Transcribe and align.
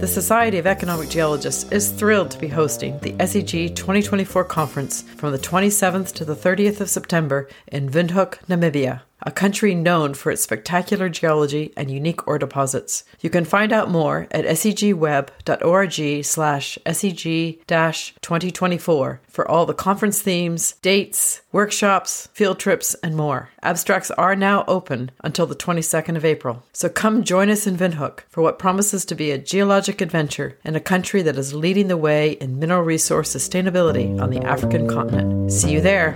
The 0.00 0.06
Society 0.06 0.56
of 0.56 0.66
Economic 0.66 1.10
Geologists 1.10 1.70
is 1.70 1.90
thrilled 1.90 2.30
to 2.30 2.38
be 2.38 2.48
hosting 2.48 2.98
the 3.00 3.12
SEG 3.12 3.76
2024 3.76 4.44
conference 4.44 5.02
from 5.02 5.30
the 5.30 5.38
27th 5.38 6.14
to 6.14 6.24
the 6.24 6.34
30th 6.34 6.80
of 6.80 6.88
September 6.88 7.50
in 7.68 7.90
Windhoek, 7.90 8.38
Namibia 8.46 9.02
a 9.22 9.30
country 9.30 9.74
known 9.74 10.12
for 10.14 10.30
its 10.30 10.42
spectacular 10.42 11.08
geology 11.08 11.72
and 11.76 11.90
unique 11.90 12.26
ore 12.26 12.38
deposits. 12.38 13.04
You 13.20 13.30
can 13.30 13.44
find 13.44 13.72
out 13.72 13.90
more 13.90 14.26
at 14.30 14.44
segweb.org 14.44 16.24
slash 16.24 16.78
seg-2024 16.86 19.18
for 19.28 19.50
all 19.50 19.66
the 19.66 19.74
conference 19.74 20.20
themes, 20.20 20.74
dates, 20.82 21.40
workshops, 21.52 22.28
field 22.32 22.58
trips, 22.58 22.94
and 23.02 23.16
more. 23.16 23.50
Abstracts 23.62 24.10
are 24.12 24.36
now 24.36 24.64
open 24.66 25.10
until 25.22 25.46
the 25.46 25.54
22nd 25.54 26.16
of 26.16 26.24
April. 26.24 26.62
So 26.72 26.88
come 26.88 27.24
join 27.24 27.50
us 27.50 27.66
in 27.66 27.76
Windhoek 27.76 28.20
for 28.28 28.42
what 28.42 28.58
promises 28.58 29.04
to 29.06 29.14
be 29.14 29.30
a 29.30 29.38
geologic 29.38 30.00
adventure 30.00 30.58
in 30.64 30.76
a 30.76 30.80
country 30.80 31.22
that 31.22 31.36
is 31.36 31.54
leading 31.54 31.88
the 31.88 31.96
way 31.96 32.32
in 32.32 32.58
mineral 32.58 32.82
resource 32.82 33.34
sustainability 33.34 34.20
on 34.20 34.30
the 34.30 34.44
African 34.44 34.88
continent. 34.88 35.52
See 35.52 35.72
you 35.72 35.80
there. 35.80 36.14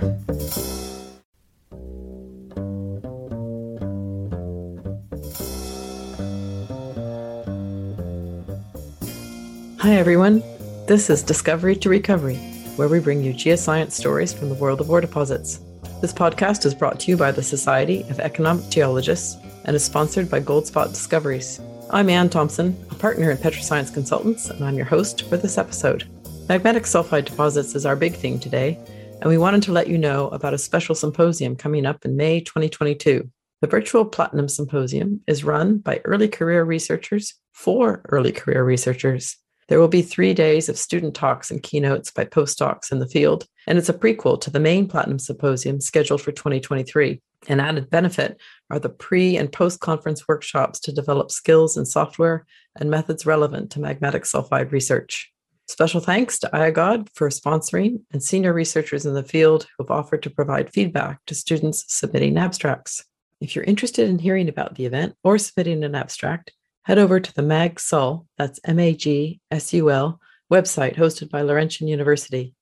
Hi, 9.85 9.97
everyone. 9.97 10.41
This 10.87 11.11
is 11.11 11.21
Discovery 11.21 11.75
to 11.75 11.89
Recovery, 11.89 12.37
where 12.75 12.87
we 12.87 12.99
bring 12.99 13.21
you 13.21 13.35
geoscience 13.35 13.91
stories 13.91 14.33
from 14.33 14.49
the 14.49 14.55
world 14.55 14.81
of 14.81 14.89
ore 14.89 14.99
deposits. 14.99 15.59
This 16.01 16.11
podcast 16.11 16.65
is 16.65 16.73
brought 16.73 16.99
to 17.01 17.11
you 17.11 17.15
by 17.15 17.31
the 17.31 17.43
Society 17.43 18.01
of 18.09 18.19
Economic 18.19 18.67
Geologists 18.71 19.37
and 19.65 19.75
is 19.75 19.85
sponsored 19.85 20.27
by 20.27 20.41
Goldspot 20.41 20.89
Discoveries. 20.89 21.61
I'm 21.91 22.09
Ann 22.09 22.31
Thompson, 22.31 22.75
a 22.89 22.95
partner 22.95 23.29
in 23.29 23.37
Petroscience 23.37 23.93
Consultants, 23.93 24.49
and 24.49 24.65
I'm 24.65 24.75
your 24.75 24.87
host 24.87 25.29
for 25.29 25.37
this 25.37 25.59
episode. 25.59 26.09
Magmatic 26.47 26.87
sulfide 26.87 27.25
deposits 27.25 27.75
is 27.75 27.85
our 27.85 27.95
big 27.95 28.15
theme 28.15 28.39
today, 28.39 28.79
and 29.21 29.29
we 29.29 29.37
wanted 29.37 29.61
to 29.61 29.71
let 29.71 29.87
you 29.87 29.99
know 29.99 30.29
about 30.29 30.55
a 30.55 30.57
special 30.57 30.95
symposium 30.95 31.55
coming 31.55 31.85
up 31.85 32.05
in 32.05 32.17
May 32.17 32.39
2022. 32.39 33.29
The 33.61 33.67
virtual 33.67 34.03
Platinum 34.03 34.49
Symposium 34.49 35.21
is 35.27 35.43
run 35.43 35.77
by 35.77 36.01
early 36.05 36.27
career 36.27 36.63
researchers 36.63 37.35
for 37.53 38.01
early 38.09 38.31
career 38.31 38.63
researchers. 38.63 39.37
There 39.67 39.79
will 39.79 39.87
be 39.87 40.03
three 40.03 40.35
days 40.35 40.69
of 40.69 40.77
student 40.77 41.15
talks 41.15 41.49
and 41.49 41.63
keynotes 41.63 42.11
by 42.11 42.25
postdocs 42.25 42.91
in 42.91 42.99
the 42.99 43.07
field, 43.07 43.47
and 43.65 43.79
it's 43.79 43.89
a 43.89 43.93
prequel 43.93 44.39
to 44.41 44.51
the 44.51 44.59
main 44.59 44.87
Platinum 44.87 45.17
Symposium 45.17 45.81
scheduled 45.81 46.21
for 46.21 46.31
2023. 46.31 47.19
An 47.47 47.59
added 47.59 47.89
benefit 47.89 48.39
are 48.69 48.77
the 48.77 48.89
pre 48.89 49.37
and 49.37 49.51
post 49.51 49.79
conference 49.79 50.27
workshops 50.27 50.79
to 50.81 50.91
develop 50.91 51.31
skills 51.31 51.77
in 51.77 51.85
software 51.85 52.45
and 52.75 52.91
methods 52.91 53.25
relevant 53.25 53.71
to 53.71 53.79
magmatic 53.79 54.21
sulfide 54.21 54.71
research. 54.71 55.31
Special 55.67 55.99
thanks 55.99 56.37
to 56.39 56.49
IAGOD 56.53 57.09
for 57.15 57.29
sponsoring 57.29 58.01
and 58.11 58.21
senior 58.21 58.53
researchers 58.53 59.03
in 59.03 59.15
the 59.15 59.23
field 59.23 59.63
who 59.63 59.83
have 59.83 59.91
offered 59.91 60.21
to 60.23 60.29
provide 60.29 60.71
feedback 60.71 61.25
to 61.25 61.33
students 61.33 61.85
submitting 61.87 62.37
abstracts. 62.37 63.03
If 63.41 63.55
you're 63.55 63.65
interested 63.65 64.07
in 64.07 64.19
hearing 64.19 64.47
about 64.47 64.75
the 64.75 64.85
event 64.85 65.15
or 65.23 65.39
submitting 65.39 65.83
an 65.83 65.95
abstract, 65.95 66.51
head 66.85 66.99
over 66.99 67.19
to 67.19 67.33
the 67.33 67.41
Mag 67.41 67.75
MagSul, 67.75 68.27
that's 68.37 68.59
M 68.63 68.79
A 68.79 68.93
G 68.93 69.41
S 69.49 69.73
U 69.73 69.89
L, 69.89 70.19
website 70.51 70.95
hosted 70.95 71.29
by 71.31 71.41
Laurentian 71.41 71.87
University, 71.87 72.53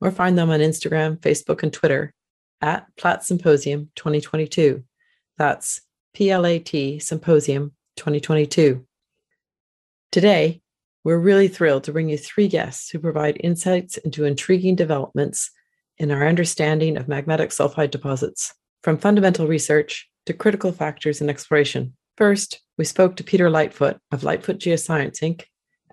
or 0.00 0.10
find 0.10 0.36
them 0.36 0.50
on 0.50 0.60
Instagram, 0.60 1.18
Facebook, 1.18 1.62
and 1.62 1.72
Twitter 1.72 2.12
at 2.60 2.86
Plat 2.96 3.24
Symposium 3.24 3.90
2022. 3.96 4.84
That's 5.38 5.80
P 6.12 6.30
L 6.30 6.44
A 6.44 6.58
T 6.58 6.98
Symposium 6.98 7.72
2022. 7.96 8.86
Today, 10.12 10.60
we're 11.02 11.18
really 11.18 11.48
thrilled 11.48 11.84
to 11.84 11.92
bring 11.92 12.10
you 12.10 12.18
three 12.18 12.48
guests 12.48 12.90
who 12.90 12.98
provide 12.98 13.40
insights 13.42 13.96
into 13.96 14.26
intriguing 14.26 14.76
developments 14.76 15.50
in 15.96 16.10
our 16.10 16.26
understanding 16.26 16.98
of 16.98 17.06
magmatic 17.06 17.48
sulfide 17.48 17.90
deposits, 17.90 18.52
from 18.82 18.98
fundamental 18.98 19.46
research 19.46 20.10
to 20.26 20.34
critical 20.34 20.70
factors 20.70 21.22
in 21.22 21.30
exploration. 21.30 21.96
First, 22.18 22.60
we 22.80 22.84
spoke 22.86 23.14
to 23.14 23.22
Peter 23.22 23.50
Lightfoot 23.50 23.98
of 24.10 24.24
Lightfoot 24.24 24.58
Geoscience 24.58 25.20
Inc., 25.20 25.42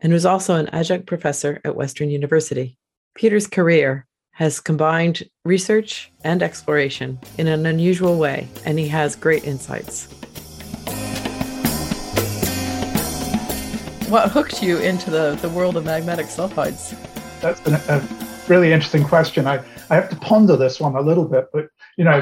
and 0.01 0.13
who's 0.13 0.25
also 0.25 0.55
an 0.55 0.69
adjunct 0.69 1.05
professor 1.05 1.59
at 1.65 1.75
Western 1.75 2.09
University. 2.09 2.77
Peter's 3.13 3.45
career 3.45 4.07
has 4.31 4.61
combined 4.61 5.23
research 5.43 6.13
and 6.23 6.41
exploration 6.41 7.19
in 7.37 7.47
an 7.47 7.65
unusual 7.65 8.17
way, 8.17 8.47
and 8.65 8.79
he 8.79 8.87
has 8.87 9.17
great 9.17 9.43
insights. 9.43 10.05
What 14.07 14.31
hooked 14.31 14.63
you 14.63 14.77
into 14.77 15.11
the, 15.11 15.37
the 15.41 15.49
world 15.49 15.75
of 15.75 15.83
magmatic 15.83 16.27
sulfides? 16.27 16.95
That's 17.41 17.59
a, 17.67 17.97
a 17.97 18.47
really 18.47 18.71
interesting 18.71 19.03
question. 19.03 19.45
I, 19.45 19.61
I 19.89 19.95
have 19.95 20.09
to 20.11 20.15
ponder 20.15 20.55
this 20.55 20.79
one 20.79 20.95
a 20.95 21.01
little 21.01 21.25
bit, 21.25 21.47
but 21.51 21.67
you 21.97 22.05
know, 22.05 22.21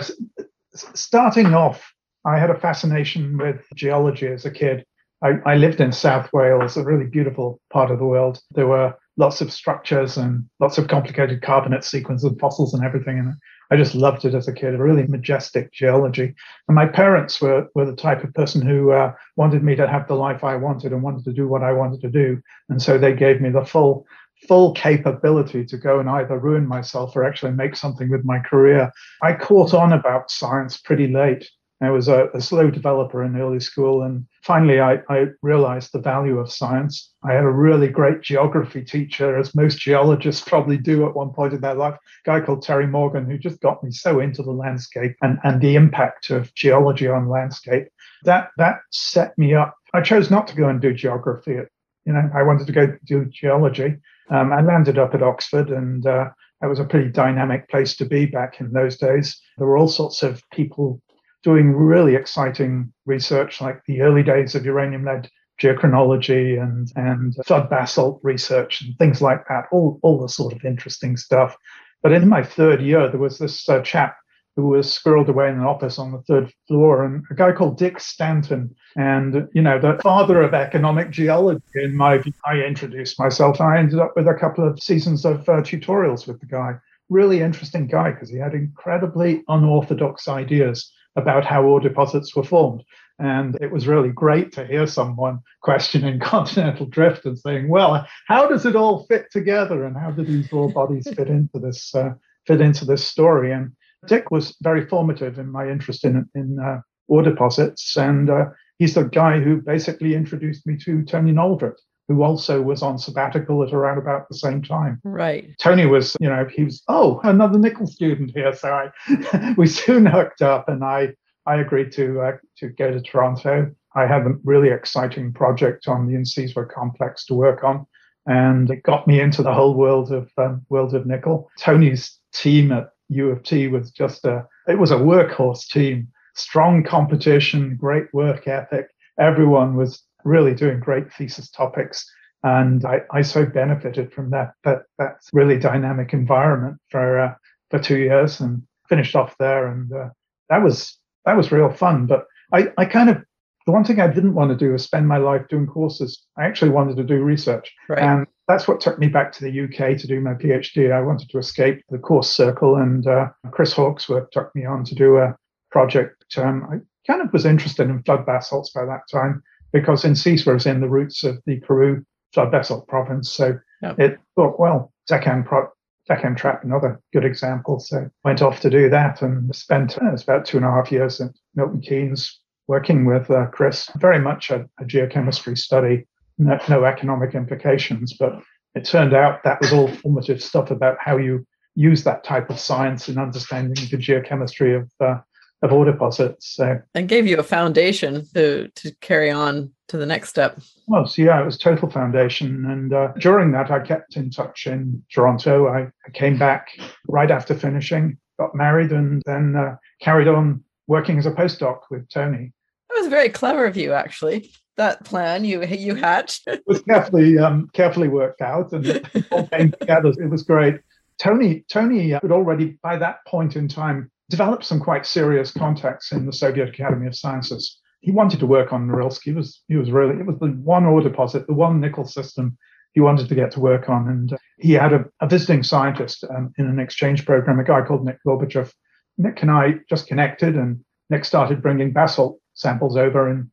starting 0.73 1.53
off 1.53 1.93
I 2.25 2.39
had 2.39 2.49
a 2.49 2.59
fascination 2.59 3.37
with 3.37 3.65
geology 3.75 4.27
as 4.27 4.45
a 4.45 4.51
kid. 4.51 4.85
I, 5.23 5.33
I, 5.45 5.55
lived 5.55 5.79
in 5.79 5.91
South 5.91 6.29
Wales, 6.33 6.75
a 6.75 6.83
really 6.83 7.05
beautiful 7.05 7.59
part 7.71 7.89
of 7.91 7.99
the 7.99 8.05
world. 8.05 8.41
There 8.51 8.67
were 8.67 8.95
lots 9.17 9.41
of 9.41 9.51
structures 9.51 10.17
and 10.17 10.45
lots 10.59 10.77
of 10.77 10.87
complicated 10.87 11.41
carbonate 11.41 11.83
sequences 11.83 12.29
and 12.29 12.39
fossils 12.39 12.73
and 12.73 12.83
everything. 12.83 13.19
And 13.19 13.33
I 13.71 13.77
just 13.77 13.95
loved 13.95 14.25
it 14.25 14.35
as 14.35 14.47
a 14.47 14.53
kid, 14.53 14.75
a 14.75 14.77
really 14.77 15.07
majestic 15.07 15.71
geology. 15.71 16.35
And 16.67 16.75
my 16.75 16.85
parents 16.85 17.39
were, 17.41 17.67
were 17.75 17.85
the 17.85 17.95
type 17.95 18.23
of 18.23 18.33
person 18.33 18.61
who 18.61 18.91
uh, 18.91 19.13
wanted 19.37 19.63
me 19.63 19.75
to 19.75 19.87
have 19.87 20.07
the 20.07 20.15
life 20.15 20.43
I 20.43 20.55
wanted 20.55 20.91
and 20.91 21.01
wanted 21.01 21.23
to 21.25 21.33
do 21.33 21.47
what 21.47 21.63
I 21.63 21.71
wanted 21.71 22.01
to 22.01 22.09
do. 22.09 22.41
And 22.69 22.81
so 22.81 22.97
they 22.97 23.13
gave 23.13 23.41
me 23.41 23.49
the 23.49 23.65
full 23.65 24.05
full 24.47 24.73
capability 24.73 25.65
to 25.65 25.77
go 25.77 25.99
and 25.99 26.09
either 26.09 26.37
ruin 26.37 26.67
myself 26.67 27.15
or 27.15 27.23
actually 27.23 27.53
make 27.53 27.75
something 27.75 28.09
with 28.09 28.25
my 28.25 28.37
career. 28.39 28.91
I 29.23 29.33
caught 29.33 29.73
on 29.73 29.93
about 29.93 30.29
science 30.29 30.77
pretty 30.77 31.07
late. 31.07 31.49
I 31.85 31.91
was 31.91 32.07
a, 32.07 32.29
a, 32.33 32.41
slow 32.41 32.69
developer 32.69 33.23
in 33.23 33.39
early 33.39 33.59
school, 33.59 34.03
and 34.03 34.25
finally 34.43 34.79
I, 34.79 34.99
I, 35.09 35.27
realized 35.41 35.91
the 35.91 35.99
value 35.99 36.39
of 36.39 36.51
science. 36.51 37.13
I 37.23 37.33
had 37.33 37.43
a 37.43 37.49
really 37.49 37.87
great 37.87 38.21
geography 38.21 38.83
teacher, 38.83 39.37
as 39.37 39.55
most 39.55 39.79
geologists 39.79 40.47
probably 40.47 40.77
do 40.77 41.05
at 41.07 41.15
one 41.15 41.31
point 41.31 41.53
in 41.53 41.61
their 41.61 41.75
life, 41.75 41.93
a 41.93 41.99
guy 42.25 42.41
called 42.41 42.63
Terry 42.63 42.87
Morgan, 42.87 43.29
who 43.29 43.37
just 43.37 43.61
got 43.61 43.83
me 43.83 43.91
so 43.91 44.19
into 44.19 44.43
the 44.43 44.51
landscape 44.51 45.15
and, 45.21 45.37
and 45.43 45.61
the 45.61 45.75
impact 45.75 46.29
of 46.29 46.53
geology 46.55 47.07
on 47.07 47.29
landscape. 47.29 47.87
That 48.23 48.49
that 48.57 48.79
set 48.91 49.37
me 49.37 49.53
up. 49.53 49.75
I 49.93 50.01
chose 50.01 50.31
not 50.31 50.47
to 50.47 50.55
go 50.55 50.67
and 50.67 50.81
do 50.81 50.93
geography. 50.93 51.57
You 52.05 52.13
know, 52.13 52.29
I 52.35 52.43
wanted 52.43 52.67
to 52.67 52.73
go 52.73 52.97
do 53.05 53.25
geology. 53.25 53.95
Um, 54.29 54.51
I 54.51 54.61
landed 54.61 54.97
up 54.97 55.13
at 55.13 55.23
Oxford, 55.23 55.69
and 55.69 56.05
uh, 56.05 56.29
it 56.61 56.67
was 56.67 56.79
a 56.79 56.85
pretty 56.85 57.09
dynamic 57.09 57.69
place 57.69 57.95
to 57.97 58.05
be 58.05 58.25
back 58.25 58.59
in 58.59 58.71
those 58.71 58.97
days. 58.97 59.39
There 59.57 59.67
were 59.67 59.77
all 59.77 59.87
sorts 59.87 60.23
of 60.23 60.41
people 60.51 61.01
doing 61.45 61.71
really 61.71 62.15
exciting 62.15 62.91
research 63.05 63.61
like 63.61 63.79
the 63.87 64.01
early 64.01 64.23
days 64.23 64.55
of 64.55 64.65
uranium 64.65 65.05
lead 65.05 65.29
geochronology 65.61 66.61
and, 66.61 66.91
and 66.95 67.35
flood 67.45 67.69
basalt 67.69 68.19
research 68.23 68.81
and 68.81 68.97
things 68.97 69.21
like 69.21 69.47
that, 69.47 69.65
all, 69.71 69.99
all 70.01 70.19
the 70.19 70.27
sort 70.27 70.53
of 70.53 70.65
interesting 70.65 71.15
stuff. 71.15 71.55
But 72.03 72.11
in 72.11 72.27
my 72.27 72.43
third 72.43 72.81
year, 72.81 73.07
there 73.07 73.19
was 73.19 73.37
this 73.37 73.69
uh, 73.69 73.81
chap 73.81 74.17
who 74.55 74.67
was 74.67 74.87
squirreled 74.87 75.27
away 75.27 75.49
in 75.49 75.55
an 75.55 75.63
office 75.63 75.99
on 75.99 76.11
the 76.11 76.21
third 76.21 76.51
floor, 76.67 77.03
and 77.03 77.23
a 77.29 77.35
guy 77.35 77.51
called 77.51 77.77
Dick 77.77 77.99
Stanton. 77.99 78.73
And, 78.95 79.47
you 79.53 79.61
know, 79.61 79.79
the 79.79 79.99
father 80.01 80.41
of 80.41 80.53
economic 80.53 81.11
geology, 81.11 81.61
in 81.75 81.95
my 81.95 82.17
view, 82.17 82.33
I 82.45 82.61
introduced 82.61 83.19
myself. 83.19 83.59
I 83.59 83.77
ended 83.77 83.99
up 83.99 84.13
with 84.15 84.27
a 84.27 84.33
couple 84.33 84.65
of 84.67 84.81
seasons 84.81 85.25
of 85.25 85.47
uh, 85.49 85.61
tutorials 85.61 86.25
with 86.27 86.39
the 86.39 86.45
guy. 86.45 86.75
Really 87.09 87.41
interesting 87.41 87.87
guy 87.87 88.11
because 88.11 88.29
he 88.29 88.37
had 88.37 88.53
incredibly 88.53 89.43
unorthodox 89.47 90.27
ideas 90.27 90.91
about 91.15 91.45
how 91.45 91.63
ore 91.63 91.79
deposits 91.79 92.35
were 92.35 92.43
formed. 92.43 92.83
And 93.17 93.57
it 93.61 93.71
was 93.71 93.87
really 93.87 94.09
great 94.09 94.51
to 94.53 94.65
hear 94.65 94.85
someone 94.87 95.39
questioning 95.61 96.19
continental 96.35 96.85
drift 96.85 97.25
and 97.25 97.39
saying, 97.39 97.69
"Well, 97.69 98.05
how 98.27 98.47
does 98.47 98.65
it 98.65 98.75
all 98.75 99.05
fit 99.05 99.31
together, 99.31 99.85
and 99.85 99.95
how 99.95 100.11
do 100.11 100.23
these 100.23 100.51
ore 100.51 100.69
bodies 100.69 101.07
fit 101.15 101.29
into 101.29 101.59
this 101.59 101.95
uh, 101.95 102.13
fit 102.45 102.59
into 102.59 102.83
this 102.83 103.05
story?" 103.05 103.53
And 103.53 103.71
Dick 104.07 104.31
was 104.31 104.57
very 104.61 104.85
formative 104.85 105.39
in 105.39 105.49
my 105.49 105.69
interest 105.69 106.03
in 106.03 106.29
in 106.35 106.59
uh, 106.59 106.81
ore 107.07 107.23
deposits, 107.23 107.95
and 107.95 108.29
uh, 108.29 108.45
he's 108.79 108.95
the 108.95 109.03
guy 109.03 109.39
who 109.39 109.61
basically 109.61 110.13
introduced 110.13 110.67
me 110.67 110.75
to 110.83 111.03
Tony 111.05 111.31
Naldrett, 111.31 111.79
who 112.07 112.23
also 112.23 112.61
was 112.61 112.81
on 112.81 112.97
sabbatical 112.97 113.63
at 113.63 113.73
around 113.73 113.97
about 113.97 114.29
the 114.29 114.35
same 114.35 114.61
time. 114.61 114.99
Right. 115.03 115.49
Tony 115.59 115.85
was, 115.85 116.15
you 116.19 116.29
know, 116.29 116.45
he 116.45 116.63
was, 116.63 116.83
oh, 116.87 117.19
another 117.23 117.57
nickel 117.57 117.87
student 117.87 118.31
here. 118.33 118.53
So 118.53 118.71
I, 118.71 119.53
we 119.57 119.67
soon 119.67 120.05
hooked 120.05 120.41
up, 120.41 120.69
and 120.69 120.83
I, 120.83 121.09
I 121.45 121.55
agreed 121.57 121.91
to 121.93 122.21
uh, 122.21 122.37
to 122.57 122.69
go 122.69 122.91
to 122.91 123.01
Toronto. 123.01 123.71
I 123.95 124.05
had 124.05 124.23
a 124.23 124.35
really 124.43 124.69
exciting 124.69 125.33
project 125.33 125.87
on 125.87 126.07
the 126.07 126.13
Insizwa 126.13 126.69
complex 126.69 127.25
to 127.25 127.33
work 127.33 127.63
on, 127.63 127.85
and 128.25 128.69
it 128.69 128.83
got 128.83 129.07
me 129.07 129.19
into 129.19 129.41
the 129.41 129.53
whole 129.53 129.75
world 129.75 130.11
of 130.11 130.29
um, 130.37 130.65
world 130.69 130.93
of 130.93 131.05
nickel. 131.05 131.49
Tony's 131.59 132.19
team 132.33 132.71
at 132.71 132.89
U 133.09 133.29
of 133.29 133.43
T 133.43 133.67
was 133.67 133.91
just 133.91 134.25
a, 134.25 134.45
it 134.67 134.79
was 134.79 134.91
a 134.91 134.95
workhorse 134.97 135.67
team, 135.67 136.07
strong 136.35 136.83
competition, 136.83 137.77
great 137.79 138.13
work 138.13 138.47
ethic. 138.47 138.87
Everyone 139.19 139.75
was 139.75 140.03
really 140.25 140.53
doing 140.53 140.79
great 140.79 141.13
thesis 141.13 141.49
topics. 141.49 142.09
And 142.43 142.85
I, 142.85 143.01
I 143.11 143.21
so 143.21 143.45
benefited 143.45 144.11
from 144.13 144.31
that, 144.31 144.53
that, 144.63 144.83
that 144.99 145.15
really 145.33 145.57
dynamic 145.57 146.13
environment 146.13 146.77
for, 146.89 147.19
uh, 147.19 147.33
for 147.71 147.79
two 147.79 147.97
years 147.97 148.39
and 148.39 148.61
finished 148.89 149.15
off 149.15 149.35
there. 149.39 149.67
And 149.67 149.91
uh, 149.91 150.09
that 150.49 150.61
was, 150.61 150.97
that 151.25 151.37
was 151.37 151.51
real 151.51 151.71
fun. 151.71 152.05
But 152.05 152.25
I, 152.53 152.67
I 152.77 152.85
kind 152.85 153.09
of, 153.09 153.23
the 153.65 153.71
one 153.71 153.83
thing 153.83 153.99
I 153.99 154.07
didn't 154.07 154.35
want 154.35 154.51
to 154.51 154.57
do 154.57 154.73
was 154.73 154.83
spend 154.83 155.07
my 155.07 155.17
life 155.17 155.47
doing 155.49 155.65
courses. 155.65 156.23
I 156.37 156.45
actually 156.45 156.69
wanted 156.69 156.97
to 156.97 157.03
do 157.03 157.23
research. 157.23 157.73
Right. 157.89 157.99
And 157.99 158.27
that's 158.47 158.67
what 158.67 158.79
took 158.79 158.99
me 158.99 159.07
back 159.07 159.31
to 159.33 159.43
the 159.43 159.61
UK 159.63 159.97
to 159.97 160.07
do 160.07 160.21
my 160.21 160.33
PhD. 160.33 160.91
I 160.91 161.01
wanted 161.01 161.29
to 161.29 161.39
escape 161.39 161.81
the 161.89 161.97
course 161.97 162.29
circle, 162.29 162.75
and 162.75 163.07
uh, 163.07 163.29
Chris 163.49 163.73
Hawkesworth 163.73 164.29
took 164.29 164.55
me 164.55 164.65
on 164.65 164.83
to 164.85 164.93
do 164.93 165.17
a 165.17 165.35
project. 165.71 166.25
Um, 166.37 166.67
I 166.71 167.11
kind 167.11 167.23
of 167.23 167.33
was 167.33 167.45
interested 167.45 167.89
in 167.89 168.03
flood 168.03 168.23
basalts 168.25 168.69
by 168.69 168.85
that 168.85 169.01
time 169.11 169.41
because 169.75 170.03
Insizwa 170.03 170.53
was 170.53 170.65
in 170.65 170.79
the 170.79 170.87
roots 170.87 171.25
of 171.25 171.37
the 171.45 171.59
Karoo 171.59 172.01
flood 172.33 172.49
basalt 172.49 172.87
province. 172.87 173.29
So 173.29 173.59
yep. 173.81 173.99
it 173.99 174.17
thought, 174.33 174.57
well, 174.57 174.93
Deccan, 175.09 175.43
Pro- 175.43 175.67
Deccan 176.07 176.37
Trap, 176.37 176.63
another 176.63 177.01
good 177.11 177.25
example. 177.25 177.81
So 177.81 178.09
went 178.23 178.41
off 178.41 178.61
to 178.61 178.69
do 178.69 178.89
that 178.89 179.21
and 179.21 179.53
spent 179.53 180.01
uh, 180.01 180.13
about 180.13 180.45
two 180.45 180.55
and 180.55 180.65
a 180.65 180.71
half 180.71 180.93
years 180.93 181.19
at 181.19 181.31
Milton 181.55 181.81
Keynes 181.81 182.39
working 182.69 183.03
with 183.03 183.29
uh, 183.29 183.47
Chris. 183.47 183.89
Very 183.97 184.19
much 184.19 184.49
a, 184.49 184.65
a 184.79 184.85
geochemistry 184.85 185.57
study, 185.57 186.07
no, 186.37 186.57
no, 186.69 186.85
economic 186.85 187.35
implications, 187.35 188.15
but 188.17 188.41
it 188.75 188.85
turned 188.85 189.13
out 189.13 189.43
that 189.43 189.59
was 189.59 189.73
all 189.73 189.89
formative 189.89 190.41
stuff 190.41 190.71
about 190.71 190.95
how 191.01 191.17
you 191.17 191.45
use 191.75 192.05
that 192.05 192.23
type 192.23 192.49
of 192.49 192.61
science 192.61 193.09
in 193.09 193.17
understanding 193.17 193.75
the 193.91 193.97
geochemistry 193.97 194.81
of 194.81 194.89
uh, 195.01 195.19
of 195.65 195.73
ore 195.73 195.85
deposits. 195.85 196.55
So 196.55 196.79
and 196.93 197.09
gave 197.09 197.27
you 197.27 197.37
a 197.37 197.43
foundation 197.43 198.25
to 198.33 198.69
to 198.69 198.95
carry 199.01 199.31
on 199.31 199.71
to 199.87 199.97
the 199.97 200.05
next 200.05 200.29
step. 200.29 200.59
Well, 200.87 201.05
so 201.05 201.21
yeah, 201.21 201.41
it 201.41 201.45
was 201.45 201.57
total 201.57 201.89
foundation. 201.89 202.65
And 202.65 202.93
uh, 202.93 203.13
during 203.19 203.51
that, 203.51 203.71
I 203.71 203.79
kept 203.79 204.15
in 204.15 204.29
touch 204.29 204.67
in 204.67 205.03
Toronto. 205.13 205.67
I, 205.67 205.87
I, 206.05 206.09
came 206.13 206.37
back 206.37 206.69
right 207.07 207.29
after 207.29 207.53
finishing, 207.53 208.17
got 208.39 208.55
married, 208.55 208.91
and 208.91 209.21
then 209.25 209.55
uh, 209.55 209.75
carried 210.01 210.27
on 210.27 210.63
working 210.87 211.17
as 211.17 211.25
a 211.25 211.31
postdoc 211.31 211.81
with 211.91 212.09
Tony. 212.09 212.51
That 212.89 213.01
was 213.01 213.09
very 213.09 213.29
clever 213.29 213.65
of 213.65 213.77
you, 213.77 213.93
actually. 213.93 214.51
That 214.77 215.05
plan 215.05 215.45
you 215.45 215.63
you 215.63 215.95
had 215.95 216.33
it 216.47 216.63
was 216.67 216.81
carefully 216.81 217.37
um, 217.37 217.69
carefully 217.73 218.09
worked 218.09 218.41
out, 218.41 218.73
and 218.73 218.85
it 218.85 219.07
all 219.31 219.47
came 219.47 219.71
together. 219.79 220.09
It 220.09 220.29
was 220.29 220.43
great. 220.43 220.81
Tony 221.17 221.63
Tony 221.69 222.09
had 222.09 222.31
already 222.31 222.77
by 222.83 222.97
that 222.97 223.25
point 223.25 223.55
in 223.55 223.67
time 223.67 224.11
developed 224.29 224.65
some 224.65 224.79
quite 224.79 225.05
serious 225.05 225.51
contacts 225.51 226.11
in 226.11 226.25
the 226.25 226.33
Soviet 226.33 226.69
Academy 226.69 227.07
of 227.07 227.15
Sciences. 227.15 227.79
He 227.99 228.11
wanted 228.11 228.39
to 228.39 228.47
work 228.47 228.73
on 228.73 228.87
Norilsk. 228.87 229.21
He 229.23 229.31
was 229.31 229.63
he 229.67 229.75
was 229.75 229.91
really 229.91 230.19
it 230.19 230.25
was 230.25 230.37
the 230.39 230.47
one 230.47 230.85
ore 230.85 231.01
deposit, 231.01 231.47
the 231.47 231.53
one 231.53 231.79
nickel 231.79 232.05
system 232.05 232.57
he 232.93 233.01
wanted 233.01 233.27
to 233.27 233.35
get 233.35 233.51
to 233.51 233.59
work 233.59 233.89
on, 233.89 234.07
and 234.07 234.33
uh, 234.33 234.37
he 234.57 234.71
had 234.71 234.93
a, 234.93 235.05
a 235.21 235.27
visiting 235.27 235.63
scientist 235.63 236.23
um, 236.29 236.53
in 236.57 236.65
an 236.65 236.79
exchange 236.79 237.25
program, 237.25 237.59
a 237.59 237.63
guy 237.63 237.81
called 237.81 238.05
Nick 238.05 238.19
Gorbachev. 238.25 238.71
Nick 239.17 239.41
and 239.41 239.51
I 239.51 239.75
just 239.89 240.07
connected, 240.07 240.55
and 240.55 240.83
Nick 241.09 241.25
started 241.25 241.61
bringing 241.61 241.91
basalt 241.91 242.39
samples 242.53 242.95
over 242.95 243.29
in 243.29 243.51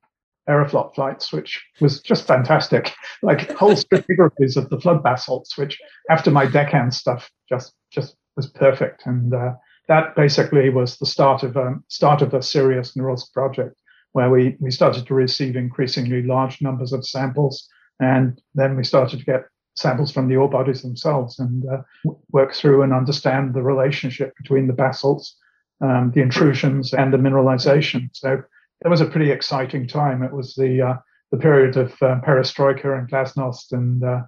Aeroflot 0.49 0.95
flights, 0.95 1.33
which 1.33 1.63
was 1.81 2.01
just 2.01 2.27
fantastic. 2.27 2.93
Like 3.25 3.53
whole 3.53 3.77
stratigraphies 3.77 4.57
of 4.57 4.69
the 4.69 4.81
flood 4.81 5.05
basalts, 5.05 5.57
which 5.57 5.79
after 6.11 6.33
my 6.33 6.45
Deccan 6.45 6.91
stuff 6.91 7.31
just 7.49 7.73
just 7.93 8.17
was 8.35 8.49
perfect. 8.49 9.07
And 9.07 9.33
uh, 9.33 9.53
that 9.93 10.17
basically 10.17 10.71
was 10.71 10.97
the 10.97 11.05
start 11.05 11.43
of 11.43 11.55
um, 11.55 11.85
start 11.89 12.23
of 12.23 12.33
a 12.33 12.41
serious 12.41 12.93
Norilsk 12.97 13.31
project 13.35 13.77
where 14.13 14.31
we, 14.31 14.57
we 14.59 14.71
started 14.71 15.07
to 15.07 15.15
receive 15.15 15.55
increasingly 15.55 16.23
large 16.23 16.63
numbers 16.63 16.95
of 16.95 17.07
samples. 17.07 17.69
And 18.01 18.41
then 18.55 18.75
we 18.75 18.85
started 18.85 19.19
to 19.19 19.25
get 19.25 19.43
samples 19.75 20.11
from 20.11 20.29
the 20.29 20.37
ore 20.37 20.49
bodies 20.49 20.81
themselves 20.81 21.39
and 21.39 21.65
uh, 21.69 21.83
work 22.31 22.55
through 22.55 22.83
and 22.83 22.93
understand 22.95 23.53
the 23.53 23.63
relationship 23.63 24.35
between 24.37 24.67
the 24.67 24.73
basalts, 24.73 25.37
um, 25.83 26.11
the 26.15 26.23
intrusions, 26.23 26.95
and 26.95 27.13
the 27.13 27.19
mineralization. 27.19 28.09
So 28.13 28.43
it 28.85 28.89
was 28.89 29.03
a 29.03 29.11
pretty 29.13 29.31
exciting 29.31 29.87
time. 29.87 30.23
It 30.23 30.33
was 30.33 30.55
the 30.55 30.73
uh, 30.89 30.97
the 31.33 31.39
period 31.39 31.77
of 31.77 31.93
uh, 32.03 32.21
perestroika 32.27 32.99
and 32.99 33.11
glasnost 33.11 33.73
and 33.73 34.03
uh, 34.05 34.23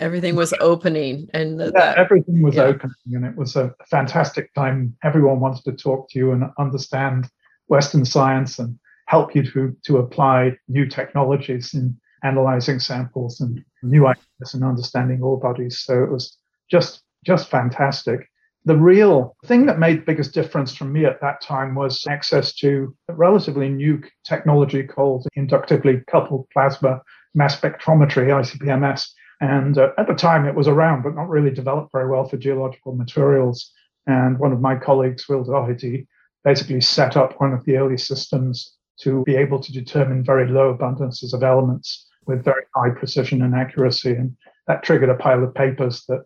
everything 0.00 0.36
was 0.36 0.52
opening 0.60 1.28
and 1.34 1.60
yeah, 1.60 1.70
that, 1.74 1.98
everything 1.98 2.42
was 2.42 2.56
yeah. 2.56 2.64
opening 2.64 2.94
and 3.12 3.24
it 3.24 3.36
was 3.36 3.56
a 3.56 3.74
fantastic 3.90 4.52
time. 4.54 4.96
Everyone 5.02 5.40
wanted 5.40 5.64
to 5.64 5.72
talk 5.72 6.10
to 6.10 6.18
you 6.18 6.32
and 6.32 6.44
understand 6.58 7.28
western 7.68 8.04
science 8.04 8.58
and 8.58 8.78
help 9.06 9.34
you 9.34 9.42
to 9.42 9.76
to 9.84 9.98
apply 9.98 10.56
new 10.68 10.86
technologies 10.86 11.74
in 11.74 11.96
analyzing 12.22 12.78
samples 12.78 13.40
and 13.40 13.64
new 13.82 14.06
ideas 14.06 14.54
and 14.54 14.64
understanding 14.64 15.22
ore 15.22 15.38
bodies. 15.38 15.78
So 15.80 16.02
it 16.02 16.10
was 16.10 16.36
just 16.70 17.02
just 17.24 17.48
fantastic. 17.48 18.28
The 18.64 18.76
real 18.76 19.36
thing 19.44 19.66
that 19.66 19.78
made 19.78 20.00
the 20.00 20.04
biggest 20.04 20.34
difference 20.34 20.74
from 20.74 20.92
me 20.92 21.04
at 21.04 21.20
that 21.20 21.40
time 21.40 21.76
was 21.76 22.04
access 22.08 22.52
to 22.56 22.96
a 23.08 23.14
relatively 23.14 23.68
new 23.68 24.02
technology 24.24 24.82
called 24.82 25.28
inductively 25.36 26.02
coupled 26.10 26.48
plasma 26.52 27.00
mass 27.34 27.60
spectrometry 27.60 28.28
icpms 28.28 29.06
and 29.40 29.76
uh, 29.76 29.90
at 29.98 30.06
the 30.06 30.14
time, 30.14 30.46
it 30.46 30.54
was 30.54 30.68
around, 30.68 31.02
but 31.02 31.14
not 31.14 31.28
really 31.28 31.50
developed 31.50 31.92
very 31.92 32.08
well 32.08 32.28
for 32.28 32.36
geological 32.36 32.94
materials. 32.94 33.70
And 34.06 34.38
one 34.38 34.52
of 34.52 34.60
my 34.60 34.76
colleagues, 34.76 35.28
Will 35.28 35.44
Doherty, 35.44 36.06
basically 36.44 36.80
set 36.80 37.16
up 37.16 37.40
one 37.40 37.52
of 37.52 37.64
the 37.64 37.76
early 37.76 37.98
systems 37.98 38.76
to 39.00 39.24
be 39.24 39.36
able 39.36 39.60
to 39.60 39.72
determine 39.72 40.24
very 40.24 40.48
low 40.48 40.74
abundances 40.74 41.34
of 41.34 41.42
elements 41.42 42.06
with 42.26 42.44
very 42.44 42.62
high 42.74 42.90
precision 42.90 43.42
and 43.42 43.54
accuracy. 43.54 44.12
And 44.12 44.36
that 44.66 44.82
triggered 44.82 45.10
a 45.10 45.14
pile 45.14 45.42
of 45.44 45.54
papers 45.54 46.04
that 46.08 46.24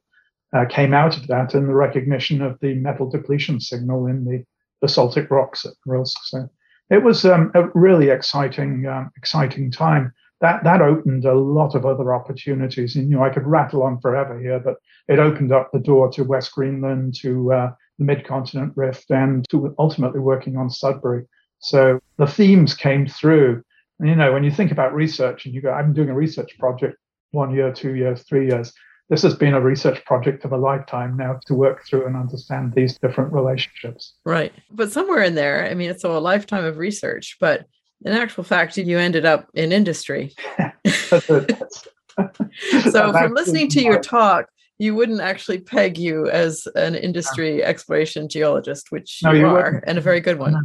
uh, 0.52 0.66
came 0.66 0.94
out 0.94 1.16
of 1.16 1.26
that 1.28 1.54
and 1.54 1.68
the 1.68 1.74
recognition 1.74 2.42
of 2.42 2.58
the 2.60 2.74
metal 2.74 3.08
depletion 3.08 3.60
signal 3.60 4.06
in 4.06 4.24
the 4.24 4.44
basaltic 4.80 5.30
rocks 5.30 5.64
at 5.64 5.72
Norilsk. 5.86 6.16
So 6.24 6.48
it 6.90 7.02
was 7.02 7.24
um, 7.24 7.50
a 7.54 7.68
really 7.74 8.10
exciting, 8.10 8.86
um, 8.86 9.10
exciting 9.16 9.70
time 9.70 10.12
that 10.40 10.64
that 10.64 10.80
opened 10.80 11.24
a 11.24 11.34
lot 11.34 11.74
of 11.74 11.84
other 11.84 12.14
opportunities. 12.14 12.96
And 12.96 13.10
you 13.10 13.16
know, 13.16 13.24
I 13.24 13.30
could 13.30 13.46
rattle 13.46 13.82
on 13.82 14.00
forever 14.00 14.40
here, 14.40 14.58
but 14.58 14.76
it 15.08 15.18
opened 15.18 15.52
up 15.52 15.70
the 15.72 15.78
door 15.78 16.10
to 16.12 16.24
West 16.24 16.52
Greenland, 16.52 17.14
to 17.20 17.52
uh, 17.52 17.72
the 17.98 18.04
Mid-Continent 18.04 18.72
Rift, 18.76 19.10
and 19.10 19.46
to 19.50 19.74
ultimately 19.78 20.20
working 20.20 20.56
on 20.56 20.70
Sudbury. 20.70 21.26
So 21.58 22.00
the 22.16 22.26
themes 22.26 22.74
came 22.74 23.06
through. 23.06 23.62
And, 23.98 24.08
you 24.08 24.16
know, 24.16 24.32
when 24.32 24.44
you 24.44 24.50
think 24.50 24.72
about 24.72 24.94
research, 24.94 25.44
and 25.44 25.54
you 25.54 25.60
go, 25.60 25.70
"I'm 25.70 25.92
doing 25.92 26.08
a 26.08 26.14
research 26.14 26.58
project, 26.58 26.96
one 27.32 27.54
year, 27.54 27.70
two 27.72 27.94
years, 27.94 28.22
three 28.22 28.48
years." 28.48 28.72
This 29.10 29.22
has 29.22 29.34
been 29.34 29.54
a 29.54 29.60
research 29.60 30.04
project 30.04 30.44
of 30.44 30.52
a 30.52 30.56
lifetime 30.56 31.16
now 31.16 31.40
to 31.46 31.54
work 31.54 31.84
through 31.84 32.06
and 32.06 32.16
understand 32.16 32.72
these 32.74 32.96
different 32.96 33.32
relationships. 33.32 34.14
Right. 34.24 34.52
But 34.70 34.92
somewhere 34.92 35.22
in 35.22 35.34
there, 35.34 35.68
I 35.68 35.74
mean, 35.74 35.90
it's 35.90 36.04
a 36.04 36.08
lifetime 36.08 36.64
of 36.64 36.78
research, 36.78 37.36
but 37.40 37.66
in 38.04 38.12
actual 38.12 38.44
fact, 38.44 38.76
you 38.76 38.98
ended 38.98 39.24
up 39.26 39.48
in 39.54 39.72
industry. 39.72 40.32
so, 40.86 41.44
from 43.12 43.34
listening 43.34 43.68
to 43.68 43.82
your 43.82 44.00
talk, 44.00 44.46
you 44.78 44.94
wouldn't 44.94 45.20
actually 45.20 45.60
peg 45.60 45.98
you 45.98 46.28
as 46.28 46.66
an 46.74 46.94
industry 46.94 47.62
exploration 47.62 48.28
geologist, 48.28 48.90
which 48.90 49.20
no, 49.22 49.32
you, 49.32 49.40
you 49.40 49.46
are, 49.46 49.64
wouldn't. 49.64 49.84
and 49.86 49.98
a 49.98 50.00
very 50.00 50.20
good 50.20 50.38
one. 50.38 50.64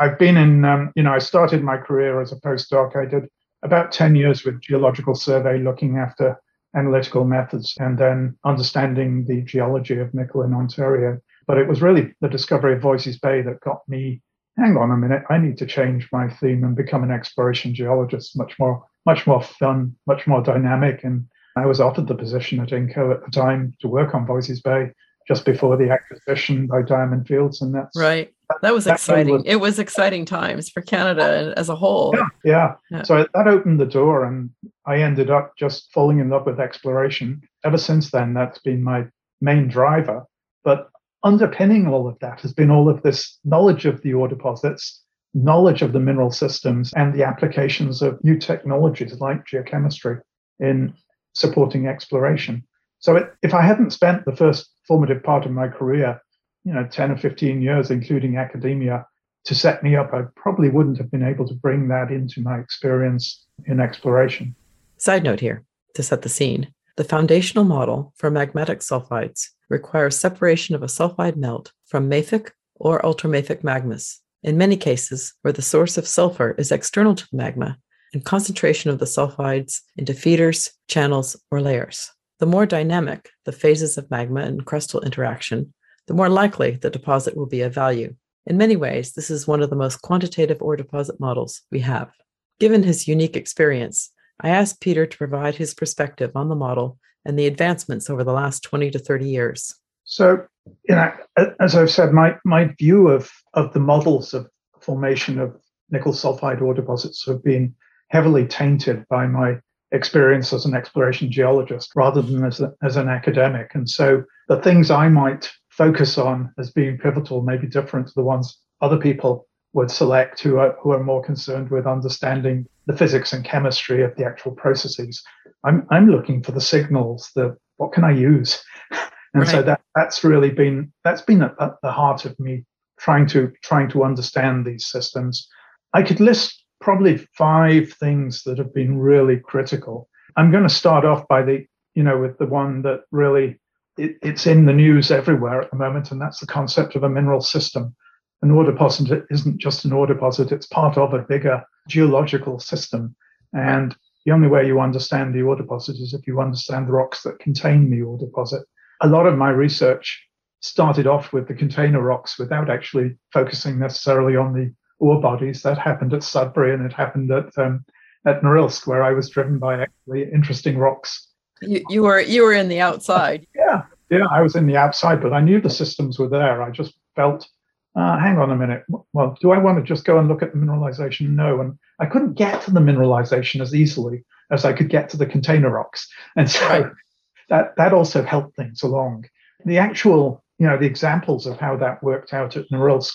I've 0.00 0.18
been 0.18 0.36
in, 0.36 0.64
um, 0.64 0.92
you 0.96 1.02
know, 1.02 1.12
I 1.12 1.18
started 1.18 1.62
my 1.62 1.76
career 1.76 2.20
as 2.20 2.32
a 2.32 2.40
postdoc. 2.40 2.96
I 2.96 3.06
did 3.06 3.28
about 3.62 3.92
10 3.92 4.16
years 4.16 4.44
with 4.44 4.60
Geological 4.60 5.14
Survey 5.14 5.58
looking 5.58 5.98
after 5.98 6.40
analytical 6.74 7.24
methods 7.24 7.76
and 7.78 7.96
then 7.96 8.36
understanding 8.44 9.24
the 9.26 9.42
geology 9.42 9.98
of 9.98 10.12
nickel 10.12 10.42
in 10.42 10.54
Ontario. 10.54 11.18
But 11.46 11.58
it 11.58 11.68
was 11.68 11.82
really 11.82 12.14
the 12.20 12.28
discovery 12.28 12.74
of 12.74 12.80
Voisey's 12.80 13.18
Bay 13.18 13.42
that 13.42 13.60
got 13.60 13.82
me 13.88 14.22
hang 14.58 14.76
on 14.76 14.90
a 14.90 14.96
minute, 14.96 15.22
I 15.30 15.38
need 15.38 15.58
to 15.58 15.66
change 15.66 16.08
my 16.12 16.28
theme 16.28 16.64
and 16.64 16.76
become 16.76 17.02
an 17.02 17.10
exploration 17.10 17.74
geologist, 17.74 18.36
much 18.36 18.58
more, 18.58 18.84
much 19.06 19.26
more 19.26 19.42
fun, 19.42 19.96
much 20.06 20.26
more 20.26 20.42
dynamic. 20.42 21.04
And 21.04 21.26
I 21.56 21.66
was 21.66 21.80
offered 21.80 22.08
the 22.08 22.14
position 22.14 22.60
at 22.60 22.68
Inco 22.68 23.12
at 23.12 23.24
the 23.24 23.30
time 23.30 23.74
to 23.80 23.88
work 23.88 24.14
on 24.14 24.26
Voisey's 24.26 24.60
Bay 24.60 24.92
just 25.28 25.44
before 25.44 25.76
the 25.76 25.90
acquisition 25.90 26.66
by 26.66 26.82
Diamond 26.82 27.26
Fields, 27.26 27.62
and 27.62 27.74
that's 27.74 27.96
right. 27.96 28.32
That 28.60 28.74
was 28.74 28.84
that 28.84 28.94
exciting. 28.94 29.34
Was, 29.34 29.42
it 29.46 29.56
was 29.56 29.78
exciting 29.78 30.24
times 30.24 30.68
for 30.68 30.82
Canada 30.82 31.54
as 31.56 31.68
a 31.68 31.76
whole. 31.76 32.12
Yeah, 32.14 32.26
yeah. 32.44 32.74
yeah. 32.90 33.02
So 33.02 33.26
that 33.34 33.48
opened 33.48 33.80
the 33.80 33.86
door, 33.86 34.24
and 34.24 34.50
I 34.86 34.96
ended 34.98 35.30
up 35.30 35.52
just 35.56 35.92
falling 35.92 36.18
in 36.18 36.28
love 36.28 36.46
with 36.46 36.60
exploration. 36.60 37.42
Ever 37.64 37.78
since 37.78 38.10
then, 38.10 38.34
that's 38.34 38.58
been 38.58 38.82
my 38.82 39.06
main 39.40 39.68
driver. 39.68 40.24
But 40.64 40.90
underpinning 41.24 41.86
all 41.86 42.08
of 42.08 42.18
that 42.20 42.40
has 42.40 42.52
been 42.52 42.70
all 42.70 42.88
of 42.88 43.02
this 43.02 43.38
knowledge 43.44 43.86
of 43.86 44.02
the 44.02 44.14
ore 44.14 44.28
deposits, 44.28 45.02
knowledge 45.34 45.82
of 45.82 45.92
the 45.92 46.00
mineral 46.00 46.30
systems, 46.30 46.92
and 46.94 47.14
the 47.14 47.24
applications 47.24 48.02
of 48.02 48.22
new 48.24 48.38
technologies 48.38 49.20
like 49.20 49.46
geochemistry 49.46 50.20
in 50.60 50.94
supporting 51.34 51.86
exploration. 51.86 52.64
So 52.98 53.16
it, 53.16 53.32
if 53.42 53.54
I 53.54 53.62
hadn't 53.62 53.92
spent 53.92 54.24
the 54.24 54.36
first 54.36 54.70
formative 54.86 55.22
part 55.22 55.44
of 55.44 55.52
my 55.52 55.68
career, 55.68 56.20
you 56.64 56.72
know, 56.72 56.86
10 56.86 57.10
or 57.10 57.16
15 57.16 57.60
years, 57.60 57.90
including 57.90 58.36
academia, 58.36 59.06
to 59.44 59.54
set 59.54 59.82
me 59.82 59.96
up, 59.96 60.12
I 60.12 60.22
probably 60.36 60.68
wouldn't 60.68 60.98
have 60.98 61.10
been 61.10 61.24
able 61.24 61.46
to 61.48 61.54
bring 61.54 61.88
that 61.88 62.12
into 62.12 62.40
my 62.40 62.58
experience 62.58 63.44
in 63.66 63.80
exploration. 63.80 64.54
Side 64.98 65.24
note 65.24 65.40
here 65.40 65.64
To 65.94 66.02
set 66.02 66.22
the 66.22 66.28
scene, 66.28 66.72
the 66.96 67.04
foundational 67.04 67.64
model 67.64 68.12
for 68.16 68.30
magmatic 68.30 68.82
sulfides 68.82 69.48
requires 69.68 70.16
separation 70.16 70.74
of 70.74 70.82
a 70.82 70.86
sulfide 70.86 71.36
melt 71.36 71.72
from 71.86 72.10
mafic 72.10 72.50
or 72.74 73.00
ultramafic 73.00 73.62
magmas, 73.62 74.18
in 74.42 74.58
many 74.58 74.76
cases 74.76 75.34
where 75.42 75.52
the 75.52 75.62
source 75.62 75.96
of 75.96 76.06
sulfur 76.06 76.54
is 76.58 76.70
external 76.70 77.14
to 77.14 77.26
the 77.30 77.36
magma 77.36 77.78
and 78.12 78.24
concentration 78.24 78.90
of 78.90 78.98
the 78.98 79.06
sulfides 79.06 79.80
into 79.96 80.12
feeders, 80.12 80.70
channels, 80.88 81.36
or 81.50 81.60
layers. 81.60 82.10
The 82.38 82.46
more 82.46 82.66
dynamic 82.66 83.30
the 83.44 83.52
phases 83.52 83.96
of 83.96 84.10
magma 84.10 84.40
and 84.40 84.66
crustal 84.66 85.04
interaction, 85.04 85.72
the 86.08 86.14
more 86.14 86.28
likely 86.28 86.72
the 86.72 86.90
deposit 86.90 87.36
will 87.36 87.46
be 87.46 87.62
of 87.62 87.72
value. 87.72 88.14
In 88.46 88.58
many 88.58 88.76
ways, 88.76 89.12
this 89.12 89.30
is 89.30 89.46
one 89.46 89.62
of 89.62 89.70
the 89.70 89.76
most 89.76 90.02
quantitative 90.02 90.60
ore 90.60 90.76
deposit 90.76 91.20
models 91.20 91.62
we 91.70 91.80
have. 91.80 92.10
Given 92.58 92.82
his 92.82 93.08
unique 93.08 93.36
experience, 93.36 94.10
I 94.42 94.48
asked 94.48 94.80
Peter 94.80 95.06
to 95.06 95.18
provide 95.18 95.54
his 95.54 95.74
perspective 95.74 96.32
on 96.34 96.48
the 96.48 96.56
model 96.56 96.98
and 97.24 97.38
the 97.38 97.46
advancements 97.46 98.10
over 98.10 98.24
the 98.24 98.32
last 98.32 98.62
20 98.64 98.90
to 98.90 98.98
30 98.98 99.28
years. 99.28 99.74
So, 100.04 100.44
you 100.88 100.94
know, 100.94 101.12
as 101.60 101.76
I've 101.76 101.90
said, 101.90 102.12
my, 102.12 102.36
my 102.44 102.74
view 102.78 103.08
of, 103.08 103.30
of 103.54 103.72
the 103.72 103.80
models 103.80 104.34
of 104.34 104.48
formation 104.80 105.38
of 105.38 105.56
nickel 105.90 106.12
sulfide 106.12 106.60
ore 106.60 106.74
deposits 106.74 107.24
have 107.26 107.42
been 107.44 107.74
heavily 108.08 108.46
tainted 108.46 109.06
by 109.08 109.26
my 109.26 109.58
experience 109.92 110.52
as 110.52 110.64
an 110.64 110.74
exploration 110.74 111.30
geologist 111.30 111.92
rather 111.94 112.20
than 112.20 112.44
as, 112.44 112.60
a, 112.60 112.72
as 112.82 112.96
an 112.96 113.08
academic. 113.08 113.74
And 113.74 113.88
so 113.88 114.24
the 114.48 114.60
things 114.60 114.90
I 114.90 115.08
might 115.08 115.50
focus 115.68 116.18
on 116.18 116.52
as 116.58 116.70
being 116.70 116.98
pivotal 116.98 117.42
may 117.42 117.56
be 117.56 117.66
different 117.66 118.08
to 118.08 118.12
the 118.16 118.22
ones 118.22 118.58
other 118.80 118.98
people 118.98 119.46
would 119.74 119.90
select 119.90 120.40
who 120.40 120.58
are, 120.58 120.76
who 120.80 120.92
are 120.92 121.02
more 121.02 121.22
concerned 121.22 121.70
with 121.70 121.86
understanding 121.86 122.66
the 122.86 122.96
physics 122.96 123.32
and 123.32 123.44
chemistry 123.44 124.02
of 124.02 124.14
the 124.16 124.24
actual 124.24 124.52
processes. 124.52 125.22
I'm, 125.64 125.86
I'm 125.90 126.08
looking 126.08 126.42
for 126.42 126.52
the 126.52 126.60
signals, 126.60 127.30
the 127.34 127.56
what 127.76 127.92
can 127.92 128.04
I 128.04 128.12
use? 128.12 128.62
And 129.34 129.44
right. 129.44 129.50
so 129.50 129.62
that, 129.62 129.80
that's 129.94 130.24
really 130.24 130.50
been 130.50 130.92
that's 131.04 131.22
been 131.22 131.40
at, 131.40 131.54
at 131.58 131.80
the 131.82 131.90
heart 131.90 132.26
of 132.26 132.38
me 132.38 132.66
trying 132.98 133.26
to 133.28 133.50
trying 133.62 133.88
to 133.90 134.04
understand 134.04 134.66
these 134.66 134.86
systems. 134.86 135.48
I 135.94 136.02
could 136.02 136.20
list 136.20 136.62
probably 136.80 137.16
five 137.36 137.92
things 137.94 138.42
that 138.42 138.58
have 138.58 138.74
been 138.74 138.98
really 138.98 139.38
critical. 139.38 140.08
I'm 140.36 140.50
going 140.50 140.64
to 140.64 140.68
start 140.68 141.04
off 141.04 141.26
by 141.28 141.42
the, 141.42 141.64
you 141.94 142.02
know, 142.02 142.18
with 142.18 142.38
the 142.38 142.46
one 142.46 142.82
that 142.82 143.04
really 143.10 143.58
it, 143.96 144.16
it's 144.22 144.46
in 144.46 144.66
the 144.66 144.72
news 144.72 145.10
everywhere 145.10 145.60
at 145.60 145.70
the 145.70 145.76
moment, 145.76 146.10
and 146.10 146.20
that's 146.20 146.40
the 146.40 146.46
concept 146.46 146.94
of 146.94 147.02
a 147.02 147.08
mineral 147.08 147.40
system. 147.40 147.94
An 148.42 148.50
ore 148.50 148.64
deposit 148.64 149.24
isn't 149.30 149.58
just 149.58 149.84
an 149.84 149.92
ore 149.92 150.06
deposit; 150.06 150.52
it's 150.52 150.66
part 150.66 150.98
of 150.98 151.14
a 151.14 151.20
bigger 151.20 151.62
geological 151.88 152.58
system. 152.58 153.14
And 153.52 153.94
the 154.24 154.32
only 154.32 154.48
way 154.48 154.66
you 154.66 154.80
understand 154.80 155.34
the 155.34 155.42
ore 155.42 155.56
deposit 155.56 155.96
is 155.96 156.14
if 156.14 156.26
you 156.26 156.40
understand 156.40 156.88
the 156.88 156.92
rocks 156.92 157.22
that 157.22 157.38
contain 157.38 157.90
the 157.90 158.02
ore 158.02 158.18
deposit. 158.18 158.62
A 159.00 159.08
lot 159.08 159.26
of 159.26 159.36
my 159.36 159.50
research 159.50 160.28
started 160.60 161.06
off 161.06 161.32
with 161.32 161.48
the 161.48 161.54
container 161.54 162.00
rocks 162.00 162.38
without 162.38 162.70
actually 162.70 163.16
focusing 163.32 163.78
necessarily 163.78 164.36
on 164.36 164.54
the 164.54 164.72
ore 165.00 165.20
bodies. 165.20 165.62
That 165.62 165.78
happened 165.78 166.14
at 166.14 166.22
Sudbury 166.22 166.72
and 166.72 166.86
it 166.86 166.92
happened 166.92 167.30
at 167.30 167.56
um, 167.58 167.84
at 168.24 168.42
Norilsk, 168.42 168.86
where 168.86 169.02
I 169.02 169.12
was 169.12 169.28
driven 169.28 169.58
by 169.58 169.82
actually 169.82 170.30
interesting 170.32 170.78
rocks. 170.78 171.28
You, 171.60 171.84
you 171.88 172.02
were 172.02 172.20
you 172.20 172.42
were 172.42 172.52
in 172.52 172.68
the 172.68 172.80
outside. 172.80 173.46
yeah, 173.54 173.82
yeah, 174.10 174.26
I 174.30 174.42
was 174.42 174.56
in 174.56 174.66
the 174.66 174.76
outside, 174.76 175.20
but 175.20 175.32
I 175.32 175.40
knew 175.40 175.60
the 175.60 175.70
systems 175.70 176.18
were 176.18 176.28
there. 176.28 176.62
I 176.62 176.70
just 176.70 176.94
felt, 177.16 177.48
uh, 177.94 178.18
hang 178.18 178.38
on 178.38 178.50
a 178.50 178.56
minute. 178.56 178.84
Well, 179.12 179.36
do 179.40 179.50
I 179.50 179.58
want 179.58 179.78
to 179.78 179.84
just 179.84 180.04
go 180.04 180.18
and 180.18 180.28
look 180.28 180.42
at 180.42 180.52
the 180.52 180.58
mineralization? 180.58 181.30
No, 181.30 181.60
and 181.60 181.78
I 181.98 182.06
couldn't 182.06 182.34
get 182.34 182.62
to 182.62 182.70
the 182.70 182.80
mineralization 182.80 183.60
as 183.60 183.74
easily 183.74 184.24
as 184.50 184.64
I 184.64 184.72
could 184.72 184.88
get 184.88 185.08
to 185.10 185.16
the 185.16 185.26
container 185.26 185.70
rocks, 185.70 186.08
and 186.36 186.50
so 186.50 186.66
right. 186.68 186.86
that 187.48 187.76
that 187.76 187.92
also 187.92 188.22
helped 188.22 188.56
things 188.56 188.82
along. 188.82 189.26
The 189.64 189.78
actual, 189.78 190.42
you 190.58 190.66
know, 190.66 190.78
the 190.78 190.86
examples 190.86 191.46
of 191.46 191.58
how 191.58 191.76
that 191.76 192.02
worked 192.02 192.32
out 192.32 192.56
at 192.56 192.68
Norilsk 192.70 193.12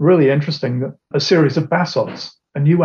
really 0.00 0.30
interesting 0.30 0.80
that 0.80 0.96
a 1.14 1.20
series 1.20 1.56
of 1.56 1.68
basalts, 1.68 2.34
a 2.56 2.60
new, 2.60 2.78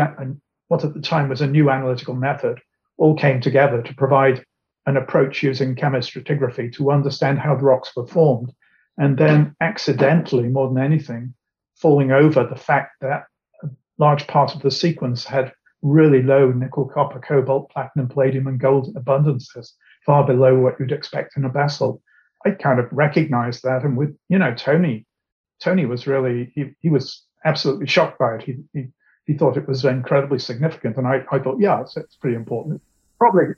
what 0.67 0.83
at 0.83 0.93
the 0.93 1.01
time 1.01 1.29
was 1.29 1.41
a 1.41 1.47
new 1.47 1.71
analytical 1.71 2.13
method, 2.13 2.59
all 2.97 3.15
came 3.15 3.41
together 3.41 3.81
to 3.81 3.95
provide 3.95 4.45
an 4.85 4.97
approach 4.97 5.41
using 5.41 5.75
chemostratigraphy 5.75 6.71
to 6.75 6.91
understand 6.91 7.39
how 7.39 7.55
the 7.55 7.63
rocks 7.63 7.91
were 7.95 8.05
formed. 8.05 8.53
And 8.97 9.17
then 9.17 9.55
accidentally, 9.61 10.47
more 10.47 10.67
than 10.69 10.83
anything, 10.83 11.33
falling 11.75 12.11
over 12.11 12.45
the 12.45 12.55
fact 12.55 12.93
that 13.01 13.25
a 13.63 13.67
large 13.97 14.27
part 14.27 14.55
of 14.55 14.61
the 14.61 14.71
sequence 14.71 15.25
had 15.25 15.51
really 15.81 16.23
low 16.23 16.51
nickel, 16.51 16.85
copper, 16.85 17.19
cobalt, 17.19 17.69
platinum, 17.71 18.07
palladium, 18.07 18.47
and 18.47 18.59
gold 18.59 18.95
abundances, 18.95 19.73
far 20.05 20.25
below 20.25 20.57
what 20.57 20.79
you'd 20.79 20.91
expect 20.91 21.37
in 21.37 21.45
a 21.45 21.49
basalt. 21.49 22.01
I 22.45 22.51
kind 22.51 22.79
of 22.79 22.87
recognized 22.91 23.63
that. 23.63 23.83
And 23.83 23.97
with, 23.97 24.15
you 24.29 24.39
know, 24.39 24.53
Tony 24.55 25.05
Tony 25.59 25.85
was 25.85 26.07
really 26.07 26.51
he, 26.55 26.71
he 26.79 26.89
was 26.89 27.23
absolutely 27.43 27.87
shocked 27.87 28.19
by 28.19 28.35
it. 28.35 28.43
He, 28.43 28.55
he 28.73 28.87
he 29.25 29.33
thought 29.33 29.57
it 29.57 29.67
was 29.67 29.83
incredibly 29.83 30.37
significant, 30.37 30.97
and 30.97 31.07
I, 31.07 31.23
I 31.31 31.39
thought, 31.39 31.59
yeah, 31.59 31.81
it's, 31.81 31.97
it's 31.97 32.15
pretty 32.15 32.35
important. 32.35 32.81
Probably 33.17 33.55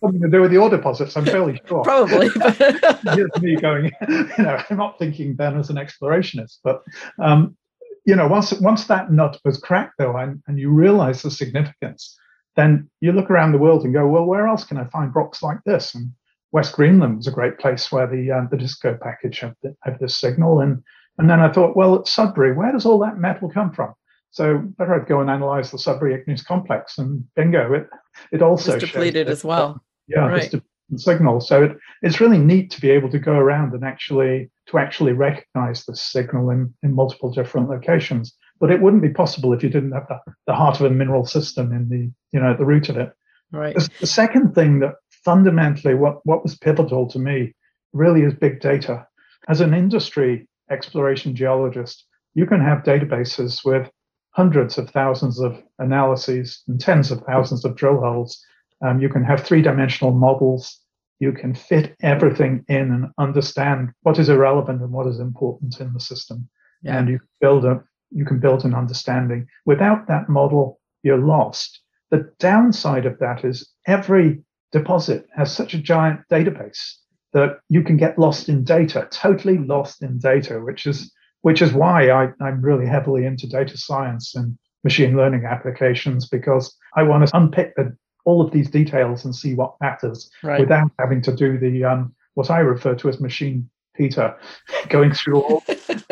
something 0.00 0.20
to 0.20 0.28
do 0.28 0.40
with 0.40 0.50
the 0.50 0.58
ore 0.58 0.70
deposits. 0.70 1.16
I'm 1.16 1.24
fairly 1.24 1.60
sure. 1.68 1.82
Probably. 1.82 2.28
Here's 3.14 3.40
me 3.40 3.56
going. 3.56 3.90
You 4.08 4.44
know, 4.44 4.62
I'm 4.70 4.76
not 4.76 4.98
thinking 4.98 5.36
then 5.36 5.58
as 5.58 5.70
an 5.70 5.76
explorationist, 5.76 6.58
but 6.62 6.82
um, 7.20 7.56
you 8.04 8.14
know, 8.14 8.26
once 8.26 8.52
once 8.60 8.86
that 8.86 9.12
nut 9.12 9.38
was 9.44 9.58
cracked, 9.58 9.94
though, 9.98 10.16
and, 10.16 10.42
and 10.46 10.58
you 10.58 10.70
realize 10.70 11.22
the 11.22 11.30
significance, 11.30 12.16
then 12.56 12.88
you 13.00 13.12
look 13.12 13.30
around 13.30 13.52
the 13.52 13.58
world 13.58 13.84
and 13.84 13.92
go, 13.92 14.06
well, 14.06 14.24
where 14.24 14.46
else 14.46 14.64
can 14.64 14.78
I 14.78 14.84
find 14.84 15.14
rocks 15.14 15.42
like 15.42 15.58
this? 15.66 15.94
And 15.94 16.12
West 16.52 16.74
Greenland 16.74 17.18
was 17.18 17.26
a 17.26 17.32
great 17.32 17.58
place 17.58 17.92
where 17.92 18.06
the 18.06 18.30
uh, 18.30 18.46
the 18.50 18.56
Disko 18.56 18.98
package 19.00 19.40
had, 19.40 19.54
the, 19.62 19.74
have 19.82 19.98
this 19.98 20.18
signal, 20.18 20.60
and 20.60 20.82
and 21.18 21.28
then 21.28 21.40
I 21.40 21.52
thought, 21.52 21.76
well, 21.76 21.96
at 21.96 22.06
Sudbury, 22.06 22.54
where 22.54 22.72
does 22.72 22.86
all 22.86 22.98
that 23.00 23.18
metal 23.18 23.50
come 23.50 23.72
from? 23.72 23.94
So 24.30 24.58
better 24.78 24.94
I'd 24.94 25.08
go 25.08 25.20
and 25.20 25.30
analyze 25.30 25.70
the 25.70 25.78
Sudbury 25.78 26.14
igneous 26.14 26.42
complex, 26.42 26.98
and 26.98 27.24
bingo, 27.34 27.72
it 27.72 27.88
it 28.32 28.42
also 28.42 28.74
it's 28.74 28.84
depleted 28.84 29.28
as 29.28 29.44
well. 29.44 29.82
Yeah, 30.06 30.26
right. 30.26 30.54
signal. 30.96 31.40
So 31.40 31.64
it, 31.64 31.76
it's 32.02 32.20
really 32.20 32.38
neat 32.38 32.70
to 32.72 32.80
be 32.80 32.90
able 32.90 33.10
to 33.10 33.18
go 33.18 33.32
around 33.32 33.74
and 33.74 33.84
actually 33.84 34.50
to 34.66 34.78
actually 34.78 35.12
recognize 35.12 35.84
the 35.84 35.94
signal 35.94 36.50
in, 36.50 36.72
in 36.82 36.94
multiple 36.94 37.30
different 37.32 37.68
locations. 37.68 38.34
But 38.60 38.70
it 38.70 38.80
wouldn't 38.80 39.02
be 39.02 39.10
possible 39.10 39.52
if 39.52 39.62
you 39.62 39.68
didn't 39.68 39.92
have 39.92 40.08
the, 40.08 40.18
the 40.46 40.54
heart 40.54 40.80
of 40.80 40.86
a 40.86 40.90
mineral 40.90 41.26
system 41.26 41.72
in 41.72 41.88
the 41.88 42.10
you 42.32 42.40
know 42.42 42.52
at 42.52 42.58
the 42.58 42.66
root 42.66 42.88
of 42.88 42.96
it. 42.96 43.12
Right. 43.52 43.74
The, 43.74 43.88
the 44.00 44.06
second 44.06 44.54
thing 44.54 44.80
that 44.80 44.94
fundamentally 45.24 45.94
what 45.94 46.24
what 46.24 46.42
was 46.42 46.56
pivotal 46.56 47.08
to 47.10 47.18
me 47.18 47.54
really 47.92 48.22
is 48.22 48.34
big 48.34 48.60
data. 48.60 49.06
As 49.48 49.60
an 49.60 49.72
industry, 49.74 50.48
exploration 50.70 51.34
geologist, 51.34 52.04
you 52.34 52.46
can 52.46 52.60
have 52.60 52.82
databases 52.82 53.64
with 53.64 53.90
hundreds 54.38 54.78
of 54.78 54.88
thousands 54.90 55.40
of 55.40 55.60
analyses 55.80 56.62
and 56.68 56.80
tens 56.80 57.10
of 57.10 57.20
thousands 57.22 57.64
of 57.64 57.74
drill 57.74 57.98
holes. 57.98 58.40
Um, 58.86 59.00
you 59.00 59.08
can 59.08 59.24
have 59.24 59.44
three 59.44 59.62
dimensional 59.62 60.12
models. 60.12 60.78
You 61.18 61.32
can 61.32 61.56
fit 61.56 61.96
everything 62.02 62.64
in 62.68 62.92
and 62.92 63.06
understand 63.18 63.90
what 64.02 64.16
is 64.16 64.28
irrelevant 64.28 64.80
and 64.80 64.92
what 64.92 65.08
is 65.08 65.18
important 65.18 65.80
in 65.80 65.92
the 65.92 65.98
system. 65.98 66.48
Yeah. 66.82 66.98
And 66.98 67.08
you 67.08 67.18
build 67.40 67.64
a 67.64 67.82
you 68.12 68.24
can 68.24 68.38
build 68.38 68.64
an 68.64 68.74
understanding. 68.74 69.48
Without 69.66 70.06
that 70.06 70.28
model, 70.28 70.78
you're 71.02 71.26
lost. 71.36 71.80
The 72.12 72.30
downside 72.38 73.06
of 73.06 73.18
that 73.18 73.44
is 73.44 73.68
every 73.88 74.40
deposit 74.70 75.26
has 75.36 75.52
such 75.52 75.74
a 75.74 75.82
giant 75.92 76.20
database 76.30 76.94
that 77.32 77.58
you 77.68 77.82
can 77.82 77.96
get 77.96 78.20
lost 78.20 78.48
in 78.48 78.62
data, 78.62 79.08
totally 79.10 79.58
lost 79.58 80.00
in 80.00 80.20
data, 80.20 80.60
which 80.60 80.86
is 80.86 81.12
which 81.42 81.62
is 81.62 81.72
why 81.72 82.10
I, 82.10 82.32
I'm 82.40 82.60
really 82.60 82.86
heavily 82.86 83.24
into 83.24 83.48
data 83.48 83.76
science 83.76 84.34
and 84.34 84.58
machine 84.84 85.16
learning 85.16 85.44
applications 85.44 86.28
because 86.28 86.76
I 86.96 87.02
want 87.02 87.26
to 87.26 87.36
unpick 87.36 87.74
the, 87.76 87.96
all 88.24 88.40
of 88.40 88.52
these 88.52 88.70
details 88.70 89.24
and 89.24 89.34
see 89.34 89.54
what 89.54 89.74
matters 89.80 90.30
right. 90.42 90.60
without 90.60 90.90
having 90.98 91.22
to 91.22 91.34
do 91.34 91.58
the 91.58 91.84
um, 91.84 92.14
what 92.34 92.50
I 92.50 92.60
refer 92.60 92.94
to 92.94 93.08
as 93.08 93.20
machine 93.20 93.68
Peter, 93.98 94.34
going 94.88 95.12
through 95.12 95.42
all 95.42 95.64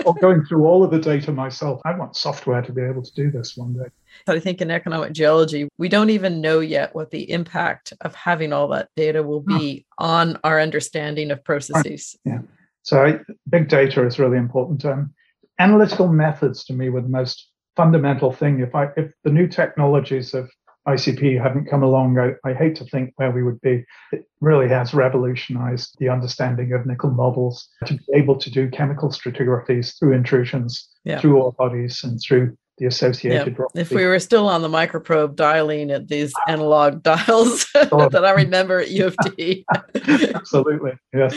or 0.04 0.14
going 0.14 0.44
through 0.44 0.66
all 0.66 0.84
of 0.84 0.90
the 0.90 0.98
data 0.98 1.32
myself. 1.32 1.80
I 1.84 1.96
want 1.96 2.16
software 2.16 2.60
to 2.60 2.72
be 2.72 2.82
able 2.82 3.02
to 3.02 3.14
do 3.14 3.30
this 3.30 3.56
one 3.56 3.72
day. 3.74 3.86
I 4.26 4.40
think 4.40 4.60
in 4.60 4.70
economic 4.70 5.12
geology, 5.12 5.68
we 5.78 5.88
don't 5.88 6.10
even 6.10 6.40
know 6.40 6.60
yet 6.60 6.94
what 6.94 7.10
the 7.10 7.30
impact 7.30 7.92
of 8.00 8.14
having 8.14 8.52
all 8.52 8.68
that 8.68 8.88
data 8.96 9.22
will 9.22 9.40
be 9.40 9.86
oh. 9.98 10.06
on 10.06 10.38
our 10.42 10.60
understanding 10.60 11.30
of 11.30 11.44
processes. 11.44 12.16
Yeah. 12.24 12.40
So 12.86 13.18
big 13.50 13.68
data 13.68 14.06
is 14.06 14.20
really 14.20 14.38
important. 14.38 14.84
Um, 14.84 15.12
analytical 15.58 16.06
methods 16.06 16.64
to 16.66 16.72
me 16.72 16.88
were 16.88 17.02
the 17.02 17.08
most 17.08 17.50
fundamental 17.74 18.32
thing. 18.32 18.60
If 18.60 18.76
I 18.76 18.90
if 18.96 19.10
the 19.24 19.32
new 19.32 19.48
technologies 19.48 20.34
of 20.34 20.48
ICP 20.86 21.42
hadn't 21.42 21.66
come 21.68 21.82
along, 21.82 22.16
I, 22.16 22.34
I, 22.48 22.54
hate 22.54 22.76
to 22.76 22.84
think 22.84 23.12
where 23.16 23.32
we 23.32 23.42
would 23.42 23.60
be. 23.60 23.84
It 24.12 24.24
really 24.40 24.68
has 24.68 24.94
revolutionized 24.94 25.96
the 25.98 26.08
understanding 26.08 26.72
of 26.74 26.86
nickel 26.86 27.10
models 27.10 27.68
to 27.86 27.94
be 27.94 28.04
able 28.14 28.36
to 28.38 28.50
do 28.50 28.70
chemical 28.70 29.08
stratigraphies 29.08 29.98
through 29.98 30.12
intrusions, 30.12 30.88
yeah. 31.02 31.20
through 31.20 31.42
ore 31.42 31.52
bodies, 31.54 32.04
and 32.04 32.20
through 32.20 32.56
the 32.78 32.86
associated 32.86 33.58
rock. 33.58 33.70
If 33.74 33.90
we 33.90 34.04
were 34.04 34.18
still 34.18 34.48
on 34.48 34.62
the 34.62 34.68
microprobe 34.68 35.34
dialing 35.34 35.90
at 35.90 36.08
these 36.08 36.32
analog 36.46 37.02
dials 37.02 37.66
oh. 37.74 38.08
that 38.10 38.24
I 38.24 38.32
remember 38.32 38.80
at 38.80 38.90
U 38.90 39.06
of 39.06 39.16
T. 39.24 39.64
Absolutely. 39.94 40.92
Yes. 41.14 41.32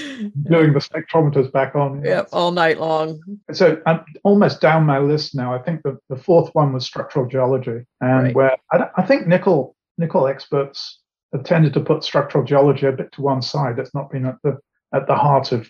Doing 0.50 0.74
the 0.74 0.80
spectrometers 0.80 1.52
back 1.52 1.76
on. 1.76 2.04
Yep, 2.04 2.30
all 2.34 2.52
night 2.52 2.80
long. 2.80 3.22
So 3.54 3.82
I'm 3.86 4.04
almost 4.24 4.62
down 4.62 4.86
my 4.86 5.00
list 5.00 5.34
now. 5.36 5.54
I 5.54 5.60
think 5.60 5.84
the, 5.84 5.98
the 6.10 6.18
fourth 6.18 6.50
one 6.54 6.74
was 6.74 6.86
structural 6.86 7.26
geology. 7.26 7.86
And 8.02 8.24
right. 8.24 8.36
where 8.36 8.58
I, 8.72 8.90
I 8.98 9.02
think 9.04 9.28
nickel 9.28 9.76
nickel 9.98 10.28
experts 10.28 11.00
have 11.34 11.44
tended 11.44 11.74
to 11.74 11.80
put 11.80 12.04
structural 12.04 12.44
geology 12.44 12.88
a 12.88 12.92
bit 12.92 13.12
to 13.14 13.22
one 13.22 13.42
side. 13.42 13.80
It's 13.80 13.94
not 13.94 14.12
been 14.12 14.26
at 14.26 14.38
the 14.44 14.58
at 14.94 15.08
the 15.08 15.16
heart 15.16 15.52
of 15.52 15.70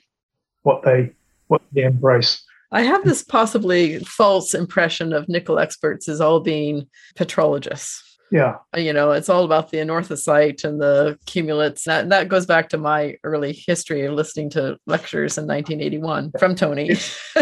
what 0.63 0.83
they 0.83 1.11
what 1.47 1.61
they 1.73 1.83
embrace. 1.83 2.43
I 2.71 2.83
have 2.83 3.03
this 3.03 3.23
possibly 3.23 3.99
false 3.99 4.53
impression 4.53 5.13
of 5.13 5.27
nickel 5.27 5.59
experts 5.59 6.07
as 6.07 6.21
all 6.21 6.39
being 6.39 6.87
petrologists. 7.15 8.01
Yeah. 8.31 8.57
You 8.75 8.93
know, 8.93 9.11
it's 9.11 9.29
all 9.29 9.43
about 9.43 9.71
the 9.71 9.77
anorthosite 9.77 10.63
and 10.63 10.79
the 10.79 11.17
cumulates. 11.25 11.85
That, 11.85 12.09
that 12.09 12.27
goes 12.27 12.45
back 12.45 12.69
to 12.69 12.77
my 12.77 13.17
early 13.23 13.53
history 13.53 14.05
of 14.05 14.13
listening 14.13 14.51
to 14.51 14.77
lectures 14.85 15.37
in 15.37 15.47
1981 15.47 16.33
from 16.37 16.55
Tony. 16.55 16.91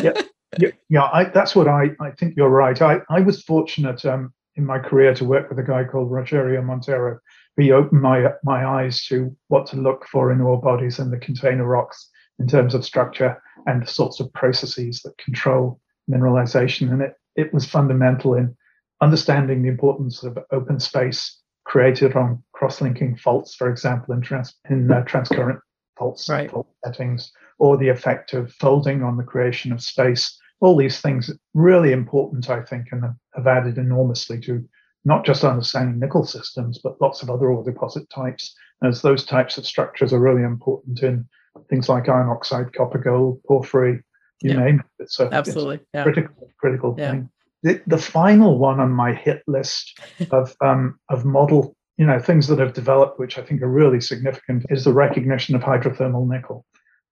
yeah. 0.01 0.13
Yeah, 0.57 0.69
yeah 0.89 1.03
I, 1.03 1.25
that's 1.25 1.55
what 1.55 1.67
I, 1.67 1.89
I 1.99 2.11
think 2.11 2.35
you're 2.37 2.49
right. 2.49 2.81
I, 2.81 3.01
I 3.09 3.19
was 3.19 3.43
fortunate 3.43 4.05
um, 4.05 4.33
in 4.55 4.65
my 4.65 4.79
career 4.79 5.13
to 5.15 5.25
work 5.25 5.49
with 5.49 5.59
a 5.59 5.63
guy 5.63 5.83
called 5.83 6.09
Rogerio 6.09 6.63
Monteiro. 6.63 7.19
He 7.57 7.73
opened 7.73 8.01
my, 8.01 8.27
my 8.43 8.65
eyes 8.65 9.05
to 9.07 9.35
what 9.49 9.65
to 9.67 9.75
look 9.77 10.07
for 10.07 10.31
in 10.31 10.39
ore 10.39 10.61
bodies 10.61 10.99
and 10.99 11.11
the 11.11 11.17
container 11.17 11.65
rocks 11.65 12.09
in 12.39 12.47
terms 12.47 12.73
of 12.73 12.85
structure 12.85 13.41
and 13.65 13.81
the 13.81 13.87
sorts 13.87 14.19
of 14.19 14.31
processes 14.33 15.01
that 15.01 15.17
control 15.17 15.79
mineralization. 16.09 16.91
And 16.91 17.01
it, 17.01 17.13
it 17.35 17.53
was 17.53 17.65
fundamental 17.65 18.33
in 18.33 18.55
understanding 19.01 19.61
the 19.61 19.69
importance 19.69 20.23
of 20.23 20.37
open 20.51 20.79
space 20.79 21.39
created 21.65 22.15
on 22.15 22.41
cross-linking 22.53 23.17
faults, 23.17 23.55
for 23.55 23.69
example, 23.69 24.13
in, 24.13 24.21
trans, 24.21 24.55
in 24.69 24.89
uh, 24.89 25.03
transcurrent 25.03 25.59
faults, 25.97 26.29
right. 26.29 26.49
fault 26.49 26.67
settings, 26.85 27.31
or 27.59 27.75
the 27.75 27.89
effect 27.89 28.33
of 28.33 28.53
folding 28.53 29.03
on 29.03 29.17
the 29.17 29.23
creation 29.23 29.71
of 29.71 29.81
space. 29.81 30.39
All 30.61 30.77
these 30.77 31.01
things 31.01 31.29
really 31.53 31.91
important, 31.91 32.49
I 32.49 32.63
think, 32.63 32.87
and 32.91 33.03
have 33.35 33.47
added 33.47 33.77
enormously 33.77 34.39
to 34.41 34.67
not 35.05 35.25
just 35.25 35.43
understanding 35.43 35.99
nickel 35.99 36.25
systems, 36.25 36.79
but 36.83 36.99
lots 37.01 37.21
of 37.21 37.29
other 37.29 37.49
ore 37.51 37.63
deposit 37.63 38.09
types, 38.09 38.55
as 38.83 39.01
those 39.01 39.25
types 39.25 39.57
of 39.57 39.65
structures 39.65 40.13
are 40.13 40.19
really 40.19 40.43
important 40.43 41.03
in 41.03 41.27
things 41.69 41.89
like 41.89 42.09
iron 42.09 42.29
oxide, 42.29 42.73
copper, 42.73 42.97
gold, 42.97 43.41
porphyry, 43.47 44.03
you 44.41 44.51
yeah. 44.51 44.59
name 44.59 44.83
it. 44.99 45.11
So 45.11 45.29
absolutely 45.31 45.79
yeah. 45.93 46.03
critical 46.03 46.49
critical 46.59 46.95
yeah. 46.97 47.11
thing. 47.11 47.29
The, 47.63 47.81
the, 47.87 47.97
final 47.97 48.59
one 48.59 48.79
on 48.79 48.91
my 48.91 49.13
hit 49.13 49.41
list 49.47 49.99
of 50.31 50.55
um, 50.61 50.99
of 51.09 51.25
model, 51.25 51.75
you 51.97 52.05
know, 52.05 52.19
things 52.19 52.47
that 52.47 52.59
have 52.59 52.73
developed, 52.73 53.19
which 53.19 53.37
I 53.37 53.41
think 53.41 53.61
are 53.61 53.69
really 53.69 53.99
significant, 53.99 54.65
is 54.69 54.83
the 54.83 54.93
recognition 54.93 55.55
of 55.55 55.61
hydrothermal 55.61 56.27
nickel. 56.27 56.65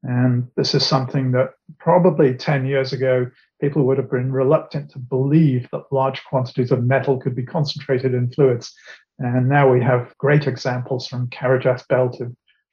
And 0.03 0.47
this 0.55 0.75
is 0.75 0.85
something 0.85 1.31
that 1.31 1.53
probably 1.79 2.35
10 2.35 2.67
years 2.67 2.93
ago, 2.93 3.25
people 3.59 3.83
would 3.85 3.97
have 3.97 4.11
been 4.11 4.31
reluctant 4.31 4.91
to 4.91 4.99
believe 4.99 5.67
that 5.71 5.91
large 5.91 6.23
quantities 6.25 6.71
of 6.71 6.83
metal 6.83 7.17
could 7.17 7.35
be 7.35 7.43
concentrated 7.43 8.13
in 8.13 8.29
fluids. 8.29 8.71
And 9.17 9.49
now 9.49 9.71
we 9.71 9.81
have 9.81 10.15
great 10.19 10.45
examples 10.45 11.07
from 11.07 11.29
Carajás 11.29 11.87
Belt 11.87 12.21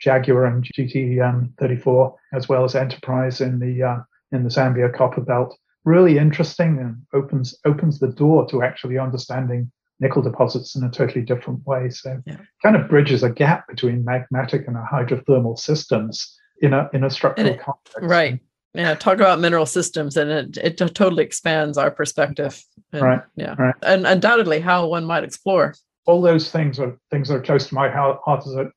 Jaguar 0.03 0.47
and 0.47 0.65
GT34, 0.65 2.07
um, 2.07 2.13
as 2.33 2.49
well 2.49 2.65
as 2.65 2.75
Enterprise 2.75 3.41
in 3.41 3.59
the 3.59 3.83
uh, 3.83 3.99
in 4.33 4.43
the 4.43 4.51
Zambia 4.51 4.95
Copper 4.95 5.21
Belt. 5.21 5.57
Really 5.85 6.19
interesting 6.19 6.79
and 6.79 6.97
opens 7.13 7.55
opens 7.65 7.99
the 7.99 8.09
door 8.09 8.49
to 8.49 8.63
actually 8.63 8.99
understanding 8.99 9.71
nickel 10.01 10.23
deposits 10.23 10.75
in 10.75 10.85
a 10.85 10.91
totally 10.91 11.23
different 11.23 11.65
way. 11.67 11.91
So, 11.91 12.21
yeah. 12.27 12.39
kind 12.63 12.77
of 12.77 12.89
bridges 12.89 13.23
a 13.23 13.31
gap 13.31 13.69
between 13.69 14.05
magmatic 14.05 14.67
and 14.67 14.77
hydrothermal 14.77 15.59
systems 15.59 16.37
in 16.61 16.73
a 16.73 16.89
in 16.93 17.05
a 17.05 17.11
structural 17.11 17.49
it, 17.49 17.61
context. 17.61 17.99
Right. 18.01 18.41
Yeah, 18.75 18.95
talk 18.95 19.17
about 19.17 19.39
mineral 19.39 19.67
systems, 19.67 20.17
and 20.17 20.31
it 20.31 20.57
it 20.57 20.77
totally 20.79 21.25
expands 21.25 21.79
our 21.79 21.91
perspective. 21.91 22.63
And, 22.93 23.03
right. 23.03 23.23
Yeah. 23.37 23.55
Right. 23.59 23.75
And 23.83 24.07
undoubtedly, 24.07 24.61
how 24.61 24.87
one 24.87 25.05
might 25.05 25.25
explore 25.25 25.75
all 26.07 26.21
those 26.21 26.51
things 26.51 26.79
are 26.79 26.99
things 27.11 27.29
that 27.29 27.35
are 27.35 27.43
close 27.43 27.69
to 27.69 27.75
my 27.75 27.89
heart 27.89 28.19
as 28.27 28.47
a 28.55 28.71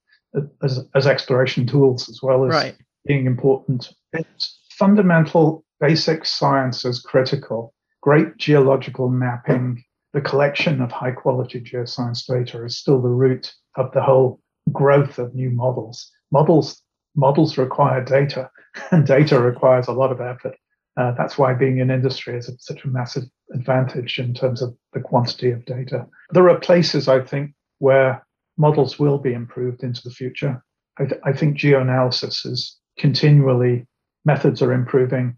as, 0.63 0.86
as 0.95 1.08
exploration 1.08 1.65
tools 1.65 2.10
as 2.10 2.19
well 2.21 2.45
as 2.45 2.52
right. 2.52 2.76
being 3.06 3.26
important. 3.26 3.93
It's 4.13 4.60
fundamental 4.71 5.63
basic 5.80 6.26
science 6.26 6.86
is 6.86 7.00
critical. 7.00 7.74
Great 8.02 8.38
geological 8.38 9.10
mapping, 9.10 9.84
the 10.13 10.21
collection 10.21 10.82
of 10.82 10.91
high 10.91 11.12
quality 11.12 11.60
geoscience 11.60 12.26
data 12.26 12.63
is 12.63 12.78
still 12.78 13.02
the 13.02 13.10
root 13.10 13.54
of 13.76 13.91
the 13.93 14.02
whole 14.02 14.39
growth 14.71 15.19
of 15.19 15.36
new 15.36 15.50
models. 15.52 16.12
Models 16.32 16.82
models 17.15 17.58
require 17.58 18.04
data, 18.04 18.50
and 18.91 19.06
data 19.06 19.39
requires 19.39 19.88
a 19.88 19.93
lot 19.93 20.12
of 20.12 20.21
effort. 20.21 20.56
Uh, 20.98 21.12
that's 21.17 21.38
why 21.38 21.54
being 21.54 21.80
in 21.80 21.91
industry 21.91 22.38
is 22.38 22.50
such 22.60 22.86
a 22.86 22.88
massive 22.88 23.24
advantage 23.54 24.17
in 24.17 24.34
terms 24.34 24.62
of 24.62 24.76
the 24.93 25.02
quantity 25.02 25.52
of 25.52 25.65
data. 25.65 26.06
There 26.32 26.50
are 26.50 26.60
places 26.60 27.08
I 27.10 27.19
think 27.19 27.52
where 27.80 28.25
models 28.58 29.00
will 29.00 29.18
be 29.18 29.34
improved 29.34 29.84
into 29.84 30.02
the 30.04 30.12
future. 30.12 30.63
I, 30.98 31.06
th- 31.06 31.22
I 31.24 31.34
think 31.34 31.58
geoanalysis 31.58 32.46
is 32.46 32.78
continually, 32.98 33.88
methods 34.24 34.62
are 34.62 34.74
improving, 34.74 35.38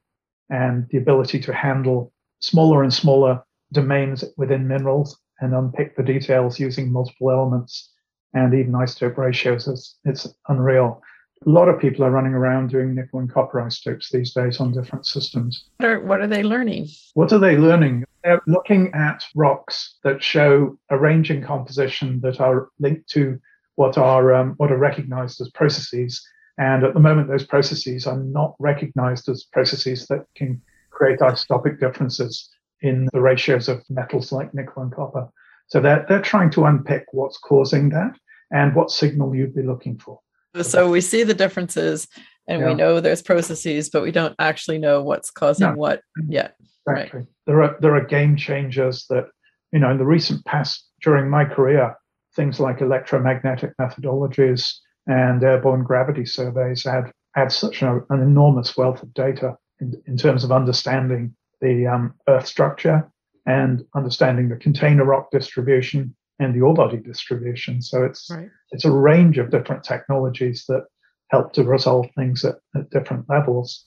and 0.49 0.87
the 0.89 0.97
ability 0.97 1.39
to 1.41 1.53
handle 1.53 2.13
smaller 2.39 2.83
and 2.83 2.93
smaller 2.93 3.43
domains 3.73 4.23
within 4.37 4.67
minerals 4.67 5.19
and 5.39 5.53
unpick 5.53 5.95
the 5.95 6.03
details 6.03 6.59
using 6.59 6.91
multiple 6.91 7.31
elements 7.31 7.91
and 8.33 8.53
even 8.53 8.73
isotope 8.73 9.17
ratios 9.17 9.67
is 9.67 9.95
it's 10.05 10.27
unreal. 10.47 11.01
A 11.45 11.49
lot 11.49 11.69
of 11.69 11.79
people 11.79 12.03
are 12.03 12.11
running 12.11 12.33
around 12.33 12.69
doing 12.69 12.95
nickel 12.95 13.19
and 13.19 13.31
copper 13.31 13.61
isotopes 13.61 14.09
these 14.11 14.33
days 14.33 14.59
on 14.59 14.73
different 14.73 15.05
systems. 15.05 15.65
What 15.77 15.89
are, 15.89 15.99
what 15.99 16.21
are 16.21 16.27
they 16.27 16.43
learning? 16.43 16.87
What 17.13 17.31
are 17.31 17.39
they 17.39 17.57
learning? 17.57 18.05
They're 18.23 18.41
looking 18.47 18.91
at 18.93 19.23
rocks 19.35 19.95
that 20.03 20.21
show 20.21 20.77
a 20.89 20.97
range 20.97 21.31
in 21.31 21.43
composition 21.43 22.19
that 22.21 22.41
are 22.41 22.69
linked 22.79 23.09
to 23.11 23.39
what 23.75 23.97
are 23.97 24.33
um, 24.33 24.55
what 24.57 24.71
are 24.71 24.77
recognized 24.77 25.39
as 25.39 25.49
processes. 25.51 26.27
And 26.57 26.83
at 26.83 26.93
the 26.93 26.99
moment, 26.99 27.27
those 27.27 27.45
processes 27.45 28.07
are 28.07 28.17
not 28.17 28.55
recognized 28.59 29.29
as 29.29 29.43
processes 29.43 30.07
that 30.07 30.25
can 30.35 30.61
create 30.89 31.19
isotopic 31.19 31.79
differences 31.79 32.49
in 32.81 33.07
the 33.13 33.21
ratios 33.21 33.69
of 33.69 33.83
metals 33.89 34.31
like 34.31 34.53
nickel 34.53 34.81
and 34.81 34.91
copper. 34.91 35.29
So 35.67 35.79
they're, 35.79 36.05
they're 36.07 36.21
trying 36.21 36.49
to 36.51 36.65
unpick 36.65 37.05
what's 37.11 37.37
causing 37.37 37.89
that 37.89 38.17
and 38.51 38.75
what 38.75 38.91
signal 38.91 39.35
you'd 39.35 39.55
be 39.55 39.63
looking 39.63 39.99
for. 39.99 40.19
So 40.63 40.89
we 40.89 41.01
see 41.01 41.23
the 41.23 41.33
differences 41.33 42.07
and 42.47 42.61
yeah. 42.61 42.67
we 42.67 42.73
know 42.73 42.99
there's 42.99 43.21
processes, 43.21 43.89
but 43.89 44.03
we 44.03 44.11
don't 44.11 44.35
actually 44.39 44.77
know 44.77 45.03
what's 45.03 45.29
causing 45.29 45.67
no. 45.67 45.75
what 45.75 46.01
yet. 46.27 46.55
Exactly. 46.87 47.19
Right. 47.19 47.27
There 47.45 47.63
are 47.63 47.77
there 47.81 47.95
are 47.95 48.05
game 48.05 48.37
changers 48.37 49.05
that, 49.09 49.25
you 49.71 49.79
know, 49.79 49.91
in 49.91 49.97
the 49.97 50.05
recent 50.05 50.45
past 50.45 50.87
during 51.01 51.29
my 51.29 51.45
career, 51.45 51.95
things 52.35 52.59
like 52.59 52.81
electromagnetic 52.81 53.73
methodologies 53.79 54.73
and 55.07 55.43
airborne 55.43 55.83
gravity 55.83 56.25
surveys 56.25 56.85
add 56.85 57.11
add 57.35 57.51
such 57.51 57.81
an, 57.81 58.03
an 58.09 58.21
enormous 58.21 58.77
wealth 58.77 59.03
of 59.03 59.13
data 59.13 59.55
in, 59.79 60.01
in 60.07 60.17
terms 60.17 60.43
of 60.43 60.51
understanding 60.51 61.35
the 61.61 61.85
um, 61.85 62.13
Earth 62.27 62.47
structure 62.47 63.09
and 63.45 63.83
understanding 63.95 64.49
the 64.49 64.55
container 64.55 65.05
rock 65.05 65.31
distribution 65.31 66.15
and 66.39 66.53
the 66.53 66.61
ore 66.61 66.73
body 66.73 66.97
distribution. 66.97 67.81
So 67.81 68.03
it's 68.03 68.29
right. 68.29 68.49
it's 68.71 68.85
a 68.85 68.91
range 68.91 69.37
of 69.37 69.49
different 69.49 69.83
technologies 69.83 70.65
that 70.67 70.85
help 71.29 71.53
to 71.53 71.63
resolve 71.63 72.07
things 72.15 72.45
at, 72.45 72.55
at 72.75 72.89
different 72.89 73.25
levels. 73.29 73.85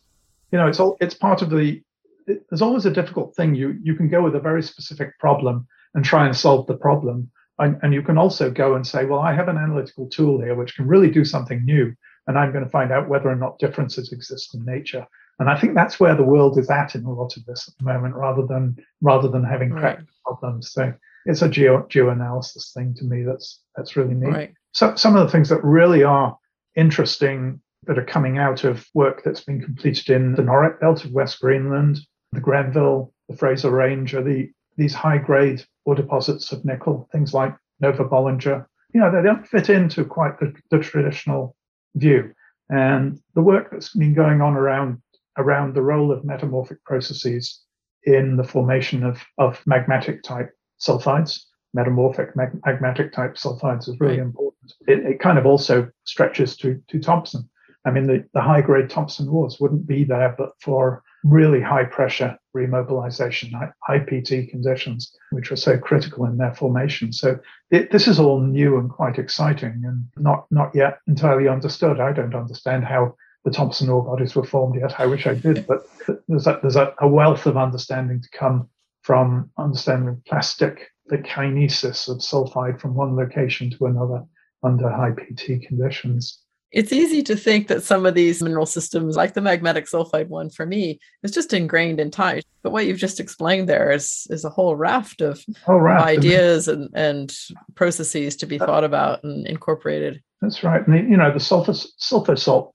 You 0.53 0.59
know, 0.59 0.67
it's 0.67 0.81
all 0.81 0.97
it's 1.01 1.15
part 1.15 1.43
of 1.43 1.51
the. 1.51 1.83
It, 2.27 2.45
there's 2.51 2.63
always 2.63 2.87
a 2.87 2.91
difficult 2.91 3.35
thing. 3.37 3.55
You 3.55 3.79
you 3.83 3.95
can 3.95 4.09
go 4.09 4.23
with 4.23 4.35
a 4.35 4.41
very 4.41 4.63
specific 4.63 5.19
problem 5.19 5.67
and 5.95 6.05
try 6.05 6.27
and 6.27 6.37
solve 6.37 6.67
the 6.67 6.77
problem, 6.77 7.31
and, 7.59 7.79
and 7.83 7.95
you 7.95 8.03
can 8.03 8.19
also 8.19 8.51
go 8.51 8.75
and 8.75 8.87
say, 8.87 9.05
well, 9.05 9.21
I 9.21 9.33
have 9.33 9.49
an 9.49 9.59
analytical 9.59 10.09
tool 10.09 10.41
here 10.41 10.55
which 10.55 10.77
can 10.77 10.87
really 10.87 11.11
do 11.11 11.25
something 11.25 11.65
new, 11.65 11.95
and 12.27 12.39
I'm 12.39 12.53
going 12.53 12.65
to 12.65 12.71
find 12.71 12.93
out 12.93 13.09
whether 13.09 13.29
or 13.29 13.37
not 13.37 13.59
differences 13.59 14.13
exist 14.13 14.55
in 14.55 14.65
nature. 14.65 15.07
And 15.39 15.49
I 15.49 15.59
think 15.59 15.75
that's 15.75 15.99
where 15.99 16.15
the 16.15 16.23
world 16.23 16.59
is 16.59 16.69
at 16.69 16.95
in 16.95 17.05
a 17.05 17.13
lot 17.13 17.37
of 17.37 17.47
this 17.47 17.67
at 17.67 17.75
the 17.79 17.85
moment, 17.85 18.15
rather 18.15 18.45
than 18.45 18.77
rather 19.01 19.29
than 19.29 19.45
having 19.45 19.73
right. 19.73 19.99
problems. 20.25 20.73
So 20.73 20.93
it's 21.27 21.43
a 21.43 21.49
geo 21.49 21.87
geoanalysis 21.89 22.73
thing 22.73 22.95
to 22.95 23.05
me 23.05 23.23
that's 23.23 23.61
that's 23.77 23.97
really 23.97 24.15
neat. 24.15 24.29
Right. 24.29 24.55
So 24.73 24.95
some 24.95 25.17
of 25.17 25.25
the 25.27 25.33
things 25.33 25.49
that 25.49 25.63
really 25.63 26.03
are 26.03 26.37
interesting 26.77 27.61
that 27.87 27.99
are 27.99 28.05
coming 28.05 28.39
out 28.39 28.65
of 28.65 28.87
work 28.95 29.23
that's 29.25 29.43
been 29.43 29.61
completed 29.61 30.11
in 30.11 30.35
the 30.35 30.43
Norite 30.43 30.81
Belt 30.81 31.05
of 31.05 31.13
West 31.13 31.41
Greenland, 31.41 31.99
the 32.33 32.41
Grenville, 32.41 33.13
the 33.29 33.37
Fraser 33.37 33.71
Range 33.71 34.15
are 34.15 34.23
the 34.23 34.51
these 34.77 34.95
high 34.95 35.19
grade 35.19 35.65
ore 35.85 35.95
deposits 35.95 36.53
of 36.53 36.65
nickel, 36.65 37.09
things 37.13 37.35
like 37.35 37.55
Nova 37.81 38.05
Bollinger. 38.05 38.67
You 38.95 39.01
know, 39.01 39.11
they 39.13 39.23
don't 39.23 39.47
fit 39.47 39.69
into 39.69 40.05
quite 40.05 40.39
the, 40.41 40.55
the 40.71 40.79
traditional 40.79 41.57
view. 41.95 42.33
And 42.71 43.21
the 43.35 43.43
work 43.43 43.71
that's 43.71 43.95
been 43.95 44.15
going 44.15 44.41
on 44.41 44.55
around 44.55 45.03
around 45.37 45.75
the 45.75 45.83
role 45.83 46.13
of 46.13 46.25
metamorphic 46.25 46.83
processes 46.85 47.61
in 48.05 48.37
the 48.37 48.45
formation 48.45 49.05
of, 49.05 49.21
of 49.39 49.63
magmatic 49.65 50.23
type 50.23 50.51
sulfides. 50.81 51.45
Metamorphic 51.73 52.35
mag- 52.35 52.61
magmatic 52.63 53.13
type 53.13 53.35
sulfides 53.35 53.89
is 53.89 54.01
really 54.01 54.19
right. 54.19 54.27
important. 54.27 54.73
It, 54.89 55.07
it, 55.07 55.21
kind 55.21 55.39
of 55.39 55.47
also 55.47 55.89
stretches 56.05 56.57
to, 56.59 56.83
to 56.89 56.99
Thompson. 56.99 57.49
I 57.85 57.91
mean, 57.91 58.07
the, 58.07 58.25
the 58.35 58.41
high 58.41 58.61
grade 58.61 58.91
Thompson 58.91 59.29
ores 59.29 59.59
wouldn't 59.61 59.87
be 59.87 60.03
there 60.05 60.35
but 60.37 60.51
for 60.61 61.03
really 61.23 61.61
high 61.61 61.85
pressure 61.85 62.37
remobilization, 62.57 63.53
high, 63.53 63.71
high 63.85 63.99
PT 64.01 64.51
conditions, 64.51 65.17
which 65.31 65.51
were 65.51 65.57
so 65.57 65.79
critical 65.79 66.25
in 66.25 66.37
their 66.37 66.55
formation. 66.55 67.13
So 67.13 67.39
it, 67.71 67.91
this 67.91 68.09
is 68.09 68.19
all 68.19 68.41
new 68.41 68.79
and 68.79 68.91
quite 68.91 69.19
exciting 69.19 69.83
and 69.85 70.05
not, 70.17 70.47
not 70.51 70.75
yet 70.75 70.99
entirely 71.07 71.49
understood. 71.49 72.01
I 72.01 72.13
don't 72.13 72.35
understand 72.35 72.85
how 72.85 73.15
the 73.45 73.51
Thompson 73.51 73.89
ore 73.89 74.05
bodies 74.05 74.35
were 74.35 74.45
formed 74.45 74.81
yet. 74.81 74.99
I 74.99 75.07
wish 75.07 75.27
I 75.27 75.35
did, 75.35 75.67
but 75.67 75.87
there's 76.29 76.47
a, 76.47 76.59
there's 76.63 76.77
a, 76.77 76.95
a 76.99 77.09
wealth 77.09 77.47
of 77.47 77.57
understanding 77.57 78.21
to 78.21 78.29
come 78.37 78.69
from 79.03 79.51
understanding 79.59 80.23
plastic, 80.27 80.89
the 81.07 81.19
kinesis 81.19 82.09
of 82.09 82.19
sulfide 82.19 82.81
from 82.81 82.95
one 82.95 83.17
location 83.17 83.71
to 83.71 83.87
another 83.87 84.25
under 84.63 84.91
high 84.91 85.13
PT 85.13 85.63
conditions. 85.67 86.41
It's 86.73 86.93
easy 86.93 87.23
to 87.25 87.35
think 87.35 87.67
that 87.67 87.83
some 87.83 88.07
of 88.07 88.15
these 88.15 88.43
mineral 88.43 88.67
systems, 88.67 89.17
like 89.17 89.35
the 89.35 89.41
magmatic 89.41 89.91
sulfide 89.91 90.29
one 90.29 90.51
for 90.51 90.65
me, 90.65 91.01
is 91.25 91.33
just 91.33 91.53
ingrained 91.53 91.99
in 91.99 92.13
time. 92.13 92.43
But 92.63 92.71
what 92.71 92.87
you've 92.87 92.99
just 92.99 93.19
explained 93.19 93.69
there 93.69 93.91
is 93.91 94.27
is 94.31 94.45
a 94.45 94.51
whole 94.51 94.77
raft 94.77 95.21
of 95.21 95.45
whole 95.65 95.81
raft 95.81 96.07
ideas 96.07 96.69
and, 96.69 96.89
and 96.95 97.37
processes 97.75 98.37
to 98.37 98.47
be 98.47 98.61
uh, 98.61 98.67
thought 98.67 98.85
about 98.85 99.25
and 99.25 99.49
incorporated. 99.49 100.23
That's 100.41 100.63
right. 100.63 100.87
And 100.87 100.95
the, 100.95 101.11
you 101.11 101.17
know, 101.17 101.33
the 101.33 101.41
sulfur 101.41 101.75
sulfur 101.75 102.37
salt 102.37 102.73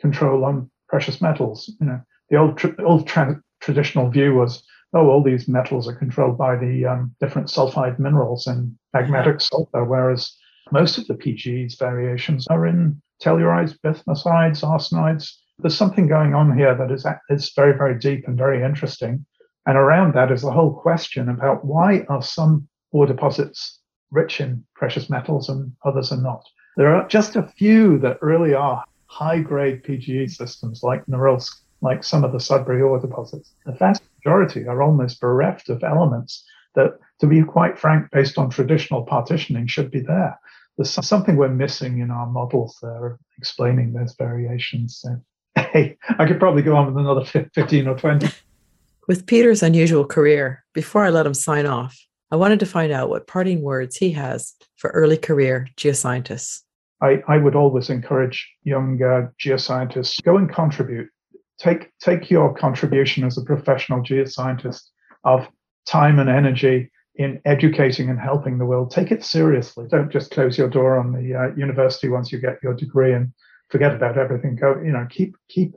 control 0.00 0.44
on 0.44 0.70
precious 0.88 1.22
metals. 1.22 1.72
You 1.80 1.86
know, 1.86 2.00
the 2.28 2.36
old 2.36 2.58
tra- 2.58 2.84
old 2.84 3.06
tra- 3.06 3.40
traditional 3.60 4.10
view 4.10 4.34
was, 4.34 4.62
oh, 4.92 5.08
all 5.08 5.22
these 5.22 5.48
metals 5.48 5.88
are 5.88 5.94
controlled 5.94 6.36
by 6.36 6.56
the 6.56 6.84
um, 6.84 7.14
different 7.20 7.48
sulfide 7.48 7.98
minerals 7.98 8.46
and 8.46 8.76
magmatic 8.94 9.40
sulfur, 9.40 9.84
whereas 9.84 10.36
most 10.72 10.98
of 10.98 11.06
the 11.06 11.14
PGE's 11.14 11.76
variations 11.76 12.46
are 12.48 12.66
in 12.66 13.00
tellurides, 13.22 13.76
bismuthides, 13.84 14.64
arsenides. 14.64 15.40
There's 15.58 15.76
something 15.76 16.06
going 16.06 16.34
on 16.34 16.56
here 16.56 16.74
that 16.74 16.90
is, 16.90 17.06
is 17.28 17.52
very, 17.54 17.76
very 17.76 17.98
deep 17.98 18.26
and 18.26 18.36
very 18.36 18.64
interesting. 18.64 19.24
And 19.66 19.76
around 19.76 20.14
that 20.14 20.32
is 20.32 20.42
the 20.42 20.50
whole 20.50 20.72
question 20.72 21.28
about 21.28 21.64
why 21.64 22.04
are 22.08 22.22
some 22.22 22.68
ore 22.92 23.06
deposits 23.06 23.78
rich 24.10 24.40
in 24.40 24.64
precious 24.74 25.08
metals 25.10 25.48
and 25.48 25.72
others 25.84 26.10
are 26.12 26.20
not. 26.20 26.42
There 26.76 26.94
are 26.94 27.06
just 27.08 27.36
a 27.36 27.42
few 27.42 27.98
that 27.98 28.22
really 28.22 28.54
are 28.54 28.84
high 29.06 29.40
grade 29.40 29.84
PGE 29.84 30.30
systems 30.30 30.82
like 30.82 31.04
Norilsk, 31.06 31.52
like 31.82 32.02
some 32.02 32.24
of 32.24 32.32
the 32.32 32.40
Sudbury 32.40 32.80
ore 32.80 32.98
deposits. 32.98 33.52
The 33.66 33.72
vast 33.72 34.02
majority 34.24 34.66
are 34.66 34.82
almost 34.82 35.20
bereft 35.20 35.68
of 35.68 35.82
elements 35.82 36.44
that, 36.74 36.98
to 37.20 37.26
be 37.26 37.42
quite 37.42 37.78
frank, 37.78 38.10
based 38.10 38.38
on 38.38 38.50
traditional 38.50 39.02
partitioning, 39.02 39.66
should 39.66 39.90
be 39.90 40.00
there 40.00 40.38
there's 40.80 41.06
something 41.06 41.36
we're 41.36 41.48
missing 41.48 41.98
in 41.98 42.10
our 42.10 42.26
models 42.26 42.78
there 42.80 43.18
explaining 43.36 43.92
those 43.92 44.14
variations. 44.14 44.98
So, 44.98 45.20
hey, 45.72 45.98
I 46.18 46.26
could 46.26 46.40
probably 46.40 46.62
go 46.62 46.74
on 46.74 46.86
with 46.86 46.96
another 46.96 47.24
15 47.24 47.86
or 47.86 47.98
20. 47.98 48.28
With 49.06 49.26
Peter's 49.26 49.62
unusual 49.62 50.06
career, 50.06 50.64
before 50.72 51.04
I 51.04 51.10
let 51.10 51.26
him 51.26 51.34
sign 51.34 51.66
off, 51.66 51.98
I 52.30 52.36
wanted 52.36 52.60
to 52.60 52.66
find 52.66 52.92
out 52.92 53.10
what 53.10 53.26
parting 53.26 53.60
words 53.60 53.96
he 53.96 54.12
has 54.12 54.54
for 54.76 54.88
early 54.90 55.18
career 55.18 55.68
geoscientists. 55.76 56.62
I, 57.02 57.22
I 57.28 57.36
would 57.36 57.56
always 57.56 57.90
encourage 57.90 58.48
young 58.62 59.02
uh, 59.02 59.28
geoscientists 59.38 60.22
go 60.22 60.38
and 60.38 60.50
contribute. 60.50 61.08
Take 61.60 61.90
take 61.98 62.30
your 62.30 62.54
contribution 62.54 63.24
as 63.24 63.36
a 63.36 63.44
professional 63.44 64.00
geoscientist 64.00 64.82
of 65.24 65.46
time 65.86 66.18
and 66.18 66.30
energy 66.30 66.90
in 67.16 67.40
educating 67.44 68.08
and 68.08 68.18
helping 68.18 68.56
the 68.56 68.64
world. 68.64 68.90
Take 68.90 69.12
it 69.12 69.22
seriously. 69.22 69.86
Don't 69.90 70.10
just 70.10 70.30
close 70.30 70.56
your 70.56 70.70
door 70.70 70.98
on 70.98 71.12
the 71.12 71.34
uh, 71.34 71.54
university 71.56 72.08
once 72.08 72.32
you 72.32 72.40
get 72.40 72.58
your 72.62 72.72
degree 72.72 73.12
and 73.12 73.32
forget 73.68 73.94
about 73.94 74.16
everything. 74.16 74.56
Go, 74.56 74.80
you 74.82 74.92
know, 74.92 75.06
keep 75.10 75.36
keep 75.48 75.74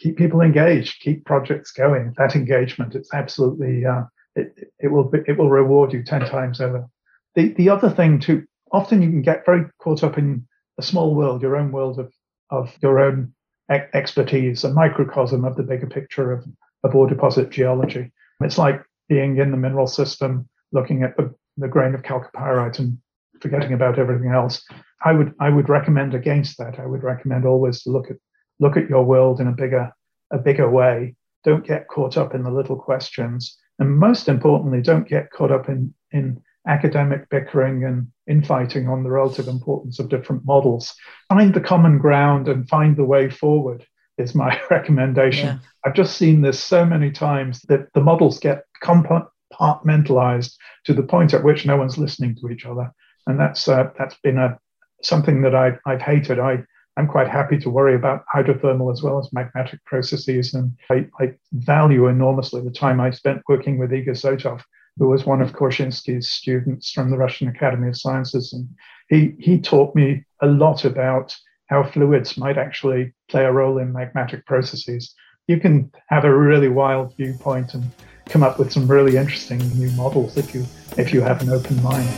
keep 0.00 0.18
people 0.18 0.42
engaged. 0.42 1.00
Keep 1.00 1.24
projects 1.24 1.72
going. 1.72 2.12
That 2.18 2.36
engagement, 2.36 2.94
it's 2.94 3.12
absolutely 3.14 3.86
uh, 3.86 4.02
it 4.36 4.70
it 4.80 4.88
will 4.88 5.04
be, 5.04 5.20
it 5.26 5.38
will 5.38 5.50
reward 5.50 5.92
you 5.92 6.02
ten 6.02 6.26
times 6.26 6.60
over. 6.60 6.86
The 7.34 7.54
the 7.54 7.70
other 7.70 7.88
thing 7.88 8.20
too, 8.20 8.44
often 8.70 9.00
you 9.00 9.08
can 9.08 9.22
get 9.22 9.46
very 9.46 9.64
caught 9.78 10.04
up 10.04 10.18
in 10.18 10.46
a 10.78 10.82
small 10.82 11.14
world, 11.14 11.40
your 11.40 11.56
own 11.56 11.72
world 11.72 11.98
of 11.98 12.12
of 12.50 12.76
your 12.82 12.98
own 13.00 13.32
expertise, 13.70 14.64
a 14.64 14.72
microcosm 14.72 15.44
of 15.44 15.56
the 15.56 15.62
bigger 15.62 15.86
picture 15.86 16.32
of, 16.32 16.44
of 16.84 16.94
ore 16.94 17.08
deposit 17.08 17.50
geology. 17.50 18.12
It's 18.40 18.58
like 18.58 18.82
being 19.08 19.38
in 19.38 19.50
the 19.50 19.56
mineral 19.56 19.86
system 19.86 20.48
looking 20.72 21.02
at 21.02 21.16
the, 21.16 21.34
the 21.56 21.68
grain 21.68 21.94
of 21.94 22.02
chalcopyrite 22.02 22.78
and 22.78 22.98
forgetting 23.40 23.72
about 23.72 23.98
everything 23.98 24.30
else. 24.30 24.64
I 25.04 25.12
would 25.12 25.34
I 25.40 25.50
would 25.50 25.68
recommend 25.68 26.14
against 26.14 26.58
that. 26.58 26.78
I 26.78 26.86
would 26.86 27.02
recommend 27.02 27.44
always 27.44 27.82
to 27.82 27.90
look 27.90 28.10
at 28.10 28.16
look 28.60 28.76
at 28.76 28.88
your 28.88 29.04
world 29.04 29.40
in 29.40 29.48
a 29.48 29.52
bigger 29.52 29.92
a 30.30 30.38
bigger 30.38 30.70
way. 30.70 31.16
Don't 31.44 31.66
get 31.66 31.88
caught 31.88 32.16
up 32.16 32.34
in 32.34 32.44
the 32.44 32.50
little 32.50 32.76
questions, 32.76 33.58
and 33.78 33.98
most 33.98 34.28
importantly, 34.28 34.80
don't 34.80 35.08
get 35.08 35.30
caught 35.30 35.50
up 35.50 35.68
in 35.68 35.92
in 36.12 36.40
academic 36.66 37.28
bickering 37.28 37.84
and 37.84 38.06
infighting 38.28 38.88
on 38.88 39.02
the 39.02 39.10
relative 39.10 39.48
importance 39.48 39.98
of 39.98 40.08
different 40.08 40.44
models. 40.44 40.94
Find 41.28 41.52
the 41.52 41.60
common 41.60 41.98
ground 41.98 42.48
and 42.48 42.68
find 42.68 42.96
the 42.96 43.04
way 43.04 43.30
forward 43.30 43.84
is 44.18 44.34
my 44.34 44.60
recommendation. 44.70 45.46
Yeah. 45.46 45.58
I've 45.84 45.94
just 45.94 46.16
seen 46.16 46.42
this 46.42 46.62
so 46.62 46.84
many 46.84 47.10
times 47.10 47.60
that 47.62 47.92
the 47.94 48.00
models 48.00 48.38
get 48.38 48.64
compartmentalized 48.82 50.54
to 50.84 50.94
the 50.94 51.02
point 51.02 51.34
at 51.34 51.44
which 51.44 51.66
no 51.66 51.76
one's 51.76 51.98
listening 51.98 52.36
to 52.36 52.48
each 52.48 52.64
other. 52.64 52.92
And 53.26 53.38
that's 53.38 53.68
uh, 53.68 53.90
that's 53.98 54.16
been 54.22 54.38
a 54.38 54.58
something 55.02 55.42
that 55.42 55.54
I've, 55.54 55.78
I've 55.86 56.00
hated. 56.00 56.38
I, 56.38 56.62
I'm 56.96 57.08
quite 57.08 57.28
happy 57.28 57.58
to 57.58 57.70
worry 57.70 57.94
about 57.94 58.24
hydrothermal 58.32 58.92
as 58.92 59.02
well 59.02 59.18
as 59.18 59.30
magmatic 59.30 59.78
processes. 59.84 60.54
And 60.54 60.72
I, 60.90 61.06
I 61.20 61.34
value 61.52 62.06
enormously 62.06 62.60
the 62.62 62.70
time 62.70 63.00
I 63.00 63.10
spent 63.10 63.42
working 63.48 63.78
with 63.78 63.92
Igor 63.92 64.14
Zotov, 64.14 64.62
who 64.98 65.08
was 65.08 65.24
one 65.24 65.40
of 65.40 65.52
Korshinsky's 65.52 66.30
students 66.30 66.92
from 66.92 67.10
the 67.10 67.16
Russian 67.16 67.48
Academy 67.48 67.88
of 67.88 67.96
Sciences. 67.96 68.52
And 68.52 68.68
he, 69.08 69.34
he 69.38 69.60
taught 69.60 69.94
me 69.94 70.24
a 70.40 70.46
lot 70.46 70.84
about 70.84 71.34
how 71.66 71.82
fluids 71.82 72.36
might 72.36 72.58
actually 72.58 73.12
play 73.28 73.44
a 73.44 73.52
role 73.52 73.78
in 73.78 73.92
magmatic 73.92 74.44
processes. 74.44 75.14
You 75.48 75.58
can 75.58 75.90
have 76.08 76.24
a 76.24 76.34
really 76.34 76.68
wild 76.68 77.16
viewpoint 77.16 77.74
and 77.74 77.90
come 78.26 78.42
up 78.42 78.58
with 78.58 78.72
some 78.72 78.86
really 78.86 79.16
interesting 79.16 79.58
new 79.78 79.90
models 79.92 80.36
if 80.36 80.54
you 80.54 80.64
if 80.96 81.12
you 81.12 81.20
have 81.22 81.42
an 81.42 81.48
open 81.48 81.82
mind. 81.82 82.08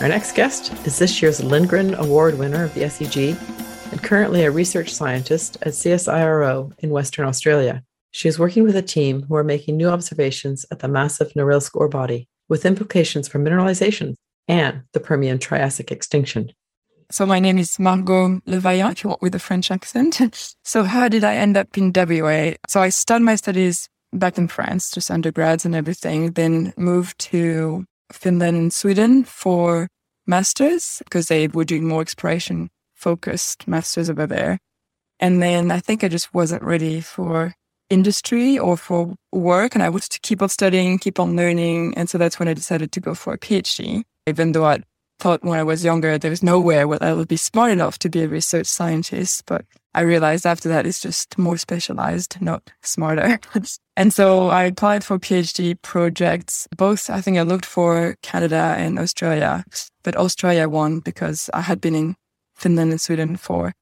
Our 0.00 0.08
next 0.08 0.32
guest 0.32 0.72
is 0.86 0.98
this 0.98 1.20
year's 1.20 1.42
Lindgren 1.42 1.94
Award 1.94 2.38
winner 2.38 2.64
of 2.64 2.74
the 2.74 2.82
SEG 2.82 3.36
and 3.90 4.02
currently 4.02 4.44
a 4.44 4.50
research 4.50 4.92
scientist 4.92 5.56
at 5.62 5.72
CSIRO 5.72 6.72
in 6.80 6.90
Western 6.90 7.26
Australia. 7.26 7.82
She 8.16 8.28
is 8.28 8.38
working 8.38 8.62
with 8.62 8.74
a 8.74 8.80
team 8.80 9.24
who 9.24 9.34
are 9.34 9.44
making 9.44 9.76
new 9.76 9.90
observations 9.90 10.64
at 10.70 10.78
the 10.78 10.88
massive 10.88 11.34
Norilsk 11.34 11.76
ore 11.76 11.86
body 11.86 12.30
with 12.48 12.64
implications 12.64 13.28
for 13.28 13.38
mineralization 13.38 14.14
and 14.48 14.84
the 14.94 15.00
Permian 15.00 15.38
Triassic 15.38 15.92
extinction. 15.92 16.50
So 17.10 17.26
my 17.26 17.40
name 17.40 17.58
is 17.58 17.78
Margot 17.78 18.40
Levaillant, 18.46 19.20
with 19.20 19.34
a 19.34 19.38
French 19.38 19.70
accent. 19.70 20.18
so 20.64 20.84
how 20.84 21.08
did 21.08 21.24
I 21.24 21.34
end 21.36 21.58
up 21.58 21.76
in 21.76 21.92
WA? 21.94 22.52
So 22.68 22.80
I 22.80 22.88
started 22.88 23.22
my 23.22 23.34
studies 23.34 23.86
back 24.14 24.38
in 24.38 24.48
France, 24.48 24.90
just 24.90 25.10
undergrads 25.10 25.66
and 25.66 25.74
everything, 25.74 26.32
then 26.32 26.72
moved 26.78 27.18
to 27.32 27.84
Finland 28.10 28.56
and 28.56 28.72
Sweden 28.72 29.24
for 29.24 29.88
masters 30.26 31.02
because 31.04 31.26
they 31.26 31.48
were 31.48 31.66
doing 31.66 31.86
more 31.86 32.00
exploration 32.00 32.70
focused 32.94 33.68
masters 33.68 34.08
over 34.08 34.26
there. 34.26 34.58
And 35.20 35.42
then 35.42 35.70
I 35.70 35.80
think 35.80 36.02
I 36.02 36.08
just 36.08 36.32
wasn't 36.32 36.62
ready 36.62 37.02
for 37.02 37.54
industry 37.90 38.58
or 38.58 38.76
for 38.76 39.14
work 39.32 39.74
and 39.74 39.82
I 39.82 39.88
wanted 39.88 40.10
to 40.12 40.20
keep 40.20 40.42
on 40.42 40.48
studying, 40.48 40.98
keep 40.98 41.18
on 41.20 41.36
learning. 41.36 41.94
And 41.96 42.08
so 42.08 42.18
that's 42.18 42.38
when 42.38 42.48
I 42.48 42.54
decided 42.54 42.92
to 42.92 43.00
go 43.00 43.14
for 43.14 43.34
a 43.34 43.38
PhD, 43.38 44.02
even 44.26 44.52
though 44.52 44.64
I 44.64 44.82
thought 45.18 45.42
when 45.42 45.58
I 45.58 45.62
was 45.62 45.84
younger 45.84 46.18
there 46.18 46.30
was 46.30 46.42
nowhere 46.42 46.86
where 46.86 47.02
I 47.02 47.12
would 47.12 47.28
be 47.28 47.36
smart 47.36 47.72
enough 47.72 47.98
to 48.00 48.08
be 48.08 48.22
a 48.22 48.28
research 48.28 48.66
scientist. 48.66 49.44
But 49.46 49.64
I 49.94 50.02
realized 50.02 50.44
after 50.44 50.68
that 50.68 50.86
it's 50.86 51.00
just 51.00 51.38
more 51.38 51.56
specialized, 51.56 52.40
not 52.40 52.70
smarter. 52.82 53.38
and 53.96 54.12
so 54.12 54.48
I 54.48 54.64
applied 54.64 55.04
for 55.04 55.18
PhD 55.18 55.80
projects. 55.80 56.68
Both, 56.76 57.08
I 57.08 57.20
think 57.20 57.38
I 57.38 57.42
looked 57.42 57.66
for 57.66 58.16
Canada 58.22 58.74
and 58.76 58.98
Australia, 58.98 59.64
but 60.02 60.16
Australia 60.16 60.68
won 60.68 61.00
because 61.00 61.48
I 61.54 61.62
had 61.62 61.80
been 61.80 61.94
in 61.94 62.16
Finland 62.54 62.90
and 62.90 63.00
Sweden 63.00 63.36
for 63.36 63.72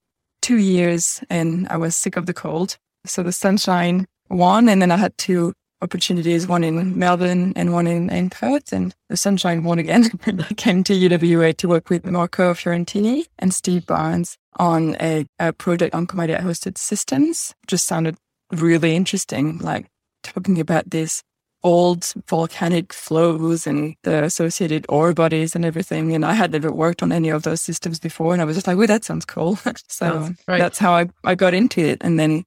two 0.40 0.58
years 0.58 1.22
and 1.30 1.66
I 1.68 1.78
was 1.78 1.96
sick 1.96 2.16
of 2.16 2.26
the 2.26 2.34
cold. 2.34 2.76
So 3.06 3.22
the 3.22 3.32
sunshine 3.32 4.06
won. 4.28 4.68
And 4.68 4.80
then 4.80 4.90
I 4.90 4.96
had 4.96 5.16
two 5.18 5.52
opportunities, 5.82 6.46
one 6.46 6.64
in 6.64 6.98
Melbourne 6.98 7.52
and 7.56 7.72
one 7.72 7.86
in, 7.86 8.10
in 8.10 8.30
Perth. 8.30 8.72
And 8.72 8.94
the 9.08 9.16
sunshine 9.16 9.64
won 9.64 9.78
again. 9.78 10.10
I 10.26 10.54
came 10.54 10.82
to 10.84 10.92
UWA 10.94 11.56
to 11.58 11.68
work 11.68 11.90
with 11.90 12.06
Marco 12.06 12.54
Fiorentini 12.54 13.26
and 13.38 13.52
Steve 13.52 13.86
Barnes 13.86 14.36
on 14.56 14.96
a, 15.00 15.26
a 15.38 15.52
project 15.52 15.94
on 15.94 16.06
komatiite 16.06 16.40
hosted 16.42 16.78
systems. 16.78 17.54
Just 17.66 17.86
sounded 17.86 18.16
really 18.52 18.96
interesting, 18.96 19.58
like 19.58 19.86
talking 20.22 20.58
about 20.58 20.90
this 20.90 21.22
old 21.62 22.12
volcanic 22.28 22.92
flows 22.92 23.66
and 23.66 23.96
the 24.02 24.22
associated 24.22 24.84
ore 24.88 25.14
bodies 25.14 25.54
and 25.54 25.64
everything. 25.64 26.14
And 26.14 26.24
I 26.24 26.34
had 26.34 26.52
never 26.52 26.70
worked 26.70 27.02
on 27.02 27.10
any 27.10 27.30
of 27.30 27.42
those 27.42 27.62
systems 27.62 27.98
before. 27.98 28.32
And 28.32 28.42
I 28.42 28.44
was 28.44 28.56
just 28.56 28.66
like, 28.66 28.76
"Oh, 28.76 28.86
that 28.86 29.04
sounds 29.04 29.24
cool. 29.24 29.58
so 29.88 30.34
right. 30.46 30.58
that's 30.58 30.78
how 30.78 30.92
I, 30.92 31.08
I 31.24 31.34
got 31.34 31.54
into 31.54 31.80
it 31.80 31.98
and 32.02 32.20
then 32.20 32.44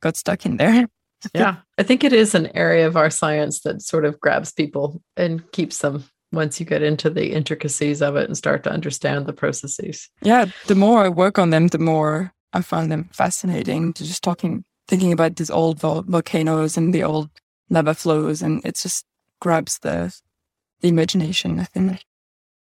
got 0.00 0.16
stuck 0.16 0.46
in 0.46 0.56
there. 0.56 0.86
yeah. 1.34 1.56
I 1.78 1.82
think 1.82 2.04
it 2.04 2.12
is 2.12 2.34
an 2.34 2.54
area 2.56 2.86
of 2.86 2.96
our 2.96 3.10
science 3.10 3.60
that 3.60 3.82
sort 3.82 4.04
of 4.04 4.20
grabs 4.20 4.52
people 4.52 5.02
and 5.16 5.50
keeps 5.52 5.78
them 5.78 6.04
once 6.32 6.60
you 6.60 6.66
get 6.66 6.82
into 6.82 7.10
the 7.10 7.32
intricacies 7.32 8.00
of 8.00 8.16
it 8.16 8.26
and 8.26 8.36
start 8.36 8.64
to 8.64 8.70
understand 8.70 9.26
the 9.26 9.32
processes. 9.32 10.08
Yeah. 10.22 10.46
The 10.66 10.74
more 10.74 11.04
I 11.04 11.08
work 11.08 11.38
on 11.38 11.50
them, 11.50 11.68
the 11.68 11.78
more 11.78 12.32
I 12.52 12.62
find 12.62 12.90
them 12.90 13.08
fascinating. 13.12 13.92
Just 13.92 14.22
talking, 14.22 14.64
thinking 14.88 15.12
about 15.12 15.36
these 15.36 15.50
old 15.50 15.78
vol- 15.78 16.02
volcanoes 16.02 16.76
and 16.76 16.94
the 16.94 17.02
old 17.02 17.30
lava 17.68 17.94
flows, 17.94 18.42
and 18.42 18.64
it 18.64 18.76
just 18.76 19.04
grabs 19.40 19.78
the 19.78 20.14
the 20.80 20.88
imagination. 20.88 21.60
I 21.60 21.64
think. 21.64 22.04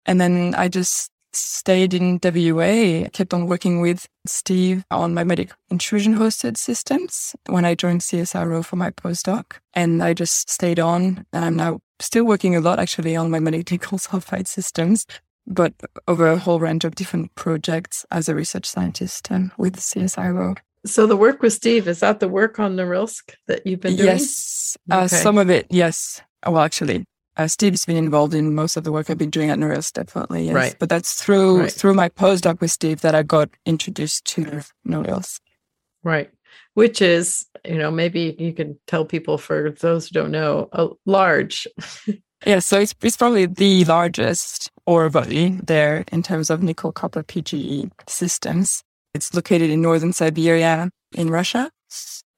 And 0.07 0.21
then 0.21 0.55
I 0.57 0.69
just 0.69 1.11
stayed 1.37 1.95
in 1.95 2.21
WA. 2.23 3.05
I 3.05 3.11
kept 3.13 3.35
on 3.35 3.47
working 3.47 3.81
with 3.81 4.09
Steve 4.27 4.85
on 4.91 5.15
magmatic 5.15 5.51
intrusion 5.71 6.17
hosted 6.17 6.57
systems 6.57 7.35
when 7.47 7.65
I 7.65 7.75
joined 7.75 8.01
CSIRO 8.01 8.65
for 8.65 8.77
my 8.77 8.91
postdoc. 8.91 9.55
And 9.75 10.03
I 10.03 10.15
just 10.15 10.51
stayed 10.51 10.79
on. 10.79 11.27
And 11.33 11.45
I'm 11.45 11.57
now 11.57 11.81
still 12.01 12.25
working 12.25 12.57
a 12.57 12.61
lot 12.61 12.79
actually 12.79 13.17
on 13.17 13.31
my 13.31 13.39
nickel 13.39 13.99
sulfide 13.99 14.47
systems, 14.47 15.07
but 15.47 15.73
over 16.09 16.29
a 16.29 16.39
whole 16.39 16.61
range 16.61 16.85
of 16.85 16.95
different 16.95 17.35
projects 17.35 18.07
as 18.11 18.29
a 18.29 18.35
research 18.35 18.67
scientist 18.67 19.31
um, 19.31 19.53
with 19.59 19.77
CSIRO. 19.77 20.57
So 20.87 21.07
the 21.07 21.17
work 21.17 21.41
with 21.41 21.55
Steve 21.55 21.89
is 21.89 22.01
that 22.01 22.21
the 22.21 22.29
work 22.29 22.59
on 22.59 22.77
Norilsk 22.77 23.35
that 23.47 23.67
you've 23.67 23.81
been 23.81 23.97
doing? 23.97 24.09
Yes, 24.09 24.77
uh, 24.91 25.09
some 25.09 25.39
of 25.39 25.49
it. 25.49 25.67
Yes. 25.71 26.21
Well, 26.47 26.59
actually, 26.59 27.07
uh, 27.37 27.49
Steve's 27.49 27.85
been 27.85 27.97
involved 27.97 28.35
in 28.35 28.55
most 28.55 28.77
of 28.77 28.85
the 28.85 28.93
work 28.93 29.11
I've 29.11 29.19
been 29.19 29.31
doing 29.31 29.51
at 29.51 29.59
Norilsk, 29.59 29.95
definitely. 29.95 30.47
Yes. 30.47 30.55
Right. 30.55 30.77
But 30.79 30.89
that's 30.89 31.15
through 31.21 31.63
right. 31.63 31.73
through 31.73 31.95
my 31.95 32.09
postdoc 32.09 32.61
with 32.61 32.71
Steve 32.71 33.01
that 33.01 33.15
I 33.15 33.23
got 33.23 33.51
introduced 33.67 34.25
to 34.27 34.63
Norilsk. 34.87 35.41
Right. 36.03 36.31
Which 36.75 37.03
is, 37.03 37.47
you 37.65 37.79
know, 37.79 37.91
maybe 37.91 38.37
you 38.39 38.53
can 38.53 38.79
tell 38.87 39.05
people 39.05 39.39
for 39.39 39.71
those 39.71 40.09
who 40.09 40.15
don't 40.15 40.31
know, 40.31 40.69
a 40.73 40.89
large. 41.07 41.67
yeah. 42.47 42.61
So 42.61 42.79
it's 42.79 42.95
it's 43.03 43.17
probably 43.17 43.47
the 43.47 43.85
largest 43.85 44.71
ore 44.87 45.11
body 45.11 45.59
there 45.63 46.05
in 46.13 46.23
terms 46.23 46.51
of 46.51 46.63
nickel 46.63 46.93
copper 46.93 47.23
PGE 47.23 47.91
systems. 48.09 48.83
It's 49.15 49.35
located 49.35 49.71
in 49.71 49.83
northern 49.83 50.13
Siberia 50.13 50.91
in 51.15 51.31
Russia. 51.31 51.71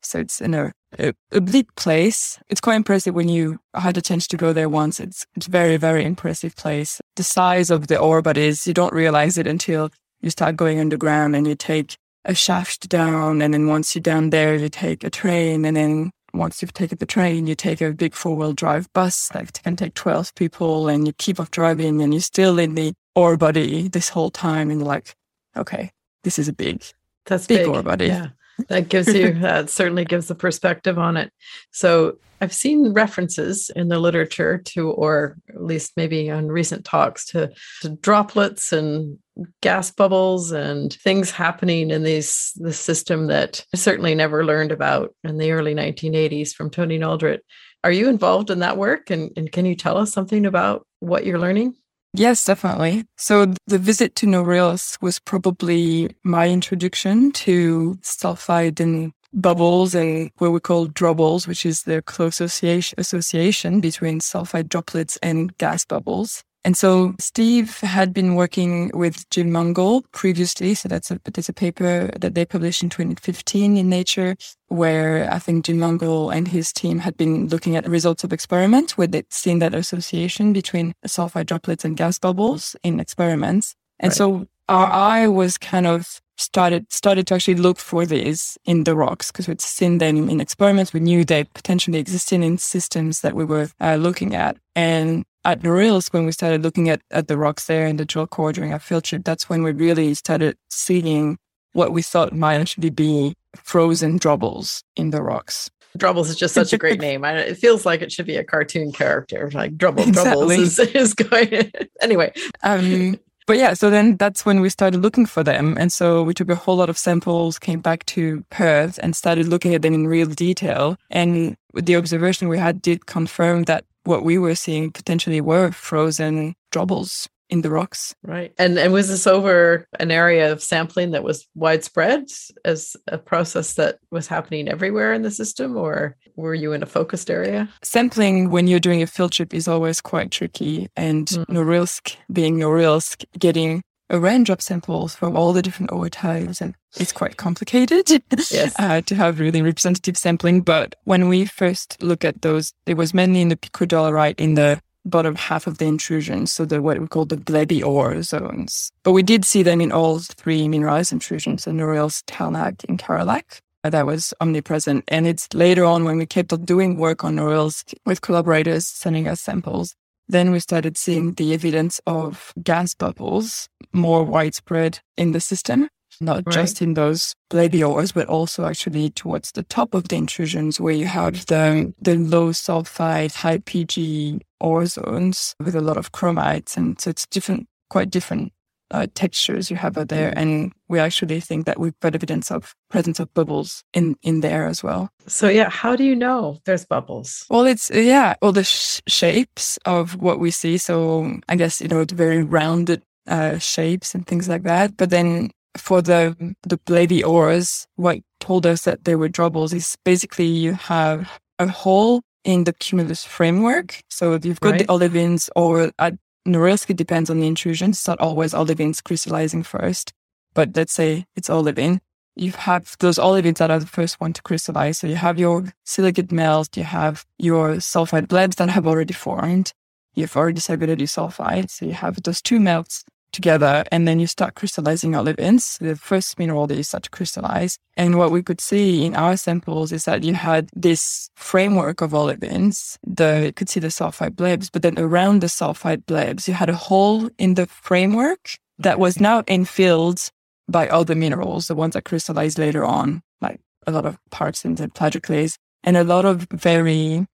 So 0.02 0.20
it's 0.20 0.40
in 0.40 0.54
a, 0.54 0.72
a, 0.98 1.12
a 1.32 1.40
bleak 1.40 1.74
place. 1.76 2.38
It's 2.48 2.60
quite 2.60 2.76
impressive 2.76 3.14
when 3.14 3.28
you 3.28 3.58
had 3.74 3.94
the 3.94 4.02
chance 4.02 4.26
to 4.28 4.36
go 4.36 4.52
there 4.52 4.68
once. 4.68 5.00
It's 5.00 5.26
it's 5.36 5.46
very, 5.46 5.76
very 5.76 6.04
impressive 6.04 6.56
place. 6.56 7.00
The 7.16 7.22
size 7.22 7.70
of 7.70 7.88
the 7.88 7.98
ore 7.98 8.22
bodies, 8.22 8.66
you 8.66 8.74
don't 8.74 8.92
realize 8.92 9.38
it 9.38 9.46
until 9.46 9.90
you 10.20 10.30
start 10.30 10.56
going 10.56 10.80
underground 10.80 11.36
and 11.36 11.46
you 11.46 11.54
take 11.54 11.96
a 12.24 12.34
shaft 12.34 12.88
down. 12.88 13.42
And 13.42 13.54
then 13.54 13.66
once 13.66 13.94
you're 13.94 14.02
down 14.02 14.30
there, 14.30 14.54
you 14.56 14.68
take 14.68 15.04
a 15.04 15.10
train. 15.10 15.64
And 15.64 15.76
then 15.76 16.10
once 16.34 16.60
you've 16.60 16.72
taken 16.72 16.98
the 16.98 17.06
train, 17.06 17.46
you 17.46 17.54
take 17.54 17.80
a 17.80 17.92
big 17.92 18.14
four 18.14 18.36
wheel 18.36 18.52
drive 18.52 18.92
bus 18.92 19.28
that 19.28 19.62
can 19.62 19.76
take 19.76 19.94
12 19.94 20.34
people 20.34 20.88
and 20.88 21.06
you 21.06 21.12
keep 21.12 21.40
off 21.40 21.50
driving 21.50 22.02
and 22.02 22.12
you're 22.12 22.20
still 22.20 22.58
in 22.58 22.74
the 22.74 22.92
ore 23.14 23.36
body 23.36 23.88
this 23.88 24.08
whole 24.08 24.30
time. 24.30 24.70
And 24.70 24.80
you're 24.80 24.88
like, 24.88 25.14
okay, 25.56 25.90
this 26.24 26.38
is 26.38 26.48
a 26.48 26.52
big, 26.52 26.82
that's 27.24 27.46
big, 27.46 27.60
big. 27.60 27.68
ore 27.68 27.82
body. 27.82 28.06
Yeah. 28.06 28.28
That 28.68 28.88
gives 28.88 29.12
you, 29.12 29.32
that 29.40 29.70
certainly 29.70 30.04
gives 30.04 30.28
the 30.28 30.34
perspective 30.34 30.98
on 30.98 31.16
it. 31.16 31.32
So 31.72 32.18
I've 32.40 32.52
seen 32.52 32.92
references 32.92 33.70
in 33.74 33.88
the 33.88 33.98
literature 33.98 34.58
to, 34.58 34.90
or 34.90 35.36
at 35.48 35.62
least 35.62 35.92
maybe 35.96 36.30
on 36.30 36.48
recent 36.48 36.84
talks 36.84 37.26
to, 37.26 37.50
to 37.82 37.90
droplets 37.90 38.72
and 38.72 39.18
gas 39.62 39.90
bubbles 39.90 40.52
and 40.52 40.92
things 40.92 41.30
happening 41.30 41.90
in 41.90 42.02
these 42.02 42.52
the 42.56 42.72
system 42.72 43.26
that 43.28 43.64
I 43.74 43.76
certainly 43.76 44.14
never 44.14 44.44
learned 44.44 44.72
about 44.72 45.14
in 45.24 45.38
the 45.38 45.52
early 45.52 45.74
1980s 45.74 46.52
from 46.52 46.70
Tony 46.70 46.98
Naldrett. 46.98 47.40
Are 47.84 47.92
you 47.92 48.08
involved 48.08 48.50
in 48.50 48.60
that 48.60 48.76
work? 48.76 49.10
And, 49.10 49.30
and 49.36 49.50
can 49.50 49.64
you 49.64 49.74
tell 49.74 49.96
us 49.96 50.12
something 50.12 50.46
about 50.46 50.86
what 51.00 51.24
you're 51.24 51.38
learning? 51.38 51.74
Yes, 52.12 52.44
definitely. 52.44 53.04
So 53.16 53.52
the 53.66 53.78
visit 53.78 54.14
to 54.16 54.26
Norilsk 54.26 55.02
was 55.02 55.18
probably 55.18 56.16
my 56.24 56.48
introduction 56.48 57.30
to 57.32 57.98
sulfide 58.02 58.80
and 58.80 59.12
bubbles 59.34 59.94
and 59.94 60.30
what 60.38 60.52
we 60.52 60.60
call 60.60 60.86
drobles, 60.88 61.46
which 61.46 61.66
is 61.66 61.82
the 61.82 62.00
close 62.02 62.40
association 62.40 63.80
between 63.80 64.20
sulfide 64.20 64.68
droplets 64.70 65.18
and 65.22 65.56
gas 65.58 65.84
bubbles. 65.84 66.42
And 66.66 66.76
so 66.76 67.14
Steve 67.20 67.78
had 67.78 68.12
been 68.12 68.34
working 68.34 68.90
with 68.92 69.30
Jim 69.30 69.52
Mungall 69.52 70.02
previously. 70.10 70.74
So 70.74 70.88
that's 70.88 71.12
a, 71.12 71.20
there's 71.32 71.48
a 71.48 71.52
paper 71.52 72.10
that 72.18 72.34
they 72.34 72.44
published 72.44 72.82
in 72.82 72.90
2015 72.90 73.76
in 73.76 73.88
Nature, 73.88 74.34
where 74.66 75.32
I 75.32 75.38
think 75.38 75.66
Jim 75.66 75.78
Mungall 75.78 76.34
and 76.34 76.48
his 76.48 76.72
team 76.72 76.98
had 76.98 77.16
been 77.16 77.46
looking 77.46 77.76
at 77.76 77.88
results 77.88 78.24
of 78.24 78.32
experiments 78.32 78.98
where 78.98 79.06
they'd 79.06 79.32
seen 79.32 79.60
that 79.60 79.76
association 79.76 80.52
between 80.52 80.92
sulfide 81.06 81.46
droplets 81.46 81.84
and 81.84 81.96
gas 81.96 82.18
bubbles 82.18 82.74
in 82.82 82.98
experiments. 82.98 83.76
And 84.00 84.10
right. 84.10 84.16
so 84.16 84.48
our 84.68 84.88
eye 84.88 85.28
was 85.28 85.58
kind 85.58 85.86
of 85.86 86.20
started 86.36 86.92
started 86.92 87.28
to 87.28 87.34
actually 87.34 87.54
look 87.54 87.78
for 87.78 88.04
these 88.04 88.58
in 88.64 88.84
the 88.84 88.96
rocks 88.96 89.30
because 89.30 89.46
we'd 89.46 89.60
seen 89.60 89.98
them 89.98 90.28
in 90.28 90.40
experiments. 90.40 90.92
We 90.92 90.98
knew 90.98 91.24
they 91.24 91.44
potentially 91.44 92.00
existed 92.00 92.42
in 92.42 92.58
systems 92.58 93.20
that 93.20 93.34
we 93.34 93.44
were 93.44 93.68
uh, 93.80 93.94
looking 93.94 94.34
at. 94.34 94.56
And 94.74 95.24
at 95.46 95.60
Norilsk, 95.60 96.12
when 96.12 96.26
we 96.26 96.32
started 96.32 96.62
looking 96.62 96.88
at, 96.88 97.00
at 97.12 97.28
the 97.28 97.38
rocks 97.38 97.66
there 97.66 97.86
in 97.86 97.96
the 97.96 98.04
drill 98.04 98.26
core 98.26 98.52
during 98.52 98.72
our 98.72 98.80
field 98.80 99.04
trip, 99.04 99.22
that's 99.24 99.48
when 99.48 99.62
we 99.62 99.70
really 99.70 100.12
started 100.14 100.56
seeing 100.70 101.38
what 101.72 101.92
we 101.92 102.02
thought 102.02 102.32
might 102.32 102.56
actually 102.56 102.90
be 102.90 103.34
frozen 103.54 104.18
drobles 104.18 104.82
in 104.96 105.10
the 105.10 105.22
rocks. 105.22 105.70
Drubbles 105.96 106.28
is 106.28 106.36
just 106.36 106.52
such 106.52 106.72
a 106.72 106.78
great 106.78 107.00
name. 107.08 107.24
I, 107.24 107.38
it 107.38 107.58
feels 107.58 107.86
like 107.86 108.02
it 108.02 108.10
should 108.10 108.26
be 108.26 108.36
a 108.36 108.44
cartoon 108.44 108.90
character, 108.92 109.50
like 109.54 109.76
Drubble. 109.76 110.06
Exactly. 110.06 110.32
Drubbles 110.32 110.52
is, 110.52 110.78
is 110.94 111.14
going. 111.14 111.70
anyway, 112.02 112.32
um, 112.64 113.18
but 113.46 113.56
yeah, 113.56 113.74
so 113.74 113.88
then 113.88 114.16
that's 114.16 114.44
when 114.44 114.60
we 114.60 114.68
started 114.68 115.00
looking 115.00 115.24
for 115.24 115.44
them. 115.44 115.76
And 115.78 115.92
so 115.92 116.24
we 116.24 116.34
took 116.34 116.50
a 116.50 116.56
whole 116.56 116.76
lot 116.76 116.90
of 116.90 116.98
samples, 116.98 117.60
came 117.60 117.80
back 117.80 118.04
to 118.06 118.44
Perth 118.50 118.98
and 119.00 119.14
started 119.14 119.46
looking 119.46 119.72
at 119.72 119.82
them 119.82 119.94
in 119.94 120.08
real 120.08 120.26
detail. 120.26 120.96
And 121.10 121.56
the 121.72 121.94
observation 121.94 122.48
we 122.48 122.58
had 122.58 122.82
did 122.82 123.06
confirm 123.06 123.62
that 123.64 123.84
what 124.06 124.24
we 124.24 124.38
were 124.38 124.54
seeing 124.54 124.90
potentially 124.90 125.40
were 125.40 125.70
frozen 125.72 126.54
drobles 126.70 127.28
in 127.48 127.62
the 127.62 127.70
rocks. 127.70 128.14
Right. 128.22 128.52
And 128.58 128.78
and 128.78 128.92
was 128.92 129.08
this 129.08 129.26
over 129.26 129.86
an 130.00 130.10
area 130.10 130.50
of 130.50 130.62
sampling 130.62 131.12
that 131.12 131.22
was 131.22 131.46
widespread 131.54 132.24
as 132.64 132.96
a 133.06 133.18
process 133.18 133.74
that 133.74 133.98
was 134.10 134.26
happening 134.26 134.68
everywhere 134.68 135.12
in 135.12 135.22
the 135.22 135.30
system 135.30 135.76
or 135.76 136.16
were 136.34 136.54
you 136.54 136.72
in 136.72 136.82
a 136.82 136.86
focused 136.86 137.30
area? 137.30 137.68
Sampling 137.82 138.50
when 138.50 138.66
you're 138.66 138.80
doing 138.80 139.02
a 139.02 139.06
field 139.06 139.32
trip 139.32 139.54
is 139.54 139.68
always 139.68 140.00
quite 140.00 140.30
tricky 140.30 140.88
and 140.96 141.28
mm. 141.28 141.46
Norilsk 141.46 142.16
being 142.32 142.56
Norilsk 142.56 143.24
getting 143.38 143.82
a 144.08 144.20
range 144.20 144.50
of 144.50 144.60
samples 144.60 145.14
from 145.14 145.36
all 145.36 145.52
the 145.52 145.62
different 145.62 145.92
ore 145.92 146.08
types 146.08 146.60
and 146.60 146.74
it's 146.96 147.12
quite 147.12 147.36
complicated 147.36 148.08
yes. 148.50 148.74
uh, 148.78 149.00
to 149.02 149.14
have 149.14 149.40
really 149.40 149.62
representative 149.62 150.16
sampling. 150.16 150.62
But 150.62 150.94
when 151.04 151.28
we 151.28 151.44
first 151.44 152.02
look 152.02 152.24
at 152.24 152.42
those, 152.42 152.72
it 152.86 152.96
was 152.96 153.12
mainly 153.12 153.40
in 153.40 153.48
the 153.48 153.56
picodolerite 153.56 154.38
in 154.38 154.54
the 154.54 154.80
bottom 155.04 155.36
half 155.36 155.66
of 155.66 155.78
the 155.78 155.84
intrusions, 155.84 156.52
so 156.52 156.64
the 156.64 156.82
what 156.82 156.98
we 156.98 157.06
call 157.06 157.24
the 157.24 157.36
blebby 157.36 157.84
ore 157.84 158.22
zones. 158.22 158.90
But 159.02 159.12
we 159.12 159.22
did 159.22 159.44
see 159.44 159.62
them 159.62 159.80
in 159.80 159.92
all 159.92 160.18
three 160.18 160.68
mineralized 160.68 161.12
intrusions, 161.12 161.64
the 161.64 161.70
Norilsk, 161.70 162.24
Talnakh, 162.24 162.84
and 162.88 162.98
Kharaelakh. 162.98 163.60
Uh, 163.84 163.90
that 163.90 164.06
was 164.06 164.34
omnipresent. 164.40 165.04
And 165.06 165.28
it's 165.28 165.52
later 165.54 165.84
on 165.84 166.04
when 166.04 166.18
we 166.18 166.26
kept 166.26 166.52
on 166.52 166.64
doing 166.64 166.96
work 166.96 167.22
on 167.22 167.36
Norilsk 167.36 167.94
with 168.04 168.20
collaborators 168.20 168.88
sending 168.88 169.28
us 169.28 169.40
samples, 169.40 169.94
then 170.28 170.50
we 170.50 170.60
started 170.60 170.96
seeing 170.96 171.32
the 171.32 171.54
evidence 171.54 172.00
of 172.06 172.52
gas 172.62 172.94
bubbles 172.94 173.68
more 173.92 174.24
widespread 174.24 175.00
in 175.16 175.32
the 175.32 175.40
system 175.40 175.88
not 176.20 176.42
right. 176.46 176.54
just 176.54 176.82
in 176.82 176.94
those 176.94 177.34
ores, 177.52 178.12
but 178.12 178.26
also 178.26 178.64
actually 178.64 179.10
towards 179.10 179.52
the 179.52 179.62
top 179.62 179.94
of 179.94 180.08
the 180.08 180.16
intrusions 180.16 180.80
where 180.80 180.94
you 180.94 181.06
have 181.06 181.46
the, 181.46 181.92
the 182.00 182.16
low 182.16 182.50
sulfide, 182.50 183.34
high 183.34 183.58
PG 183.58 184.40
ore 184.60 184.86
zones 184.86 185.54
with 185.60 185.74
a 185.74 185.80
lot 185.80 185.96
of 185.96 186.12
chromites. 186.12 186.76
And 186.76 187.00
so 187.00 187.10
it's 187.10 187.26
different, 187.26 187.66
quite 187.90 188.10
different 188.10 188.52
uh, 188.90 189.06
textures 189.14 189.70
you 189.70 189.76
have 189.76 189.98
out 189.98 190.08
there. 190.08 190.32
And 190.36 190.72
we 190.88 190.98
actually 190.98 191.40
think 191.40 191.66
that 191.66 191.78
we've 191.78 191.98
got 192.00 192.14
evidence 192.14 192.50
of 192.50 192.74
presence 192.90 193.20
of 193.20 193.32
bubbles 193.34 193.82
in, 193.92 194.16
in 194.22 194.40
there 194.40 194.66
as 194.66 194.82
well. 194.82 195.10
So 195.26 195.48
yeah, 195.48 195.68
how 195.68 195.96
do 195.96 196.04
you 196.04 196.14
know 196.14 196.58
there's 196.64 196.84
bubbles? 196.84 197.44
Well, 197.50 197.66
it's, 197.66 197.90
yeah, 197.90 198.34
all 198.42 198.52
the 198.52 198.64
sh- 198.64 199.00
shapes 199.06 199.78
of 199.84 200.16
what 200.16 200.38
we 200.38 200.50
see. 200.50 200.78
So 200.78 201.38
I 201.48 201.56
guess, 201.56 201.80
you 201.80 201.88
know, 201.88 202.04
very 202.04 202.42
rounded 202.42 203.02
uh, 203.26 203.58
shapes 203.58 204.14
and 204.14 204.26
things 204.26 204.48
like 204.48 204.62
that. 204.62 204.96
But 204.96 205.10
then 205.10 205.50
for 205.76 206.00
the 206.00 206.34
the 206.62 206.78
blebby 206.78 207.22
ores, 207.22 207.86
what 207.96 208.18
told 208.40 208.66
us 208.66 208.82
that 208.82 209.04
there 209.04 209.18
were 209.18 209.28
drobles 209.28 209.74
is 209.74 209.96
basically 210.04 210.46
you 210.46 210.72
have 210.72 211.28
a 211.58 211.68
hole 211.68 212.22
in 212.44 212.64
the 212.64 212.72
cumulus 212.72 213.24
framework. 213.24 214.00
So 214.08 214.38
you've 214.42 214.60
got 214.60 214.70
right. 214.70 214.78
the 214.80 214.86
olivines, 214.86 215.50
or 215.56 215.90
at 215.98 216.14
Norilsk, 216.46 216.90
it 216.90 216.96
depends 216.96 217.30
on 217.30 217.40
the 217.40 217.46
intrusion. 217.46 217.90
It's 217.90 218.06
not 218.06 218.20
always 218.20 218.54
olivines 218.54 219.02
crystallizing 219.02 219.62
first, 219.62 220.12
but 220.54 220.76
let's 220.76 220.92
say 220.92 221.26
it's 221.36 221.50
olivine. 221.50 222.00
You 222.34 222.52
have 222.52 222.96
those 223.00 223.18
olivines 223.18 223.58
that 223.58 223.70
are 223.70 223.78
the 223.78 223.86
first 223.86 224.20
one 224.20 224.32
to 224.34 224.42
crystallize. 224.42 224.98
So 224.98 225.06
you 225.06 225.16
have 225.16 225.38
your 225.38 225.72
silicate 225.84 226.30
melt, 226.32 226.76
you 226.76 226.84
have 226.84 227.24
your 227.38 227.76
sulfide 227.76 228.26
blebs 228.26 228.56
that 228.56 228.68
have 228.70 228.86
already 228.86 229.14
formed. 229.14 229.72
You've 230.14 230.36
already 230.36 230.60
separated 230.60 231.00
your 231.00 231.08
sulfide. 231.08 231.70
So 231.70 231.86
you 231.86 231.92
have 231.92 232.22
those 232.22 232.42
two 232.42 232.60
melts 232.60 233.04
together 233.36 233.84
and 233.92 234.08
then 234.08 234.18
you 234.18 234.26
start 234.26 234.56
crystallizing 234.56 235.12
olivines, 235.12 235.78
the 235.78 235.94
first 235.94 236.38
mineral 236.38 236.66
that 236.66 236.76
you 236.76 236.82
start 236.82 237.04
to 237.04 237.10
crystallize. 237.10 237.78
And 237.96 238.18
what 238.18 238.32
we 238.32 238.42
could 238.42 238.60
see 238.60 239.04
in 239.04 239.14
our 239.14 239.36
samples 239.36 239.92
is 239.92 240.04
that 240.06 240.24
you 240.24 240.34
had 240.34 240.68
this 240.74 241.30
framework 241.36 242.00
of 242.00 242.10
olivines, 242.10 242.96
the, 243.06 243.44
you 243.46 243.52
could 243.52 243.68
see 243.68 243.80
the 243.80 243.88
sulfide 243.88 244.34
blebs, 244.34 244.68
but 244.72 244.82
then 244.82 244.98
around 244.98 245.40
the 245.40 245.46
sulfide 245.46 246.04
blebs, 246.06 246.48
you 246.48 246.54
had 246.54 246.68
a 246.68 246.74
hole 246.74 247.30
in 247.38 247.54
the 247.54 247.66
framework 247.66 248.56
that 248.78 248.98
was 248.98 249.20
now 249.20 249.42
infilled 249.42 250.30
by 250.68 250.88
other 250.88 251.14
minerals, 251.14 251.68
the 251.68 251.76
ones 251.76 251.94
that 251.94 252.04
crystallize 252.04 252.58
later 252.58 252.84
on, 252.84 253.22
like 253.40 253.60
a 253.86 253.92
lot 253.92 254.06
of 254.06 254.18
partsins 254.32 254.80
and 254.80 254.92
plagioclase 254.94 255.54
and 255.84 255.96
a 255.96 256.04
lot 256.04 256.24
of 256.24 256.48
very 256.50 257.26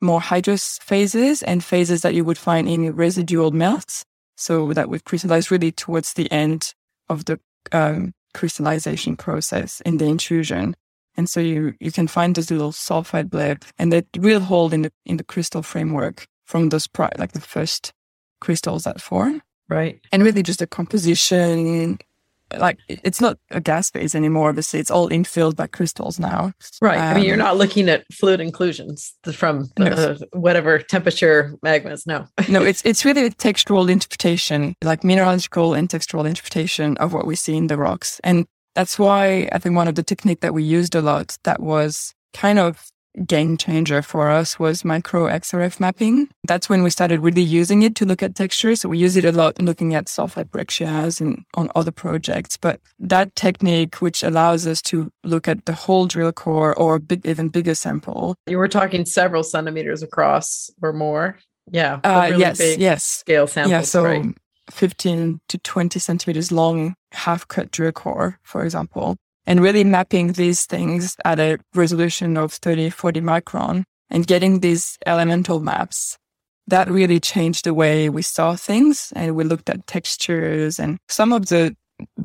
more 0.00 0.20
hydrous 0.20 0.80
phases 0.82 1.42
and 1.42 1.64
phases 1.64 2.02
that 2.02 2.14
you 2.14 2.24
would 2.24 2.38
find 2.38 2.68
in 2.68 2.94
residual 2.94 3.50
melts 3.50 4.04
so 4.36 4.72
that 4.72 4.88
would 4.88 5.04
crystallize 5.04 5.50
really 5.50 5.72
towards 5.72 6.12
the 6.12 6.30
end 6.30 6.74
of 7.08 7.24
the 7.24 7.40
um, 7.72 8.12
crystallization 8.34 9.16
process 9.16 9.80
in 9.82 9.96
the 9.96 10.04
intrusion. 10.04 10.76
And 11.16 11.28
so 11.28 11.40
you, 11.40 11.74
you 11.80 11.90
can 11.90 12.06
find 12.06 12.34
this 12.34 12.50
little 12.50 12.72
sulfide 12.72 13.30
bleb 13.30 13.62
and 13.78 13.92
that 13.92 14.06
will 14.18 14.40
hold 14.40 14.74
in 14.74 14.82
the, 14.82 14.92
in 15.06 15.16
the 15.16 15.24
crystal 15.24 15.62
framework 15.62 16.26
from 16.44 16.68
those, 16.68 16.86
pri- 16.86 17.12
like 17.18 17.32
the 17.32 17.40
first 17.40 17.92
crystals 18.40 18.84
that 18.84 19.00
form. 19.00 19.42
Right. 19.68 20.00
And 20.12 20.22
really 20.22 20.42
just 20.42 20.58
the 20.58 20.66
composition, 20.66 21.98
like 22.58 22.78
it's 22.88 23.20
not 23.20 23.38
a 23.50 23.60
gas 23.60 23.90
phase 23.90 24.14
anymore. 24.14 24.48
Obviously, 24.50 24.80
it's 24.80 24.90
all 24.90 25.08
infilled 25.08 25.56
by 25.56 25.66
crystals 25.66 26.18
now. 26.18 26.52
Right. 26.80 26.98
Um, 26.98 27.04
I 27.04 27.14
mean, 27.14 27.24
you're 27.24 27.34
um, 27.34 27.40
not 27.40 27.56
looking 27.56 27.88
at 27.88 28.04
fluid 28.12 28.40
inclusions 28.40 29.14
from 29.32 29.68
the, 29.76 30.18
no. 30.30 30.38
whatever 30.38 30.78
temperature 30.78 31.56
magmas. 31.64 32.06
No. 32.06 32.26
no, 32.48 32.62
it's 32.70 32.84
it's 32.84 33.04
really 33.04 33.26
a 33.26 33.30
textural 33.30 33.90
interpretation, 33.90 34.74
like 34.82 35.04
mineralogical 35.04 35.74
and 35.74 35.88
textural 35.88 36.26
interpretation 36.26 36.96
of 36.98 37.12
what 37.12 37.26
we 37.26 37.36
see 37.36 37.56
in 37.56 37.66
the 37.66 37.76
rocks, 37.76 38.20
and 38.22 38.46
that's 38.74 38.98
why 38.98 39.48
I 39.52 39.58
think 39.58 39.74
one 39.74 39.88
of 39.88 39.94
the 39.94 40.02
technique 40.02 40.40
that 40.40 40.54
we 40.54 40.62
used 40.62 40.94
a 40.94 41.02
lot 41.02 41.36
that 41.44 41.60
was 41.60 42.14
kind 42.34 42.58
of 42.58 42.90
game 43.24 43.56
changer 43.56 44.02
for 44.02 44.30
us 44.30 44.58
was 44.58 44.84
micro 44.84 45.26
XRF 45.26 45.80
mapping. 45.80 46.28
That's 46.46 46.68
when 46.68 46.82
we 46.82 46.90
started 46.90 47.20
really 47.20 47.42
using 47.42 47.82
it 47.82 47.94
to 47.96 48.04
look 48.04 48.22
at 48.22 48.34
texture. 48.34 48.76
So 48.76 48.88
we 48.88 48.98
use 48.98 49.16
it 49.16 49.24
a 49.24 49.32
lot 49.32 49.60
looking 49.60 49.94
at 49.94 50.06
sulfide 50.06 50.50
breccias 50.50 51.20
and 51.20 51.44
on 51.54 51.70
other 51.74 51.90
projects. 51.90 52.56
But 52.56 52.80
that 52.98 53.34
technique, 53.34 54.00
which 54.02 54.22
allows 54.22 54.66
us 54.66 54.82
to 54.82 55.10
look 55.24 55.48
at 55.48 55.64
the 55.64 55.72
whole 55.72 56.06
drill 56.06 56.32
core 56.32 56.74
or 56.74 56.98
big, 56.98 57.24
even 57.26 57.48
bigger 57.48 57.74
sample. 57.74 58.36
You 58.46 58.58
were 58.58 58.68
talking 58.68 59.06
several 59.06 59.42
centimeters 59.42 60.02
across 60.02 60.70
or 60.82 60.92
more. 60.92 61.38
Yeah. 61.70 62.00
Uh, 62.04 62.28
really 62.30 62.40
yes. 62.40 62.76
yes. 62.78 63.04
Scale 63.04 63.46
samples. 63.46 63.70
Yeah. 63.70 63.80
So 63.82 64.04
right? 64.04 64.26
15 64.70 65.40
to 65.48 65.58
20 65.58 65.98
centimeters 65.98 66.50
long 66.50 66.94
half 67.12 67.46
cut 67.48 67.70
drill 67.70 67.92
core, 67.92 68.38
for 68.42 68.64
example 68.64 69.16
and 69.46 69.60
really 69.60 69.84
mapping 69.84 70.32
these 70.32 70.64
things 70.64 71.16
at 71.24 71.38
a 71.38 71.58
resolution 71.74 72.36
of 72.36 72.52
30, 72.52 72.90
40 72.90 73.20
micron 73.20 73.84
and 74.10 74.26
getting 74.26 74.60
these 74.60 74.98
elemental 75.06 75.60
maps. 75.60 76.16
That 76.68 76.90
really 76.90 77.20
changed 77.20 77.64
the 77.64 77.74
way 77.74 78.08
we 78.08 78.22
saw 78.22 78.56
things 78.56 79.12
and 79.14 79.36
we 79.36 79.44
looked 79.44 79.70
at 79.70 79.86
textures 79.86 80.80
and 80.80 80.98
some 81.08 81.32
of 81.32 81.46
the 81.46 81.76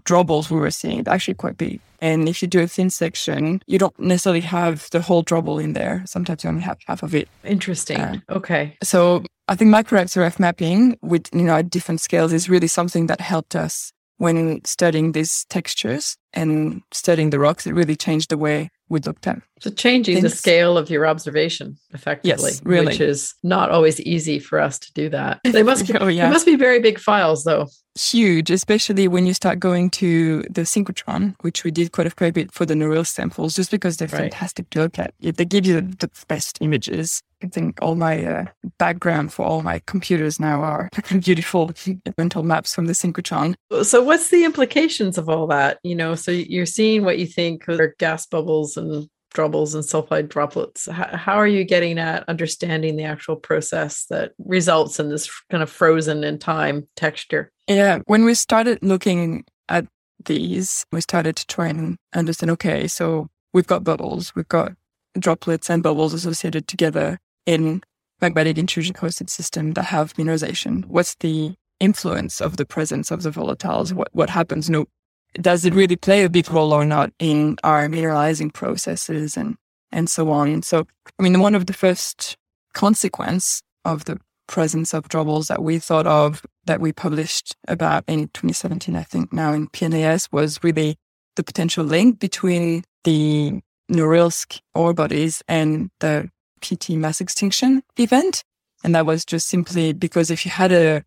drobbles 0.03 0.49
we 0.49 0.60
were 0.60 0.71
seeing 0.71 1.07
actually 1.07 1.36
quite 1.36 1.57
big. 1.57 1.79
And 1.99 2.27
if 2.27 2.41
you 2.41 2.47
do 2.47 2.62
a 2.62 2.67
thin 2.67 2.89
section, 2.89 3.62
you 3.67 3.77
don't 3.77 3.97
necessarily 3.99 4.41
have 4.41 4.89
the 4.91 5.01
whole 5.01 5.21
drobble 5.21 5.60
in 5.60 5.73
there. 5.73 6.01
Sometimes 6.07 6.43
you 6.43 6.49
only 6.49 6.63
have 6.63 6.79
half 6.88 7.03
of 7.03 7.13
it. 7.13 7.29
Interesting. 7.43 7.99
Uh, 7.99 8.17
okay. 8.31 8.75
So 8.81 9.23
I 9.47 9.55
think 9.55 9.69
micro 9.69 10.01
XRF 10.01 10.39
mapping 10.39 10.97
with, 11.03 11.29
you 11.34 11.43
know, 11.43 11.55
at 11.55 11.69
different 11.69 12.01
scales 12.01 12.34
is 12.34 12.49
really 12.49 12.67
something 12.67 13.05
that 13.05 13.21
helped 13.21 13.55
us 13.55 13.93
when 14.21 14.63
studying 14.65 15.13
these 15.13 15.45
textures 15.49 16.15
and 16.31 16.84
studying 16.91 17.31
the 17.31 17.39
rocks, 17.39 17.65
it 17.65 17.73
really 17.73 17.95
changed 17.95 18.29
the 18.29 18.38
way 18.38 18.69
we 18.88 18.99
looked 18.99 19.25
at. 19.25 19.41
So 19.60 19.71
changing 19.71 20.17
things. 20.17 20.31
the 20.31 20.38
scale 20.38 20.77
of 20.77 20.91
your 20.91 21.07
observation 21.07 21.75
effectively, 21.91 22.51
yes, 22.51 22.62
really. 22.63 22.86
which 22.86 23.01
is 23.01 23.34
not 23.41 23.71
always 23.71 23.99
easy 24.01 24.38
for 24.38 24.60
us 24.60 24.77
to 24.77 24.93
do 24.93 25.10
that. 25.10 25.39
They 25.43 25.63
must 25.63 25.88
be, 25.88 25.97
oh, 25.99 26.07
yeah. 26.07 26.27
they 26.27 26.34
must 26.34 26.45
be 26.45 26.55
very 26.55 26.79
big 26.79 26.99
files 26.99 27.45
though. 27.45 27.67
Huge, 27.99 28.51
especially 28.51 29.07
when 29.07 29.25
you 29.25 29.34
start 29.34 29.60
going 29.60 29.89
to 29.89 30.43
the 30.43 30.62
synchrotron, 30.62 31.34
which 31.41 31.63
we 31.63 31.71
did 31.71 31.91
quite 31.91 32.05
a 32.05 32.12
fair 32.12 32.31
bit 32.31 32.51
for 32.51 32.67
the 32.67 32.75
neural 32.75 33.03
samples, 33.03 33.55
just 33.55 33.71
because 33.71 33.97
they're 33.97 34.07
right. 34.10 34.31
fantastic 34.31 34.69
to 34.69 34.81
look 34.81 34.99
at. 34.99 35.15
They 35.19 35.45
give 35.45 35.65
you 35.65 35.81
the, 35.81 35.95
the 36.05 36.10
best 36.27 36.60
images. 36.62 37.23
I 37.43 37.47
think 37.47 37.80
all 37.82 37.95
my 37.95 38.23
uh, 38.23 38.45
background 38.77 39.34
for 39.34 39.45
all 39.45 39.62
my 39.62 39.82
computers 39.86 40.39
now 40.39 40.62
are 40.62 40.89
beautiful 41.19 41.71
mental 42.17 42.43
maps 42.43 42.75
from 42.75 42.86
the 42.86 42.93
synchrotron. 42.93 43.56
So, 43.84 44.04
what's 44.04 44.30
the 44.30 44.45
implications 44.45 45.17
of 45.17 45.30
all 45.30 45.47
that? 45.47 45.80
You 45.84 45.95
know, 45.95 46.15
so 46.15 46.32
you're 46.32 46.65
seeing 46.65 47.04
what 47.04 47.19
you 47.19 47.25
think 47.25 47.67
are 47.69 47.95
gas 47.99 48.25
bubbles 48.25 48.77
and 48.77 49.08
drobbles 49.34 49.73
and 49.73 49.84
sulfide 49.84 50.30
droplets. 50.30 50.88
How, 50.89 51.17
how 51.17 51.36
are 51.36 51.47
you 51.47 51.63
getting 51.63 51.97
at 51.97 52.27
understanding 52.27 52.97
the 52.97 53.04
actual 53.04 53.36
process 53.36 54.06
that 54.10 54.34
results 54.39 54.99
in 54.99 55.10
this 55.10 55.30
kind 55.49 55.63
of 55.63 55.69
frozen 55.69 56.23
in 56.23 56.38
time 56.38 56.88
texture? 56.95 57.51
Yeah, 57.67 57.99
when 58.06 58.25
we 58.25 58.34
started 58.34 58.80
looking 58.82 59.45
at 59.69 59.88
these, 60.25 60.86
we 60.91 61.01
started 61.01 61.36
to 61.38 61.47
try 61.47 61.67
and 61.67 61.97
understand. 62.13 62.51
Okay, 62.51 62.88
so 62.88 63.30
we've 63.54 63.67
got 63.67 63.84
bubbles, 63.84 64.36
we've 64.36 64.47
got 64.47 64.73
droplets 65.17 65.69
and 65.69 65.84
bubbles 65.84 66.13
associated 66.13 66.67
together 66.67 67.19
in 67.45 67.82
magmatic 68.21 68.58
intrusion 68.58 68.95
hosted 68.95 69.30
system 69.30 69.73
that 69.73 69.86
have 69.86 70.13
mineralization? 70.13 70.86
What's 70.86 71.15
the 71.15 71.56
influence 71.80 72.39
of 72.39 72.58
the 72.58 72.65
presence 72.65 73.12
of 73.12 73.23
the 73.23 73.32
volatiles? 73.32 73.93
What 73.93 74.10
what 74.13 74.30
happens? 74.30 74.69
No, 74.69 74.86
does 75.34 75.65
it 75.65 75.73
really 75.73 75.95
play 75.95 76.23
a 76.23 76.30
big 76.30 76.49
role 76.51 76.73
or 76.73 76.86
not 76.86 77.12
in 77.19 77.58
our 77.63 77.88
mineralizing 77.88 78.54
processes 78.54 79.38
and 79.38 79.56
and 79.91 80.10
so 80.10 80.32
on? 80.32 80.49
And 80.49 80.65
So, 80.65 80.88
I 81.19 81.23
mean, 81.23 81.39
one 81.39 81.56
of 81.56 81.65
the 81.65 81.73
first 81.73 82.38
consequence 82.73 83.62
of 83.84 84.06
the 84.06 84.19
presence 84.47 84.93
of 84.93 85.08
drobbles 85.08 85.47
that 85.47 85.63
we 85.63 85.80
thought 85.80 86.08
of 86.08 86.45
that 86.65 86.82
we 86.82 86.91
published 86.91 87.56
about 87.67 88.04
in 88.08 88.27
2017, 88.34 88.95
I 88.95 89.04
think 89.04 89.32
now 89.32 89.54
in 89.54 89.67
PNAS 89.69 90.27
was 90.32 90.60
really 90.62 90.97
the 91.36 91.43
potential 91.43 91.86
link 91.86 92.19
between 92.19 92.84
the 93.04 93.62
Norilsk 93.89 94.60
ore 94.75 94.93
bodies 94.93 95.41
and 95.47 95.89
the 95.99 96.30
PT 96.62 96.91
mass 96.91 97.21
extinction 97.21 97.84
event. 97.97 98.43
And 98.84 98.95
that 98.95 99.06
was 99.06 99.26
just 99.26 99.47
simply 99.47 99.93
because 99.93 100.32
if 100.32 100.45
you 100.45 100.52
had 100.52 100.71
a 100.71 101.04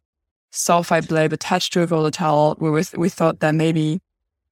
sulfide 0.53 1.09
bleb 1.09 1.33
attached 1.33 1.73
to 1.73 1.83
a 1.83 1.87
volatile, 1.87 2.57
we, 2.61 2.71
we 2.97 3.09
thought 3.09 3.41
that 3.41 3.55
maybe 3.55 4.01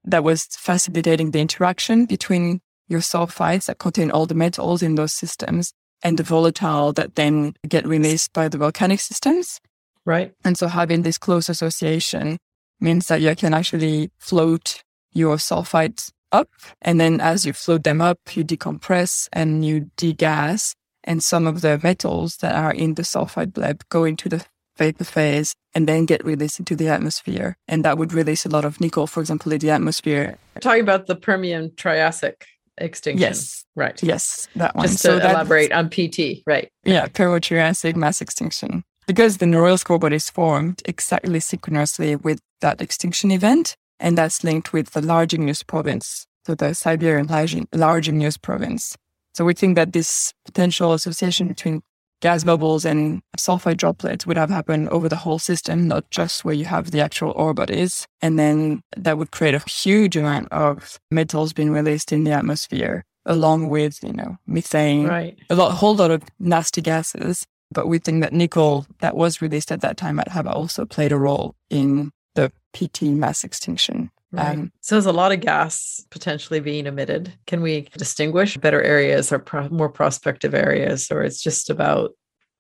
that 0.04 0.24
was 0.24 0.46
facilitating 0.46 1.30
the 1.30 1.40
interaction 1.40 2.06
between 2.06 2.60
your 2.88 3.00
sulfides 3.00 3.66
that 3.66 3.78
contain 3.78 4.10
all 4.10 4.26
the 4.26 4.34
metals 4.34 4.82
in 4.82 4.96
those 4.96 5.12
systems 5.12 5.72
and 6.02 6.18
the 6.18 6.24
volatile 6.24 6.92
that 6.92 7.14
then 7.14 7.54
get 7.68 7.86
released 7.86 8.32
by 8.32 8.48
the 8.48 8.58
volcanic 8.58 8.98
systems. 8.98 9.60
Right. 10.04 10.34
And 10.44 10.58
so 10.58 10.66
having 10.66 11.02
this 11.02 11.18
close 11.18 11.48
association 11.48 12.38
means 12.80 13.06
that 13.06 13.20
you 13.20 13.34
can 13.36 13.54
actually 13.54 14.10
float 14.18 14.82
your 15.12 15.36
sulfides 15.36 16.10
up. 16.32 16.48
And 16.80 17.00
then 17.00 17.20
as 17.20 17.46
you 17.46 17.52
float 17.52 17.84
them 17.84 18.00
up, 18.00 18.18
you 18.32 18.44
decompress 18.44 19.28
and 19.32 19.64
you 19.64 19.90
degas 19.96 20.74
and 21.04 21.22
some 21.22 21.46
of 21.46 21.60
the 21.60 21.80
metals 21.82 22.36
that 22.38 22.54
are 22.54 22.72
in 22.72 22.94
the 22.94 23.02
sulfide 23.02 23.52
bleb 23.52 23.82
go 23.88 24.04
into 24.04 24.28
the 24.28 24.44
vapor 24.76 25.04
phase 25.04 25.54
and 25.74 25.88
then 25.88 26.06
get 26.06 26.24
released 26.24 26.58
into 26.58 26.74
the 26.76 26.88
atmosphere. 26.88 27.56
And 27.68 27.84
that 27.84 27.98
would 27.98 28.12
release 28.12 28.46
a 28.46 28.48
lot 28.48 28.64
of 28.64 28.80
nickel, 28.80 29.06
for 29.06 29.20
example, 29.20 29.52
in 29.52 29.58
the 29.58 29.70
atmosphere. 29.70 30.38
talking 30.60 30.82
about 30.82 31.06
the 31.06 31.16
Permian 31.16 31.74
Triassic 31.76 32.46
extinction. 32.78 33.20
Yes. 33.20 33.64
Right. 33.74 34.02
Yes, 34.02 34.48
that 34.56 34.74
one. 34.74 34.86
Just 34.86 35.02
to 35.02 35.08
so 35.08 35.16
elaborate 35.18 35.72
on 35.72 35.88
PT, 35.88 36.42
right. 36.46 36.68
Yeah, 36.84 37.06
Permo-Triassic 37.06 37.96
mass 37.96 38.20
extinction. 38.20 38.84
Because 39.06 39.38
the 39.38 39.46
Norilsk 39.46 39.88
ore 39.90 39.98
body 39.98 40.16
is 40.16 40.30
formed 40.30 40.82
exactly 40.84 41.40
synchronously 41.40 42.16
with 42.16 42.40
that 42.60 42.80
extinction 42.80 43.30
event, 43.30 43.76
and 43.98 44.16
that's 44.16 44.44
linked 44.44 44.72
with 44.72 44.90
the 44.90 45.00
large 45.00 45.34
igneous 45.34 45.62
province, 45.62 46.26
so 46.46 46.54
the 46.54 46.74
Siberian 46.74 47.26
large, 47.26 47.56
large 47.72 48.08
igneous 48.08 48.36
province. 48.36 48.96
So 49.32 49.44
we 49.44 49.54
think 49.54 49.76
that 49.76 49.92
this 49.92 50.32
potential 50.44 50.92
association 50.92 51.48
between 51.48 51.82
gas 52.22 52.44
bubbles 52.44 52.84
and 52.84 53.20
sulfide 53.36 53.76
droplets 53.76 54.26
would 54.26 54.36
have 54.36 54.48
happened 54.48 54.88
over 54.90 55.08
the 55.08 55.16
whole 55.16 55.38
system, 55.38 55.88
not 55.88 56.08
just 56.10 56.44
where 56.44 56.54
you 56.54 56.64
have 56.64 56.92
the 56.92 57.00
actual 57.00 57.32
ore 57.32 57.52
bodies. 57.52 58.06
And 58.22 58.38
then 58.38 58.82
that 58.96 59.18
would 59.18 59.32
create 59.32 59.54
a 59.54 59.68
huge 59.68 60.16
amount 60.16 60.48
of 60.52 60.98
metals 61.10 61.52
being 61.52 61.72
released 61.72 62.12
in 62.12 62.24
the 62.24 62.30
atmosphere, 62.30 63.04
along 63.26 63.68
with, 63.68 64.02
you 64.02 64.12
know, 64.12 64.38
methane, 64.46 65.06
right. 65.06 65.36
a 65.50 65.54
lot, 65.54 65.72
whole 65.72 65.96
lot 65.96 66.10
of 66.10 66.22
nasty 66.38 66.80
gases. 66.80 67.46
But 67.72 67.88
we 67.88 67.98
think 67.98 68.22
that 68.22 68.32
nickel 68.32 68.86
that 69.00 69.16
was 69.16 69.42
released 69.42 69.72
at 69.72 69.80
that 69.80 69.96
time 69.96 70.16
might 70.16 70.28
have 70.28 70.46
also 70.46 70.84
played 70.84 71.10
a 71.10 71.16
role 71.16 71.56
in 71.70 72.12
the 72.34 72.52
PT 72.72 73.02
mass 73.02 73.44
extinction. 73.44 74.10
Right. 74.32 74.58
Um, 74.58 74.72
so 74.80 74.94
there's 74.94 75.06
a 75.06 75.12
lot 75.12 75.32
of 75.32 75.40
gas 75.40 76.04
potentially 76.10 76.60
being 76.60 76.86
emitted. 76.86 77.32
Can 77.46 77.60
we 77.60 77.88
distinguish 77.98 78.56
better 78.56 78.82
areas 78.82 79.30
or 79.30 79.38
pro- 79.38 79.68
more 79.68 79.90
prospective 79.90 80.54
areas, 80.54 81.10
or 81.10 81.22
it's 81.22 81.42
just 81.42 81.68
about 81.68 82.12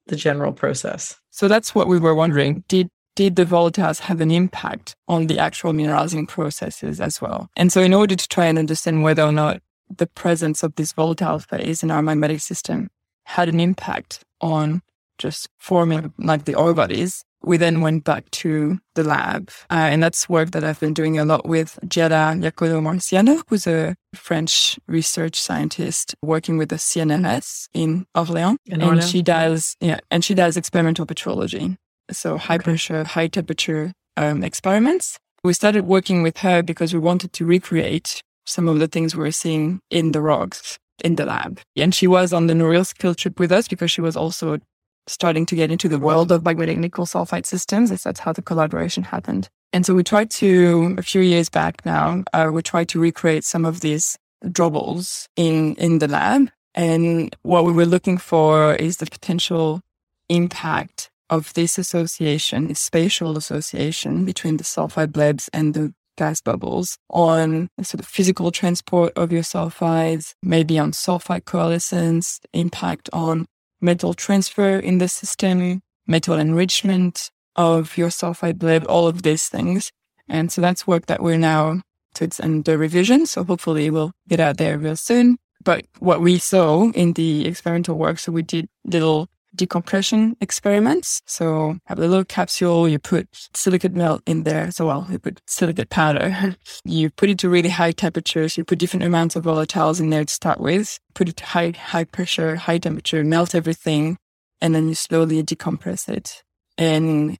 the 0.06 0.16
general 0.16 0.52
process? 0.52 1.18
So 1.30 1.48
that's 1.48 1.74
what 1.74 1.88
we 1.88 1.98
were 1.98 2.14
wondering. 2.14 2.64
Did 2.68 2.88
did 3.14 3.36
the 3.36 3.44
volatiles 3.44 4.00
have 4.00 4.20
an 4.20 4.30
impact 4.30 4.96
on 5.06 5.26
the 5.26 5.38
actual 5.38 5.72
mineralizing 5.72 6.26
processes 6.28 7.00
as 7.00 7.20
well? 7.20 7.50
And 7.56 7.70
so 7.70 7.82
in 7.82 7.92
order 7.92 8.16
to 8.16 8.28
try 8.28 8.46
and 8.46 8.58
understand 8.58 9.02
whether 9.02 9.22
or 9.22 9.32
not 9.32 9.60
the 9.94 10.06
presence 10.06 10.62
of 10.62 10.74
this 10.76 10.92
volatile 10.92 11.38
phase 11.38 11.82
in 11.82 11.90
our 11.90 12.02
magmatic 12.02 12.40
system 12.40 12.90
had 13.24 13.48
an 13.48 13.60
impact 13.60 14.24
on 14.40 14.82
just 15.18 15.48
forming 15.58 16.12
like 16.18 16.44
the 16.44 16.54
ore 16.54 16.74
bodies, 16.74 17.22
we 17.44 17.56
then 17.56 17.80
went 17.80 18.04
back 18.04 18.30
to 18.30 18.78
the 18.94 19.02
lab. 19.02 19.50
Uh, 19.70 19.74
and 19.90 20.02
that's 20.02 20.28
work 20.28 20.52
that 20.52 20.62
I've 20.64 20.78
been 20.80 20.94
doing 20.94 21.18
a 21.18 21.24
lot 21.24 21.46
with 21.46 21.78
Giada 21.86 22.40
Iacono 22.40 22.80
Marziano, 22.80 23.42
who's 23.48 23.66
a 23.66 23.96
French 24.14 24.78
research 24.86 25.40
scientist 25.40 26.14
working 26.22 26.56
with 26.56 26.68
the 26.68 26.76
CNRS 26.76 27.68
in 27.74 28.06
Orléans. 28.16 28.56
In 28.66 28.80
and 28.80 29.00
Orléans. 29.00 29.10
she 29.10 29.22
does, 29.22 29.76
yeah, 29.80 29.98
and 30.10 30.24
she 30.24 30.34
does 30.34 30.56
experimental 30.56 31.06
petrology. 31.06 31.76
So 32.10 32.36
high 32.36 32.54
Okay. 32.56 32.64
pressure, 32.64 33.04
high 33.04 33.28
temperature 33.28 33.92
um, 34.16 34.44
experiments. 34.44 35.18
We 35.44 35.52
started 35.52 35.86
working 35.86 36.22
with 36.22 36.38
her 36.38 36.62
because 36.62 36.92
we 36.94 37.00
wanted 37.00 37.32
to 37.32 37.44
recreate 37.44 38.22
some 38.46 38.68
of 38.68 38.78
the 38.78 38.86
things 38.88 39.16
we 39.16 39.22
were 39.22 39.32
seeing 39.32 39.80
in 39.90 40.12
the 40.12 40.20
rocks 40.20 40.78
in 41.02 41.16
the 41.16 41.24
lab. 41.26 41.60
And 41.76 41.92
she 41.94 42.06
was 42.06 42.32
on 42.32 42.46
the 42.46 42.54
Norilsk 42.54 42.98
field 43.00 43.16
trip 43.18 43.40
with 43.40 43.50
us 43.50 43.66
because 43.66 43.90
she 43.90 44.00
was 44.00 44.16
also 44.16 44.58
starting 45.06 45.46
to 45.46 45.56
get 45.56 45.70
into 45.70 45.88
the 45.88 45.98
world 45.98 46.30
of 46.32 46.42
magmatic 46.42 46.76
nickel 46.76 47.06
sulfide 47.06 47.46
systems. 47.46 47.90
Is 47.90 48.02
that's 48.02 48.20
how 48.20 48.32
the 48.32 48.42
collaboration 48.42 49.04
happened. 49.04 49.48
And 49.72 49.86
so 49.86 49.94
we 49.94 50.04
tried 50.04 50.30
to, 50.32 50.94
a 50.98 51.02
few 51.02 51.22
years 51.22 51.48
back 51.48 51.84
now, 51.86 52.24
uh, 52.34 52.50
we 52.52 52.62
tried 52.62 52.88
to 52.90 53.00
recreate 53.00 53.44
some 53.44 53.64
of 53.64 53.80
these 53.80 54.18
drobbles 54.50 55.28
in, 55.36 55.74
in 55.76 55.98
the 55.98 56.08
lab. 56.08 56.50
And 56.74 57.34
what 57.42 57.64
we 57.64 57.72
were 57.72 57.86
looking 57.86 58.18
for 58.18 58.74
is 58.74 58.98
the 58.98 59.06
potential 59.06 59.80
impact 60.28 61.10
of 61.30 61.54
this 61.54 61.78
association, 61.78 62.68
this 62.68 62.80
spatial 62.80 63.38
association 63.38 64.26
between 64.26 64.58
the 64.58 64.64
sulfide 64.64 65.12
blebs 65.12 65.48
and 65.54 65.72
the 65.72 65.94
gas 66.18 66.42
bubbles 66.42 66.98
on 67.08 67.68
the 67.78 67.84
sort 67.84 68.00
of 68.00 68.06
physical 68.06 68.50
transport 68.50 69.12
of 69.16 69.32
your 69.32 69.42
sulfides, 69.42 70.34
maybe 70.42 70.78
on 70.78 70.92
sulfide 70.92 71.46
coalescence, 71.46 72.38
impact 72.52 73.08
on 73.12 73.46
metal 73.82 74.14
transfer 74.14 74.78
in 74.78 74.98
the 74.98 75.08
system, 75.08 75.80
metal 76.06 76.34
enrichment 76.38 77.30
of 77.56 77.98
your 77.98 78.08
sulfide 78.08 78.58
bleb, 78.58 78.86
all 78.88 79.06
of 79.06 79.22
these 79.22 79.48
things. 79.48 79.90
And 80.28 80.50
so 80.50 80.60
that's 80.60 80.86
work 80.86 81.06
that 81.06 81.22
we're 81.22 81.36
now, 81.36 81.82
so 82.14 82.24
it's 82.24 82.40
under 82.40 82.78
revision. 82.78 83.26
So 83.26 83.44
hopefully 83.44 83.90
we'll 83.90 84.12
get 84.28 84.40
out 84.40 84.56
there 84.56 84.78
real 84.78 84.96
soon. 84.96 85.36
But 85.64 85.84
what 85.98 86.20
we 86.20 86.38
saw 86.38 86.90
in 86.90 87.12
the 87.12 87.46
experimental 87.46 87.96
work, 87.96 88.18
so 88.18 88.32
we 88.32 88.42
did 88.42 88.68
little 88.84 89.28
decompression 89.54 90.36
experiments. 90.40 91.22
So 91.26 91.78
have 91.86 91.98
a 91.98 92.06
little 92.06 92.24
capsule, 92.24 92.88
you 92.88 92.98
put 92.98 93.28
silicate 93.54 93.94
melt 93.94 94.22
in 94.26 94.44
there. 94.44 94.70
So 94.70 94.86
well, 94.86 95.06
you 95.10 95.18
put 95.18 95.40
silicate 95.46 95.90
powder. 95.90 96.56
you 96.84 97.10
put 97.10 97.30
it 97.30 97.38
to 97.40 97.48
really 97.48 97.68
high 97.68 97.92
temperatures. 97.92 98.56
You 98.56 98.64
put 98.64 98.78
different 98.78 99.04
amounts 99.04 99.36
of 99.36 99.44
volatiles 99.44 100.00
in 100.00 100.10
there 100.10 100.24
to 100.24 100.32
start 100.32 100.60
with. 100.60 100.98
Put 101.14 101.28
it 101.28 101.36
to 101.38 101.44
high, 101.44 101.70
high 101.70 102.04
pressure, 102.04 102.56
high 102.56 102.78
temperature, 102.78 103.24
melt 103.24 103.54
everything. 103.54 104.16
And 104.60 104.74
then 104.74 104.88
you 104.88 104.94
slowly 104.94 105.42
decompress 105.42 106.08
it. 106.08 106.42
And 106.78 107.36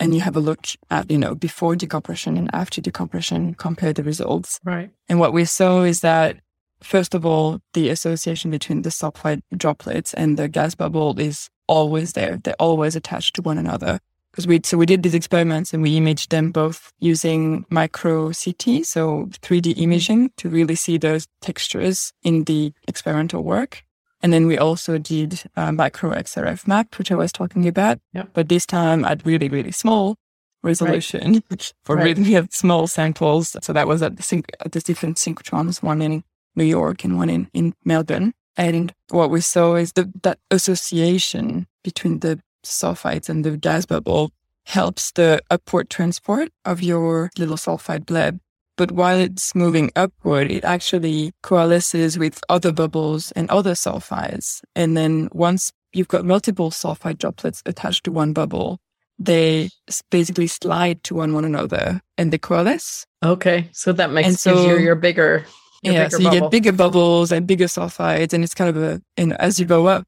and 0.00 0.14
you 0.14 0.20
have 0.20 0.36
a 0.36 0.40
look 0.40 0.66
at, 0.90 1.10
you 1.10 1.18
know, 1.18 1.34
before 1.34 1.76
decompression 1.76 2.36
and 2.36 2.50
after 2.52 2.80
decompression, 2.80 3.54
compare 3.54 3.92
the 3.92 4.02
results. 4.02 4.60
Right. 4.64 4.90
And 5.08 5.20
what 5.20 5.32
we 5.32 5.44
saw 5.44 5.82
is 5.82 6.00
that, 6.00 6.38
first 6.82 7.14
of 7.14 7.24
all, 7.24 7.60
the 7.72 7.88
association 7.88 8.50
between 8.50 8.82
the 8.82 8.90
sulfide 8.90 9.42
droplets 9.56 10.12
and 10.12 10.36
the 10.36 10.48
gas 10.48 10.74
bubble 10.74 11.18
is 11.18 11.48
always 11.68 12.12
there. 12.12 12.38
They're 12.42 12.54
always 12.60 12.96
attached 12.96 13.34
to 13.36 13.42
one 13.42 13.58
another. 13.58 14.00
Because 14.32 14.46
we, 14.46 14.60
so 14.64 14.76
we 14.76 14.84
did 14.84 15.02
these 15.02 15.14
experiments 15.14 15.72
and 15.72 15.82
we 15.82 15.96
imaged 15.96 16.30
them 16.30 16.50
both 16.52 16.92
using 16.98 17.64
micro 17.70 18.32
CT, 18.32 18.84
so 18.84 19.28
3D 19.40 19.78
imaging 19.78 20.30
to 20.36 20.50
really 20.50 20.74
see 20.74 20.98
those 20.98 21.26
textures 21.40 22.12
in 22.22 22.44
the 22.44 22.72
experimental 22.86 23.42
work. 23.42 23.82
And 24.22 24.34
then 24.34 24.46
we 24.46 24.58
also 24.58 24.98
did 24.98 25.42
micro 25.56 26.12
XRF 26.12 26.66
map, 26.66 26.98
which 26.98 27.10
I 27.10 27.14
was 27.14 27.32
talking 27.32 27.66
about, 27.66 27.98
Yep. 28.12 28.30
but 28.34 28.48
this 28.50 28.66
time 28.66 29.04
at 29.06 29.24
really, 29.24 29.48
really 29.48 29.72
small 29.72 30.16
resolution 30.62 31.42
for 31.84 31.96
Right. 31.96 32.16
really 32.18 32.46
small 32.50 32.86
samples. 32.86 33.56
So 33.62 33.72
that 33.72 33.86
was 33.88 34.02
at 34.02 34.16
the, 34.16 34.44
at 34.64 34.72
the 34.72 34.80
different 34.80 35.16
synchrotrons, 35.16 35.82
one 35.82 36.02
in 36.02 36.24
New 36.54 36.64
York 36.64 37.04
and 37.04 37.16
one 37.16 37.30
in, 37.30 37.48
in 37.54 37.74
Melbourne. 37.84 38.34
And 38.56 38.92
what 39.10 39.30
we 39.30 39.40
saw 39.40 39.74
is 39.74 39.92
the, 39.92 40.10
that 40.22 40.38
association 40.50 41.66
between 41.84 42.20
the 42.20 42.40
sulfides 42.64 43.28
and 43.28 43.44
the 43.44 43.56
gas 43.56 43.86
bubble 43.86 44.32
helps 44.64 45.12
the 45.12 45.40
upward 45.50 45.88
transport 45.90 46.50
of 46.64 46.82
your 46.82 47.30
little 47.38 47.56
sulfide 47.56 48.06
bleb. 48.06 48.40
But 48.76 48.90
while 48.90 49.18
it's 49.18 49.54
moving 49.54 49.90
upward, 49.96 50.50
it 50.50 50.64
actually 50.64 51.32
coalesces 51.42 52.18
with 52.18 52.40
other 52.48 52.72
bubbles 52.72 53.32
and 53.32 53.48
other 53.48 53.72
sulfides. 53.72 54.60
And 54.74 54.96
then 54.96 55.28
once 55.32 55.72
you've 55.92 56.08
got 56.08 56.24
multiple 56.26 56.70
sulfide 56.70 57.18
droplets 57.18 57.62
attached 57.64 58.04
to 58.04 58.12
one 58.12 58.32
bubble, 58.32 58.78
they 59.18 59.70
basically 60.10 60.46
slide 60.46 61.02
to 61.04 61.14
one, 61.14 61.32
one 61.32 61.46
another 61.46 62.02
and 62.18 62.32
they 62.32 62.38
coalesce. 62.38 63.06
Okay. 63.24 63.70
So 63.72 63.92
that 63.92 64.10
makes 64.10 64.28
And 64.28 64.54
gives 64.54 64.66
you 64.66 64.78
your 64.78 64.94
bigger. 64.94 65.46
Yeah, 65.82 66.08
so 66.08 66.18
you 66.18 66.24
bubble. 66.24 66.40
get 66.40 66.50
bigger 66.50 66.72
bubbles 66.72 67.32
and 67.32 67.46
bigger 67.46 67.66
sulfides, 67.66 68.32
and 68.32 68.42
it's 68.42 68.54
kind 68.54 68.74
of 68.74 68.82
a, 68.82 69.02
and 69.16 69.34
as 69.34 69.60
you 69.60 69.66
go 69.66 69.86
up, 69.86 70.06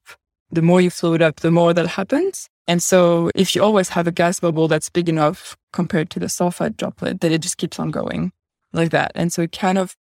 the 0.50 0.62
more 0.62 0.80
you 0.80 0.90
float 0.90 1.22
up, 1.22 1.36
the 1.36 1.50
more 1.50 1.74
that 1.74 1.86
happens. 1.86 2.48
And 2.66 2.82
so 2.82 3.30
if 3.34 3.54
you 3.54 3.62
always 3.62 3.90
have 3.90 4.06
a 4.06 4.12
gas 4.12 4.40
bubble 4.40 4.68
that's 4.68 4.90
big 4.90 5.08
enough 5.08 5.56
compared 5.72 6.10
to 6.10 6.18
the 6.18 6.26
sulfide 6.26 6.76
droplet, 6.76 7.20
then 7.20 7.32
it 7.32 7.40
just 7.40 7.56
keeps 7.56 7.78
on 7.78 7.90
going 7.90 8.32
like 8.72 8.90
that. 8.90 9.12
And 9.14 9.32
so 9.32 9.42
it 9.42 9.52
kind 9.52 9.78
of 9.78 9.96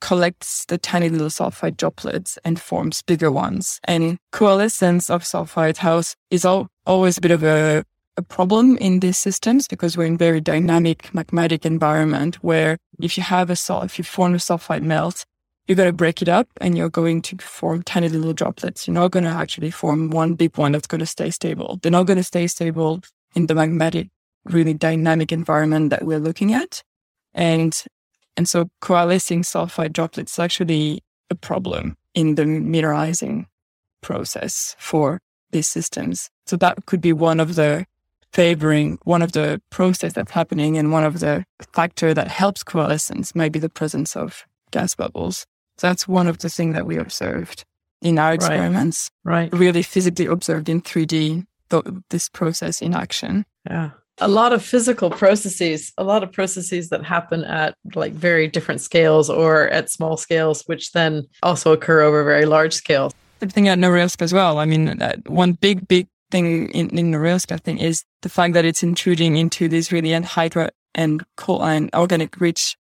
collects 0.00 0.66
the 0.66 0.76
tiny 0.76 1.08
little 1.08 1.28
sulfide 1.28 1.76
droplets 1.76 2.38
and 2.44 2.60
forms 2.60 3.02
bigger 3.02 3.30
ones. 3.30 3.80
And 3.84 4.18
coalescence 4.30 5.08
of 5.08 5.22
sulfide 5.22 5.78
house 5.78 6.14
is 6.30 6.44
all, 6.44 6.68
always 6.84 7.16
a 7.16 7.20
bit 7.22 7.30
of 7.30 7.42
a, 7.42 7.84
a 8.16 8.22
problem 8.22 8.76
in 8.78 9.00
these 9.00 9.18
systems 9.18 9.68
because 9.68 9.96
we're 9.96 10.06
in 10.06 10.16
very 10.16 10.40
dynamic 10.40 11.10
magmatic 11.12 11.64
environment 11.64 12.36
where 12.36 12.78
if 13.00 13.16
you 13.16 13.22
have 13.22 13.50
a 13.50 13.56
salt, 13.56 13.84
if 13.84 13.98
you 13.98 14.04
form 14.04 14.34
a 14.34 14.38
sulfide 14.38 14.82
melt, 14.82 15.24
you're 15.66 15.76
going 15.76 15.88
to 15.88 15.92
break 15.92 16.22
it 16.22 16.28
up 16.28 16.48
and 16.60 16.76
you're 16.76 16.88
going 16.88 17.20
to 17.22 17.36
form 17.38 17.82
tiny 17.82 18.08
little 18.08 18.32
droplets. 18.32 18.86
You're 18.86 18.94
not 18.94 19.10
going 19.10 19.24
to 19.24 19.30
actually 19.30 19.70
form 19.70 20.10
one 20.10 20.34
big 20.34 20.56
one 20.56 20.72
that's 20.72 20.86
going 20.86 21.00
to 21.00 21.06
stay 21.06 21.30
stable. 21.30 21.78
They're 21.82 21.92
not 21.92 22.06
going 22.06 22.18
to 22.18 22.22
stay 22.22 22.46
stable 22.46 23.00
in 23.34 23.48
the 23.48 23.54
magmatic, 23.54 24.08
really 24.44 24.74
dynamic 24.74 25.32
environment 25.32 25.90
that 25.90 26.04
we're 26.04 26.20
looking 26.20 26.54
at. 26.54 26.82
And, 27.34 27.76
and 28.36 28.48
so 28.48 28.70
coalescing 28.80 29.42
sulfide 29.42 29.92
droplets 29.92 30.34
is 30.34 30.38
actually 30.38 31.02
a 31.30 31.34
problem 31.34 31.96
in 32.14 32.36
the 32.36 32.44
mineralizing 32.44 33.46
process 34.00 34.76
for 34.78 35.20
these 35.50 35.66
systems. 35.66 36.30
So 36.46 36.56
that 36.56 36.86
could 36.86 37.00
be 37.00 37.12
one 37.12 37.40
of 37.40 37.56
the 37.56 37.86
favoring 38.36 38.98
one 39.04 39.22
of 39.22 39.32
the 39.32 39.58
process 39.70 40.12
that's 40.12 40.30
happening 40.32 40.76
and 40.76 40.92
one 40.92 41.04
of 41.04 41.20
the 41.20 41.42
factor 41.72 42.12
that 42.12 42.28
helps 42.28 42.62
coalescence 42.62 43.34
might 43.34 43.50
be 43.50 43.58
the 43.58 43.70
presence 43.70 44.14
of 44.14 44.44
gas 44.70 44.94
bubbles. 44.94 45.46
So 45.78 45.86
that's 45.86 46.06
one 46.06 46.26
of 46.26 46.36
the 46.38 46.50
things 46.50 46.74
that 46.74 46.84
we 46.86 46.98
observed 46.98 47.64
in 48.02 48.18
our 48.18 48.34
experiments, 48.34 49.10
Right. 49.24 49.50
really 49.54 49.82
physically 49.82 50.26
observed 50.26 50.68
in 50.68 50.82
3D, 50.82 51.44
th- 51.70 51.84
this 52.10 52.28
process 52.28 52.82
in 52.82 52.92
action. 52.94 53.46
Yeah. 53.70 53.90
A 54.18 54.28
lot 54.28 54.52
of 54.52 54.62
physical 54.62 55.08
processes, 55.10 55.92
a 55.96 56.04
lot 56.04 56.22
of 56.22 56.30
processes 56.30 56.90
that 56.90 57.04
happen 57.04 57.42
at 57.44 57.74
like 57.94 58.12
very 58.12 58.48
different 58.48 58.82
scales 58.82 59.30
or 59.30 59.68
at 59.68 59.90
small 59.90 60.18
scales, 60.18 60.62
which 60.66 60.92
then 60.92 61.22
also 61.42 61.72
occur 61.72 62.02
over 62.02 62.22
very 62.22 62.44
large 62.44 62.74
scales. 62.74 63.14
The 63.40 63.46
thing 63.46 63.68
at 63.68 63.78
Norilsk 63.78 64.20
as 64.20 64.32
well. 64.34 64.58
I 64.58 64.66
mean, 64.66 64.88
uh, 65.02 65.16
one 65.26 65.52
big, 65.52 65.88
big 65.88 66.06
thing 66.36 66.68
in, 66.70 66.86
in 66.98 67.12
Norilsk, 67.12 67.52
I 67.52 67.56
think, 67.56 67.80
is 67.80 68.04
the 68.22 68.28
fact 68.28 68.54
that 68.54 68.64
it's 68.64 68.82
intruding 68.82 69.36
into 69.36 69.68
these 69.68 69.92
really 69.92 70.10
anhydrite 70.10 70.70
and 70.94 71.22
coal 71.36 71.64
and 71.64 71.90
organic 71.94 72.40
rich 72.40 72.76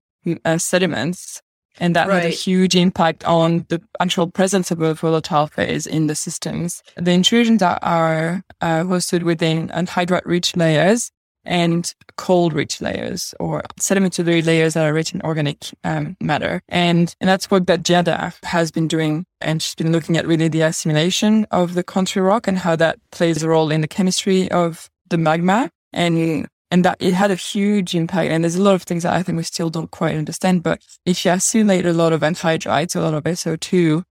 uh, 0.44 0.59
sediments 0.59 1.42
And 1.78 1.94
that 1.96 2.09
Right. 2.09 2.22
had 2.22 2.32
a 2.32 2.34
huge 2.34 2.74
impact 2.76 3.24
on 3.24 3.64
the 3.68 3.80
actual 4.01 4.26
presence 4.26 4.70
of 4.74 4.82
a 4.82 4.92
volatile 4.94 5.46
phase 5.46 5.86
in 5.86 6.09
the 6.09 6.14
systems. 6.14 6.82
The 6.96 7.12
intrusions 7.12 7.62
are, 7.62 7.78
are 7.82 8.42
uh, 8.61 8.82
hosted 8.84 9.22
within 9.22 9.68
anhydrite 9.68 10.26
rich 10.26 10.57
layers 10.57 11.11
and 11.45 11.95
cold 12.16 12.53
rich 12.53 12.80
layers 12.80 13.34
or 13.41 13.62
sedimentary 13.78 14.43
layers 14.43 14.74
that 14.74 14.86
are 14.86 14.93
rich 14.93 15.14
in 15.14 15.22
organic 15.22 15.66
um, 15.84 16.16
matter. 16.20 16.62
And, 16.68 17.14
and 17.20 17.28
that's 17.28 17.51
what 17.51 17.66
Giada 17.66 18.34
has 18.45 18.70
been 18.70 18.88
doing. 18.88 19.26
And 19.41 19.62
she's 19.62 19.74
been 19.74 19.93
looking 19.93 20.16
at 20.16 20.26
really 20.26 20.49
the 20.49 20.62
assimilation 20.62 21.47
of 21.51 21.74
the 21.74 21.82
country 21.82 22.20
rock 22.20 22.47
and 22.47 22.59
how 22.59 22.76
that 22.76 22.99
plays 23.11 23.43
a 23.43 23.49
role 23.49 23.70
in 23.70 23.80
the 23.80 23.88
chemistry 23.88 24.51
of 24.51 24.91
the 25.09 25.18
magma. 25.18 25.70
And 25.93 26.47
and 26.70 26.84
that 26.84 26.97
it 27.01 27.14
had 27.14 27.30
a 27.30 27.36
huge 27.36 27.95
impact. 27.95 28.30
And 28.30 28.45
there's 28.45 28.55
a 28.55 28.62
lot 28.62 28.74
of 28.74 28.84
things 28.84 29.03
that 29.03 29.12
I 29.12 29.22
think 29.22 29.36
we 29.36 29.43
still 29.43 29.70
don't 29.70 29.91
quite 29.91 30.16
understand. 30.16 30.62
But 30.62 30.80
if 31.05 31.24
you 31.24 31.32
assimilate 31.32 31.84
a 31.84 31.93
lot 31.93 32.12
of 32.12 32.20
anhydrites, 32.20 32.95
a 32.95 33.01
lot 33.01 33.14
of 33.14 33.24
SO2, 33.24 34.05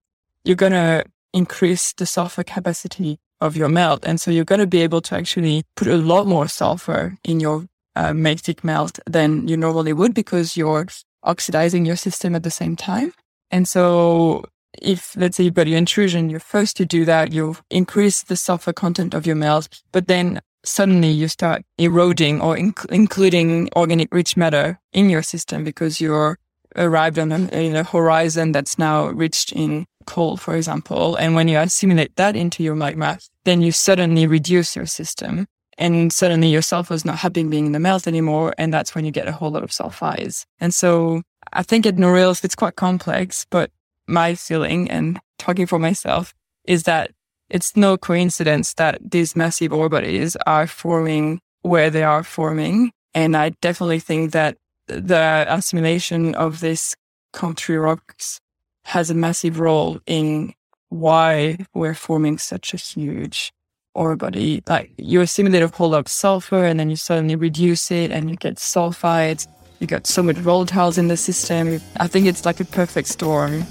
you're 0.43 0.55
going 0.55 0.73
to 0.73 1.05
increase 1.33 1.93
the 1.93 2.05
sulfur 2.05 2.43
capacity 2.43 3.19
of 3.41 3.55
your 3.55 3.69
melt. 3.69 4.05
And 4.05 4.19
so 4.19 4.31
you're 4.31 4.45
going 4.45 4.59
to 4.59 4.67
be 4.67 4.81
able 4.81 5.01
to 5.01 5.15
actually 5.15 5.63
put 5.75 5.87
a 5.87 5.97
lot 5.97 6.27
more 6.27 6.47
sulfur 6.47 7.17
in 7.23 7.39
your 7.39 7.65
uh, 7.95 8.13
melt 8.13 8.99
than 9.05 9.47
you 9.47 9.57
normally 9.57 9.93
would 9.93 10.13
because 10.13 10.55
you're 10.57 10.87
oxidizing 11.23 11.85
your 11.85 11.95
system 11.95 12.35
at 12.35 12.43
the 12.43 12.51
same 12.51 12.75
time. 12.75 13.13
And 13.51 13.67
so 13.67 14.45
if 14.81 15.15
let's 15.17 15.37
say 15.37 15.43
you've 15.43 15.53
got 15.53 15.67
your 15.67 15.77
intrusion, 15.77 16.29
you're 16.29 16.39
first 16.39 16.77
to 16.77 16.85
do 16.85 17.05
that, 17.05 17.33
you 17.33 17.57
increase 17.69 18.23
the 18.23 18.37
sulfur 18.37 18.73
content 18.73 19.13
of 19.13 19.25
your 19.25 19.35
melt, 19.35 19.81
but 19.91 20.07
then 20.07 20.41
suddenly 20.63 21.09
you 21.09 21.27
start 21.27 21.63
eroding 21.77 22.41
or 22.41 22.55
inc- 22.55 22.85
including 22.91 23.69
organic 23.75 24.13
rich 24.13 24.37
matter 24.37 24.79
in 24.93 25.09
your 25.09 25.23
system 25.23 25.63
because 25.63 26.01
you're 26.01 26.37
arrived 26.75 27.19
on 27.19 27.31
a, 27.31 27.47
in 27.49 27.75
a 27.75 27.83
horizon 27.83 28.51
that's 28.51 28.77
now 28.77 29.07
reached 29.07 29.51
in 29.51 29.85
coal, 30.05 30.37
for 30.37 30.55
example. 30.55 31.15
And 31.15 31.35
when 31.35 31.47
you 31.47 31.57
assimilate 31.57 32.15
that 32.15 32.35
into 32.35 32.63
your 32.63 32.75
magma, 32.75 33.19
then 33.45 33.61
you 33.61 33.71
suddenly 33.71 34.27
reduce 34.27 34.75
your 34.75 34.85
system 34.85 35.47
and 35.79 36.11
suddenly 36.11 36.49
your 36.49 36.61
sulfur 36.61 36.93
is 36.93 37.05
not 37.05 37.19
happy 37.19 37.43
being 37.43 37.67
in 37.67 37.71
the 37.71 37.79
melt 37.79 38.05
anymore. 38.05 38.53
And 38.57 38.73
that's 38.73 38.93
when 38.93 39.05
you 39.05 39.11
get 39.11 39.27
a 39.27 39.31
whole 39.31 39.49
lot 39.49 39.63
of 39.63 39.71
sulfides. 39.71 40.45
And 40.59 40.73
so 40.73 41.21
I 41.53 41.63
think 41.63 41.85
at 41.85 41.95
Norilsk, 41.95 42.43
it's 42.43 42.55
quite 42.55 42.75
complex, 42.75 43.45
but 43.49 43.71
my 44.07 44.35
feeling 44.35 44.91
and 44.91 45.19
talking 45.37 45.65
for 45.65 45.79
myself 45.79 46.33
is 46.65 46.83
that 46.83 47.11
it's 47.49 47.75
no 47.75 47.97
coincidence 47.97 48.73
that 48.75 48.99
these 49.09 49.35
massive 49.35 49.73
ore 49.73 49.89
bodies 49.89 50.35
are 50.45 50.67
forming 50.67 51.39
where 51.61 51.89
they 51.89 52.03
are 52.03 52.23
forming. 52.23 52.91
And 53.13 53.35
I 53.35 53.51
definitely 53.61 53.99
think 53.99 54.33
that 54.33 54.57
the 54.89 55.45
assimilation 55.47 56.35
of 56.35 56.59
these 56.59 56.95
country 57.31 57.77
rocks 57.77 58.39
has 58.85 59.09
a 59.09 59.13
massive 59.13 59.59
role 59.59 59.99
in 60.05 60.53
why 60.89 61.57
we're 61.73 61.93
forming 61.93 62.37
such 62.37 62.73
a 62.73 62.77
huge 62.77 63.53
ore 63.93 64.15
body. 64.15 64.63
Like 64.67 64.91
you 64.97 65.21
assimilate 65.21 65.61
a 65.61 65.67
whole 65.67 65.89
lot 65.89 65.99
of 65.99 66.07
sulfur 66.07 66.65
and 66.65 66.79
then 66.79 66.89
you 66.89 66.95
suddenly 66.95 67.35
reduce 67.35 67.91
it 67.91 68.11
and 68.11 68.29
you 68.29 68.35
get 68.35 68.55
sulfides. 68.55 69.47
You 69.79 69.87
got 69.87 70.07
so 70.07 70.23
much 70.23 70.37
volatiles 70.37 70.97
in 70.97 71.07
the 71.07 71.17
system. 71.17 71.79
I 71.97 72.07
think 72.07 72.25
it's 72.25 72.45
like 72.45 72.59
a 72.59 72.65
perfect 72.65 73.07
storm. 73.07 73.63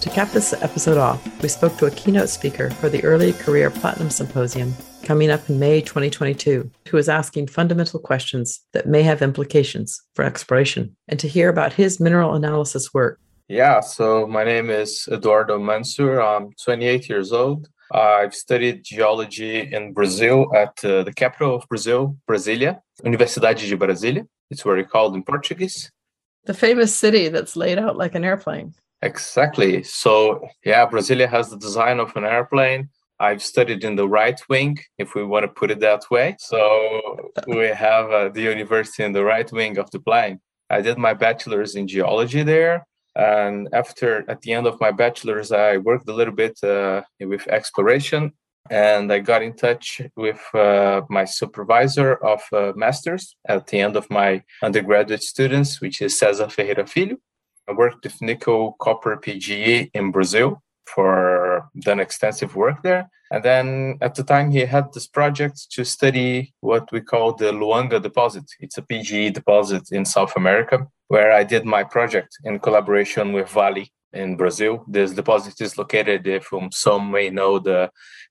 To 0.00 0.10
cap 0.10 0.30
this 0.30 0.52
episode 0.52 0.98
off, 0.98 1.42
we 1.42 1.48
spoke 1.48 1.76
to 1.78 1.86
a 1.86 1.90
keynote 1.90 2.28
speaker 2.28 2.70
for 2.70 2.88
the 2.88 3.02
Early 3.02 3.32
Career 3.32 3.70
Platinum 3.70 4.10
Symposium 4.10 4.74
coming 5.06 5.30
up 5.30 5.48
in 5.48 5.60
May 5.60 5.80
2022, 5.80 6.68
who 6.88 6.96
is 6.96 7.08
asking 7.08 7.46
fundamental 7.46 8.00
questions 8.00 8.60
that 8.72 8.88
may 8.88 9.02
have 9.02 9.22
implications 9.22 10.02
for 10.14 10.24
exploration, 10.24 10.96
and 11.06 11.20
to 11.20 11.28
hear 11.28 11.48
about 11.48 11.72
his 11.72 12.00
mineral 12.00 12.34
analysis 12.34 12.92
work. 12.92 13.20
Yeah, 13.48 13.78
so 13.78 14.26
my 14.26 14.42
name 14.42 14.68
is 14.68 15.08
Eduardo 15.10 15.60
Mansur. 15.60 16.20
I'm 16.20 16.50
28 16.60 17.08
years 17.08 17.32
old. 17.32 17.68
I've 17.92 18.34
studied 18.34 18.82
geology 18.82 19.72
in 19.72 19.92
Brazil 19.92 20.52
at 20.56 20.84
uh, 20.84 21.04
the 21.04 21.12
capital 21.12 21.54
of 21.54 21.68
Brazil, 21.68 22.16
Brasilia, 22.28 22.80
Universidade 23.04 23.68
de 23.68 23.76
Brasília. 23.76 24.26
It's 24.50 24.64
where 24.64 24.76
it's 24.76 24.90
called 24.90 25.14
in 25.14 25.22
Portuguese. 25.22 25.92
The 26.46 26.54
famous 26.54 26.92
city 26.92 27.28
that's 27.28 27.54
laid 27.54 27.78
out 27.78 27.96
like 27.96 28.16
an 28.16 28.24
airplane. 28.24 28.74
Exactly. 29.02 29.84
So, 29.84 30.48
yeah, 30.64 30.84
Brasilia 30.88 31.28
has 31.28 31.50
the 31.50 31.58
design 31.58 32.00
of 32.00 32.16
an 32.16 32.24
airplane. 32.24 32.88
I've 33.18 33.42
studied 33.42 33.84
in 33.84 33.96
the 33.96 34.08
right 34.08 34.40
wing, 34.48 34.78
if 34.98 35.14
we 35.14 35.24
want 35.24 35.44
to 35.44 35.48
put 35.48 35.70
it 35.70 35.80
that 35.80 36.04
way. 36.10 36.36
So, 36.38 37.30
we 37.46 37.66
have 37.68 38.10
uh, 38.10 38.28
the 38.28 38.42
university 38.42 39.04
in 39.04 39.12
the 39.12 39.24
right 39.24 39.50
wing 39.50 39.78
of 39.78 39.90
the 39.90 40.00
plane. 40.00 40.40
I 40.68 40.80
did 40.82 40.98
my 40.98 41.14
bachelor's 41.14 41.74
in 41.76 41.88
geology 41.88 42.42
there. 42.42 42.86
And 43.14 43.68
after, 43.72 44.28
at 44.28 44.42
the 44.42 44.52
end 44.52 44.66
of 44.66 44.80
my 44.80 44.90
bachelor's, 44.90 45.50
I 45.50 45.78
worked 45.78 46.08
a 46.08 46.12
little 46.12 46.34
bit 46.34 46.62
uh, 46.62 47.02
with 47.20 47.46
exploration 47.48 48.32
and 48.70 49.12
I 49.12 49.20
got 49.20 49.42
in 49.42 49.54
touch 49.54 50.00
with 50.16 50.40
uh, 50.54 51.02
my 51.08 51.24
supervisor 51.24 52.14
of 52.14 52.42
uh, 52.52 52.72
masters 52.74 53.36
at 53.48 53.66
the 53.66 53.80
end 53.80 53.96
of 53.96 54.10
my 54.10 54.42
undergraduate 54.62 55.22
students, 55.22 55.80
which 55.80 56.02
is 56.02 56.18
César 56.18 56.50
Ferreira 56.50 56.86
Filho. 56.86 57.16
I 57.68 57.72
worked 57.72 58.04
with 58.04 58.20
nickel 58.22 58.76
copper 58.80 59.16
PGE 59.16 59.90
in 59.92 60.10
Brazil 60.10 60.62
for 60.86 61.45
done 61.80 62.00
extensive 62.00 62.54
work 62.56 62.82
there. 62.82 63.10
And 63.30 63.42
then 63.42 63.98
at 64.00 64.14
the 64.14 64.22
time 64.22 64.50
he 64.50 64.60
had 64.60 64.92
this 64.92 65.06
project 65.06 65.56
to 65.72 65.84
study 65.84 66.54
what 66.60 66.90
we 66.92 67.00
call 67.00 67.34
the 67.34 67.52
Luanga 67.52 68.00
deposit. 68.00 68.44
It's 68.60 68.78
a 68.78 68.82
PGE 68.82 69.32
deposit 69.32 69.84
in 69.90 70.04
South 70.04 70.34
America, 70.36 70.86
where 71.08 71.32
I 71.32 71.44
did 71.44 71.64
my 71.64 71.82
project 71.84 72.36
in 72.44 72.60
collaboration 72.60 73.32
with 73.32 73.48
Vale 73.50 73.86
in 74.12 74.36
Brazil. 74.36 74.84
This 74.88 75.12
deposit 75.12 75.60
is 75.60 75.76
located, 75.76 76.26
if 76.26 76.48
some 76.70 77.10
may 77.10 77.30
know, 77.30 77.58
the 77.58 77.90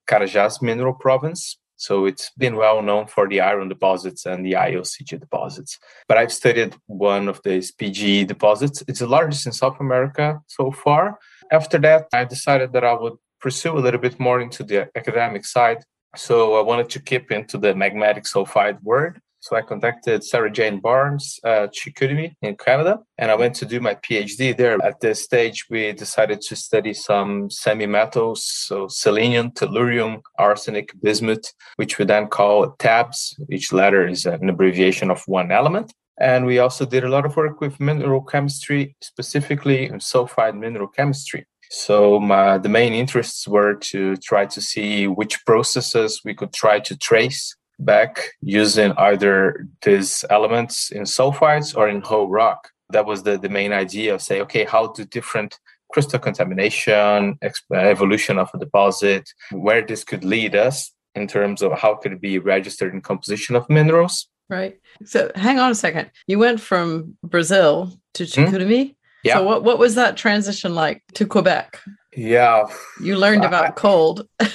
Carajás 0.10 0.62
mineral 0.62 0.94
province. 0.94 1.58
So 1.78 2.06
it's 2.06 2.32
been 2.38 2.56
well 2.56 2.82
known 2.82 3.08
for 3.08 3.28
the 3.28 3.42
iron 3.42 3.68
deposits 3.68 4.26
and 4.26 4.46
the 4.46 4.54
IOCG 4.54 5.20
deposits. 5.20 5.78
But 6.08 6.18
I've 6.18 6.32
studied 6.32 6.74
one 6.88 7.28
of 7.28 7.42
these 7.44 7.74
PGE 7.74 8.26
deposits. 8.26 8.82
It's 8.88 9.00
the 9.00 9.08
largest 9.08 9.46
in 9.46 9.52
South 9.52 9.78
America 9.82 10.40
so 10.48 10.72
far. 10.72 11.20
After 11.52 11.78
that, 11.80 12.08
I 12.14 12.26
decided 12.26 12.74
that 12.74 12.84
I 12.84 12.94
would 12.94 13.14
pursue 13.40 13.78
a 13.78 13.80
little 13.80 14.00
bit 14.00 14.20
more 14.20 14.42
into 14.42 14.64
the 14.64 14.90
academic 14.96 15.46
side. 15.46 15.84
So 16.16 16.56
I 16.56 16.62
wanted 16.62 16.90
to 16.92 17.00
keep 17.00 17.32
into 17.32 17.58
the 17.58 17.74
magmatic 17.74 18.26
sulfide 18.26 18.82
world. 18.82 19.18
So 19.42 19.56
I 19.56 19.62
contacted 19.62 20.24
Sarah 20.24 20.50
Jane 20.50 20.80
Barnes 20.80 21.40
at 21.44 21.72
Chicoutimi 21.72 22.34
in 22.42 22.56
Canada, 22.56 23.02
and 23.20 23.30
I 23.30 23.36
went 23.36 23.54
to 23.58 23.66
do 23.66 23.80
my 23.80 23.94
PhD 23.94 24.58
there. 24.58 24.84
At 24.84 25.02
this 25.02 25.24
stage, 25.24 25.68
we 25.70 25.94
decided 25.94 26.42
to 26.42 26.56
study 26.56 26.96
some 26.96 27.52
semi-metals, 27.52 28.44
so 28.44 28.88
selenium, 28.88 29.52
tellurium, 29.52 30.22
arsenic, 30.40 30.94
bismuth, 31.00 31.54
which 31.76 32.00
we 32.00 32.06
then 32.06 32.26
call 32.26 32.72
TABs. 32.80 33.36
Each 33.52 33.72
letter 33.72 34.08
is 34.08 34.26
an 34.26 34.50
abbreviation 34.50 35.12
of 35.12 35.22
one 35.28 35.52
element. 35.52 35.94
And 36.20 36.46
we 36.46 36.60
also 36.60 36.86
did 36.86 37.04
a 37.04 37.10
lot 37.10 37.26
of 37.26 37.36
work 37.36 37.60
with 37.60 37.80
mineral 37.80 38.22
chemistry, 38.22 38.96
specifically 39.02 39.86
in 39.86 40.00
sulfide 40.00 40.58
mineral 40.58 40.88
chemistry. 40.88 41.46
So 41.70 42.20
my, 42.20 42.58
the 42.58 42.70
main 42.70 42.94
interests 42.94 43.48
were 43.48 43.74
to 43.92 44.16
try 44.18 44.46
to 44.46 44.62
see 44.62 45.08
which 45.08 45.46
processes 45.46 46.22
we 46.24 46.34
could 46.34 46.54
try 46.54 46.80
to 46.80 46.98
trace 46.98 47.56
back 47.80 48.30
using 48.42 48.94
either 48.94 49.68
these 49.82 50.24
elements 50.30 50.92
in 50.92 51.04
sulfides 51.04 51.76
or 51.76 51.90
in 51.90 52.02
whole 52.02 52.30
rock. 52.30 52.70
That 52.92 53.06
was 53.06 53.24
the, 53.24 53.38
the 53.38 53.50
main 53.50 53.74
idea 53.74 54.14
of 54.14 54.22
say, 54.22 54.42
okay, 54.42 54.64
how 54.64 54.94
do 54.94 55.04
different 55.06 55.60
crystal 55.92 56.20
contamination, 56.20 57.38
evolution 57.74 58.38
of 58.38 58.50
a 58.54 58.60
deposit, 58.60 59.30
where 59.52 59.82
this 59.82 60.04
could 60.04 60.24
lead 60.24 60.56
us 60.56 60.92
in 61.16 61.28
terms 61.28 61.62
of 61.62 61.72
how 61.80 61.96
could 61.96 62.12
it 62.12 62.22
be 62.22 62.40
registered 62.40 62.94
in 62.94 63.02
composition 63.02 63.56
of 63.56 63.70
minerals. 63.70 64.28
Right. 64.50 64.78
So 65.06 65.32
hang 65.36 65.60
on 65.60 65.72
a 65.72 65.76
second. 65.76 66.12
You 66.28 66.40
went 66.40 66.60
from 66.60 67.18
Brazil 67.24 68.00
to 68.14 68.24
Chicoutimi. 68.24 68.88
Hmm? 68.90 68.94
Yeah. 69.24 69.36
So 69.38 69.44
what, 69.44 69.64
what 69.64 69.80
was 69.80 69.96
that 69.96 70.18
transition 70.18 70.76
like 70.76 71.02
to 71.16 71.26
Quebec? 71.26 71.80
Yeah. 72.16 72.68
You 73.02 73.18
learned 73.18 73.44
about 73.44 73.66
I- 73.66 73.72
cold. 73.72 74.28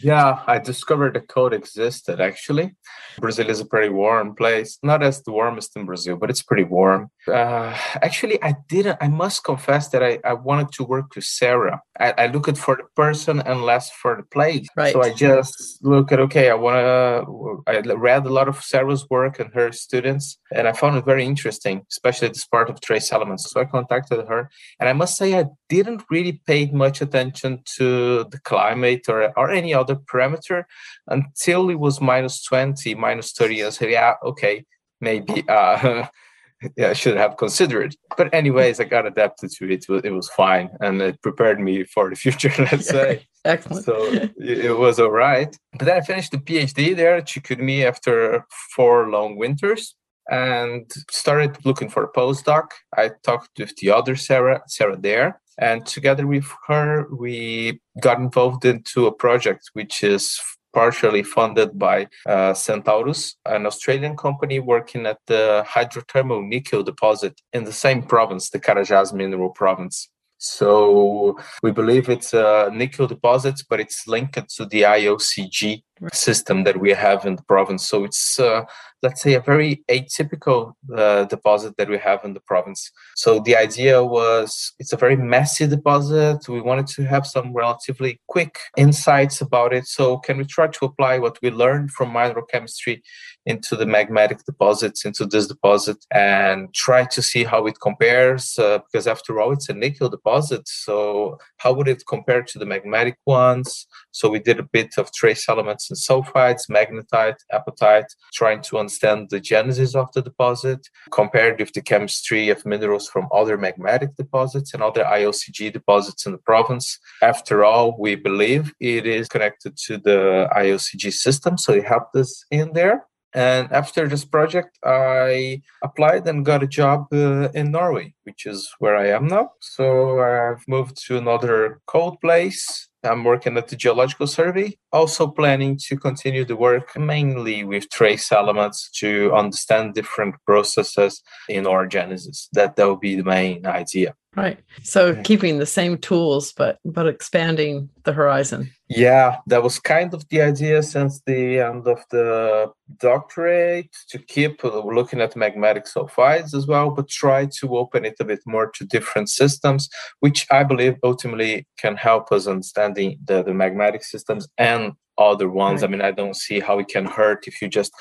Yeah, 0.00 0.42
I 0.46 0.58
discovered 0.58 1.12
the 1.14 1.20
code 1.20 1.52
existed 1.52 2.18
actually. 2.18 2.74
Brazil 3.18 3.50
is 3.50 3.60
a 3.60 3.64
pretty 3.64 3.88
warm 3.88 4.34
place, 4.34 4.78
not 4.82 5.02
as 5.02 5.22
the 5.22 5.32
warmest 5.32 5.76
in 5.76 5.84
Brazil, 5.84 6.16
but 6.16 6.30
it's 6.30 6.42
pretty 6.42 6.64
warm. 6.64 7.10
Uh, 7.28 7.76
actually, 8.02 8.42
I 8.42 8.56
didn't, 8.68 8.98
I 9.00 9.08
must 9.08 9.44
confess 9.44 9.88
that 9.90 10.02
I, 10.02 10.18
I 10.24 10.34
wanted 10.34 10.72
to 10.72 10.84
work 10.84 11.14
with 11.14 11.24
Sarah. 11.24 11.80
I, 11.98 12.14
I 12.18 12.26
looked 12.26 12.58
for 12.58 12.76
the 12.76 12.84
person 12.96 13.40
and 13.40 13.64
less 13.64 13.90
for 13.90 14.16
the 14.16 14.22
place. 14.24 14.66
Right. 14.76 14.92
So 14.92 15.02
I 15.02 15.12
just 15.12 15.78
look 15.82 16.12
at, 16.12 16.20
okay, 16.20 16.50
I 16.50 16.54
want 16.54 16.76
to, 16.76 17.62
I 17.66 17.78
read 17.94 18.26
a 18.26 18.30
lot 18.30 18.48
of 18.48 18.62
Sarah's 18.62 19.08
work 19.08 19.38
and 19.38 19.52
her 19.54 19.72
students, 19.72 20.38
and 20.54 20.66
I 20.66 20.72
found 20.72 20.96
it 20.96 21.04
very 21.04 21.24
interesting, 21.24 21.82
especially 21.90 22.28
this 22.28 22.46
part 22.46 22.70
of 22.70 22.80
trace 22.80 23.12
elements. 23.12 23.50
So 23.50 23.60
I 23.60 23.64
contacted 23.64 24.26
her, 24.28 24.50
and 24.80 24.88
I 24.88 24.92
must 24.92 25.16
say, 25.16 25.38
I 25.38 25.46
didn't 25.72 26.02
really 26.10 26.40
pay 26.46 26.66
much 26.66 27.00
attention 27.00 27.62
to 27.76 28.24
the 28.24 28.38
climate 28.44 29.08
or, 29.08 29.32
or 29.38 29.50
any 29.50 29.72
other 29.72 29.96
parameter 29.96 30.64
until 31.06 31.70
it 31.70 31.78
was 31.78 32.00
minus 32.00 32.44
20, 32.44 32.94
minus 32.94 33.32
30. 33.32 33.64
I 33.64 33.70
said, 33.70 33.90
yeah, 33.90 34.14
okay, 34.22 34.64
maybe 35.00 35.44
uh, 35.48 36.06
yeah, 36.76 36.90
I 36.90 36.92
should 36.92 37.16
have 37.16 37.38
considered. 37.38 37.96
But 38.18 38.34
anyways, 38.34 38.80
I 38.80 38.84
got 38.84 39.06
adapted 39.06 39.50
to 39.52 39.70
it. 39.70 39.86
It 40.04 40.10
was 40.10 40.28
fine, 40.28 40.68
and 40.80 41.00
it 41.00 41.22
prepared 41.22 41.58
me 41.58 41.84
for 41.84 42.10
the 42.10 42.16
future. 42.24 42.52
Let's 42.58 42.88
say. 42.88 43.26
Excellent. 43.44 43.84
So 43.84 43.96
it 44.36 44.78
was 44.78 45.00
all 45.00 45.10
right. 45.10 45.56
But 45.78 45.86
then 45.86 45.96
I 45.96 46.00
finished 46.02 46.30
the 46.30 46.38
PhD 46.38 46.94
there 46.94 47.16
at 47.16 47.26
Chicoutimi 47.26 47.84
after 47.84 48.46
four 48.76 49.10
long 49.10 49.36
winters 49.36 49.96
and 50.30 50.88
started 51.10 51.58
looking 51.64 51.88
for 51.88 52.04
a 52.04 52.12
postdoc. 52.12 52.66
I 52.96 53.10
talked 53.24 53.58
with 53.58 53.74
the 53.76 53.90
other 53.90 54.14
Sarah, 54.14 54.62
Sarah 54.68 54.96
there, 54.96 55.41
and 55.58 55.84
together 55.86 56.26
with 56.26 56.46
her, 56.66 57.06
we 57.10 57.80
got 58.00 58.18
involved 58.18 58.64
into 58.64 59.06
a 59.06 59.12
project 59.12 59.70
which 59.74 60.02
is 60.02 60.40
partially 60.72 61.22
funded 61.22 61.78
by 61.78 62.08
uh, 62.26 62.54
Centaurus, 62.54 63.36
an 63.44 63.66
Australian 63.66 64.16
company 64.16 64.58
working 64.58 65.06
at 65.06 65.18
the 65.26 65.64
hydrothermal 65.68 66.46
nickel 66.46 66.82
deposit 66.82 67.40
in 67.52 67.64
the 67.64 67.72
same 67.72 68.02
province, 68.02 68.50
the 68.50 68.58
Carajás 68.58 69.12
mineral 69.12 69.50
province. 69.50 70.08
So 70.38 71.38
we 71.62 71.70
believe 71.70 72.08
it's 72.08 72.34
a 72.34 72.68
nickel 72.72 73.06
deposit, 73.06 73.62
but 73.70 73.78
it's 73.78 74.08
linked 74.08 74.48
to 74.56 74.66
the 74.66 74.82
IOCG 74.82 75.84
system 76.12 76.64
that 76.64 76.80
we 76.80 76.90
have 76.90 77.24
in 77.26 77.36
the 77.36 77.42
province. 77.42 77.88
So 77.88 78.04
it's, 78.04 78.38
uh, 78.38 78.64
let's 79.02 79.22
say, 79.22 79.34
a 79.34 79.40
very 79.40 79.82
atypical 79.88 80.74
uh, 80.96 81.24
deposit 81.24 81.76
that 81.76 81.88
we 81.88 81.98
have 81.98 82.24
in 82.24 82.34
the 82.34 82.40
province. 82.40 82.90
So 83.16 83.40
the 83.40 83.56
idea 83.56 84.04
was 84.04 84.72
it's 84.78 84.92
a 84.92 84.96
very 84.96 85.16
messy 85.16 85.66
deposit. 85.66 86.48
We 86.48 86.60
wanted 86.60 86.86
to 86.88 87.04
have 87.04 87.26
some 87.26 87.52
relatively 87.52 88.20
quick 88.28 88.58
insights 88.76 89.40
about 89.40 89.72
it. 89.72 89.86
So 89.86 90.18
can 90.18 90.38
we 90.38 90.44
try 90.44 90.68
to 90.68 90.84
apply 90.84 91.18
what 91.18 91.38
we 91.42 91.50
learned 91.50 91.90
from 91.92 92.12
mineral 92.12 92.46
chemistry 92.46 93.02
into 93.44 93.74
the 93.74 93.84
magmatic 93.84 94.44
deposits, 94.44 95.04
into 95.04 95.26
this 95.26 95.48
deposit, 95.48 95.98
and 96.12 96.72
try 96.74 97.04
to 97.06 97.22
see 97.22 97.44
how 97.44 97.66
it 97.66 97.80
compares? 97.80 98.58
Uh, 98.58 98.78
because 98.78 99.06
after 99.06 99.40
all, 99.40 99.52
it's 99.52 99.68
a 99.68 99.74
nickel 99.74 100.08
deposit. 100.08 100.68
So 100.68 101.38
how 101.58 101.72
would 101.72 101.88
it 101.88 102.04
compare 102.08 102.42
to 102.42 102.58
the 102.58 102.64
magmatic 102.64 103.14
ones? 103.26 103.86
So 104.10 104.28
we 104.28 104.38
did 104.38 104.58
a 104.60 104.62
bit 104.64 104.94
of 104.98 105.12
trace 105.12 105.48
elements 105.48 105.90
sulfides, 105.92 106.68
magnetite, 106.70 107.36
apatite, 107.52 108.08
trying 108.32 108.62
to 108.62 108.78
understand 108.78 109.30
the 109.30 109.40
genesis 109.40 109.94
of 109.94 110.12
the 110.12 110.22
deposit, 110.22 110.88
compared 111.10 111.58
with 111.58 111.72
the 111.72 111.82
chemistry 111.82 112.48
of 112.48 112.66
minerals 112.66 113.08
from 113.08 113.28
other 113.32 113.58
magmatic 113.58 114.14
deposits 114.16 114.74
and 114.74 114.82
other 114.82 115.04
IOCG 115.04 115.72
deposits 115.72 116.26
in 116.26 116.32
the 116.32 116.38
province. 116.38 116.98
After 117.22 117.64
all, 117.64 117.96
we 117.98 118.14
believe 118.14 118.72
it 118.80 119.06
is 119.06 119.28
connected 119.28 119.76
to 119.86 119.98
the 119.98 120.48
IOCG 120.56 121.12
system, 121.12 121.58
so 121.58 121.72
it 121.72 121.84
helped 121.84 122.16
us 122.16 122.44
in 122.50 122.72
there. 122.72 123.06
And 123.34 123.72
after 123.72 124.06
this 124.06 124.24
project, 124.24 124.78
I 124.84 125.62
applied 125.82 126.26
and 126.28 126.44
got 126.44 126.62
a 126.62 126.66
job 126.66 127.06
uh, 127.12 127.48
in 127.54 127.70
Norway, 127.70 128.14
which 128.24 128.44
is 128.44 128.70
where 128.78 128.96
I 128.96 129.08
am 129.08 129.26
now. 129.26 129.52
So 129.60 130.20
I've 130.20 130.66
moved 130.68 131.02
to 131.06 131.16
another 131.16 131.80
cold 131.86 132.20
place 132.20 132.88
I'm 133.04 133.24
working 133.24 133.56
at 133.56 133.68
the 133.68 133.76
Geological 133.76 134.26
Survey, 134.26 134.76
also 134.92 135.26
planning 135.26 135.78
to 135.88 135.96
continue 135.96 136.44
the 136.44 136.56
work 136.56 136.96
mainly 136.96 137.64
with 137.64 137.90
trace 137.90 138.30
elements 138.32 138.90
to 139.00 139.32
understand 139.34 139.94
different 139.94 140.36
processes 140.46 141.22
in 141.48 141.64
orogenesis. 141.64 142.48
That 142.52 142.76
that 142.76 142.88
would 142.88 143.00
be 143.00 143.16
the 143.16 143.24
main 143.24 143.66
idea. 143.66 144.14
Right. 144.34 144.58
So 144.82 145.20
keeping 145.22 145.58
the 145.58 145.66
same 145.66 145.98
tools, 145.98 146.52
but 146.52 146.78
but 146.84 147.06
expanding 147.06 147.90
the 148.04 148.12
horizon. 148.12 148.70
Yeah, 148.94 149.38
that 149.46 149.62
was 149.62 149.78
kind 149.78 150.12
of 150.12 150.28
the 150.28 150.42
idea 150.42 150.82
since 150.82 151.22
the 151.26 151.60
end 151.60 151.86
of 151.86 152.04
the 152.10 152.70
doctorate 152.98 153.94
to 154.10 154.18
keep 154.18 154.62
looking 154.64 155.20
at 155.20 155.34
magmatic 155.34 155.90
sulfides 155.90 156.54
as 156.54 156.66
well, 156.66 156.90
but 156.90 157.08
try 157.08 157.46
to 157.60 157.76
open 157.78 158.04
it 158.04 158.16
a 158.20 158.24
bit 158.24 158.40
more 158.44 158.70
to 158.72 158.84
different 158.84 159.30
systems, 159.30 159.88
which 160.20 160.46
I 160.50 160.64
believe 160.64 160.96
ultimately 161.02 161.66
can 161.78 161.96
help 161.96 162.30
us 162.32 162.46
understanding 162.46 163.18
the, 163.24 163.42
the 163.42 163.52
magmatic 163.52 164.04
systems 164.04 164.46
and 164.58 164.92
other 165.16 165.48
ones. 165.48 165.80
Right. 165.80 165.88
I 165.88 165.90
mean, 165.90 166.02
I 166.02 166.10
don't 166.10 166.36
see 166.36 166.60
how 166.60 166.78
it 166.78 166.88
can 166.88 167.06
hurt 167.06 167.48
if 167.48 167.62
you 167.62 167.68
just 167.68 167.92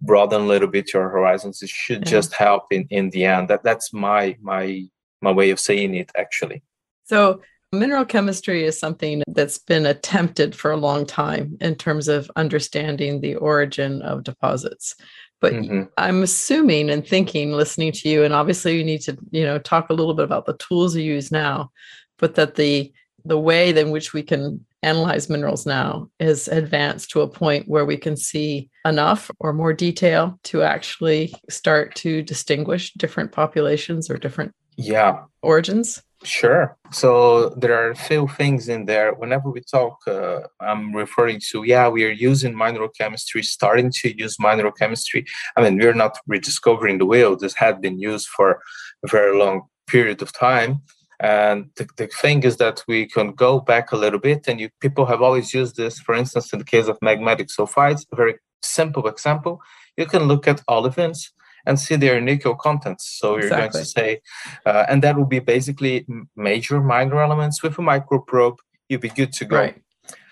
broaden 0.00 0.42
a 0.42 0.46
little 0.46 0.68
bit 0.68 0.94
your 0.94 1.10
horizons. 1.10 1.62
It 1.62 1.68
should 1.68 2.04
yeah. 2.04 2.10
just 2.10 2.34
help 2.34 2.64
in, 2.70 2.86
in 2.90 3.10
the 3.10 3.24
end. 3.24 3.48
That 3.48 3.62
that's 3.62 3.92
my 3.92 4.36
my 4.40 4.86
my 5.20 5.30
way 5.30 5.50
of 5.50 5.60
saying 5.60 5.94
it 5.94 6.10
actually. 6.16 6.62
So 7.04 7.40
mineral 7.72 8.04
chemistry 8.04 8.64
is 8.64 8.78
something 8.78 9.22
that's 9.28 9.58
been 9.58 9.86
attempted 9.86 10.54
for 10.54 10.70
a 10.70 10.76
long 10.76 11.06
time 11.06 11.56
in 11.60 11.74
terms 11.74 12.06
of 12.08 12.30
understanding 12.36 13.20
the 13.20 13.34
origin 13.36 14.02
of 14.02 14.24
deposits. 14.24 14.94
But 15.40 15.54
mm-hmm. 15.54 15.82
I'm 15.98 16.22
assuming 16.22 16.90
and 16.90 17.06
thinking, 17.06 17.52
listening 17.52 17.92
to 17.92 18.08
you, 18.08 18.22
and 18.22 18.32
obviously 18.32 18.76
you 18.76 18.84
need 18.84 19.00
to, 19.02 19.18
you 19.30 19.44
know, 19.44 19.58
talk 19.58 19.90
a 19.90 19.94
little 19.94 20.14
bit 20.14 20.24
about 20.24 20.46
the 20.46 20.56
tools 20.58 20.94
you 20.94 21.02
use 21.02 21.32
now, 21.32 21.70
but 22.18 22.36
that 22.36 22.54
the 22.54 22.92
the 23.24 23.38
way 23.38 23.76
in 23.76 23.90
which 23.90 24.12
we 24.12 24.22
can 24.22 24.64
analyze 24.82 25.30
minerals 25.30 25.64
now 25.64 26.08
is 26.18 26.48
advanced 26.48 27.10
to 27.10 27.20
a 27.20 27.28
point 27.28 27.68
where 27.68 27.84
we 27.84 27.96
can 27.96 28.16
see 28.16 28.68
enough 28.84 29.30
or 29.38 29.52
more 29.52 29.72
detail 29.72 30.38
to 30.42 30.62
actually 30.62 31.32
start 31.48 31.94
to 31.94 32.22
distinguish 32.22 32.92
different 32.94 33.30
populations 33.30 34.10
or 34.10 34.16
different 34.16 34.52
yeah 34.76 35.22
origins 35.42 36.02
Sure. 36.24 36.76
So 36.92 37.48
there 37.50 37.74
are 37.74 37.90
a 37.90 37.96
few 37.96 38.28
things 38.28 38.68
in 38.68 38.84
there. 38.84 39.12
Whenever 39.12 39.50
we 39.50 39.60
talk, 39.60 39.98
uh, 40.06 40.40
I'm 40.60 40.94
referring 40.94 41.40
to, 41.50 41.64
yeah, 41.64 41.88
we 41.88 42.04
are 42.04 42.10
using 42.10 42.56
mineral 42.56 42.88
chemistry, 42.88 43.42
starting 43.42 43.90
to 44.02 44.16
use 44.16 44.36
mineral 44.38 44.72
chemistry. 44.72 45.24
I 45.56 45.62
mean, 45.62 45.78
we're 45.78 45.94
not 45.94 46.18
rediscovering 46.28 46.98
the 46.98 47.06
wheel. 47.06 47.36
This 47.36 47.54
had 47.54 47.80
been 47.80 47.98
used 47.98 48.28
for 48.28 48.62
a 49.04 49.08
very 49.08 49.36
long 49.36 49.62
period 49.88 50.22
of 50.22 50.32
time. 50.32 50.82
And 51.18 51.70
the, 51.76 51.88
the 51.96 52.06
thing 52.06 52.42
is 52.44 52.56
that 52.58 52.82
we 52.86 53.06
can 53.06 53.32
go 53.32 53.60
back 53.60 53.92
a 53.92 53.96
little 53.96 54.18
bit, 54.18 54.48
and 54.48 54.60
you, 54.60 54.70
people 54.80 55.06
have 55.06 55.22
always 55.22 55.54
used 55.54 55.76
this. 55.76 55.98
For 56.00 56.14
instance, 56.14 56.52
in 56.52 56.58
the 56.58 56.64
case 56.64 56.88
of 56.88 56.98
magmatic 57.00 57.48
sulfides, 57.48 58.06
a 58.12 58.16
very 58.16 58.34
simple 58.62 59.06
example, 59.06 59.60
you 59.96 60.06
can 60.06 60.24
look 60.24 60.48
at 60.48 60.64
olivines 60.68 61.30
and 61.66 61.78
see 61.78 61.96
their 61.96 62.20
nickel 62.20 62.54
contents. 62.54 63.04
So 63.18 63.36
you're 63.36 63.46
exactly. 63.46 63.68
going 63.72 63.84
to 63.84 63.90
say, 63.90 64.20
uh, 64.66 64.84
and 64.88 65.02
that 65.02 65.16
will 65.16 65.26
be 65.26 65.38
basically 65.38 66.06
major 66.36 66.80
minor 66.80 67.20
elements 67.20 67.62
with 67.62 67.78
a 67.78 67.82
micro 67.82 68.20
probe. 68.20 68.58
You'll 68.88 69.00
be 69.00 69.08
good 69.08 69.32
to 69.34 69.44
go. 69.44 69.56
Right. 69.56 69.82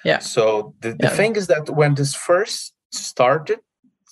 Yeah. 0.04 0.18
So 0.18 0.74
the, 0.80 0.90
the 0.90 1.08
yeah. 1.08 1.08
thing 1.10 1.36
is 1.36 1.46
that 1.48 1.70
when 1.70 1.94
this 1.94 2.14
first 2.14 2.74
started, 2.92 3.60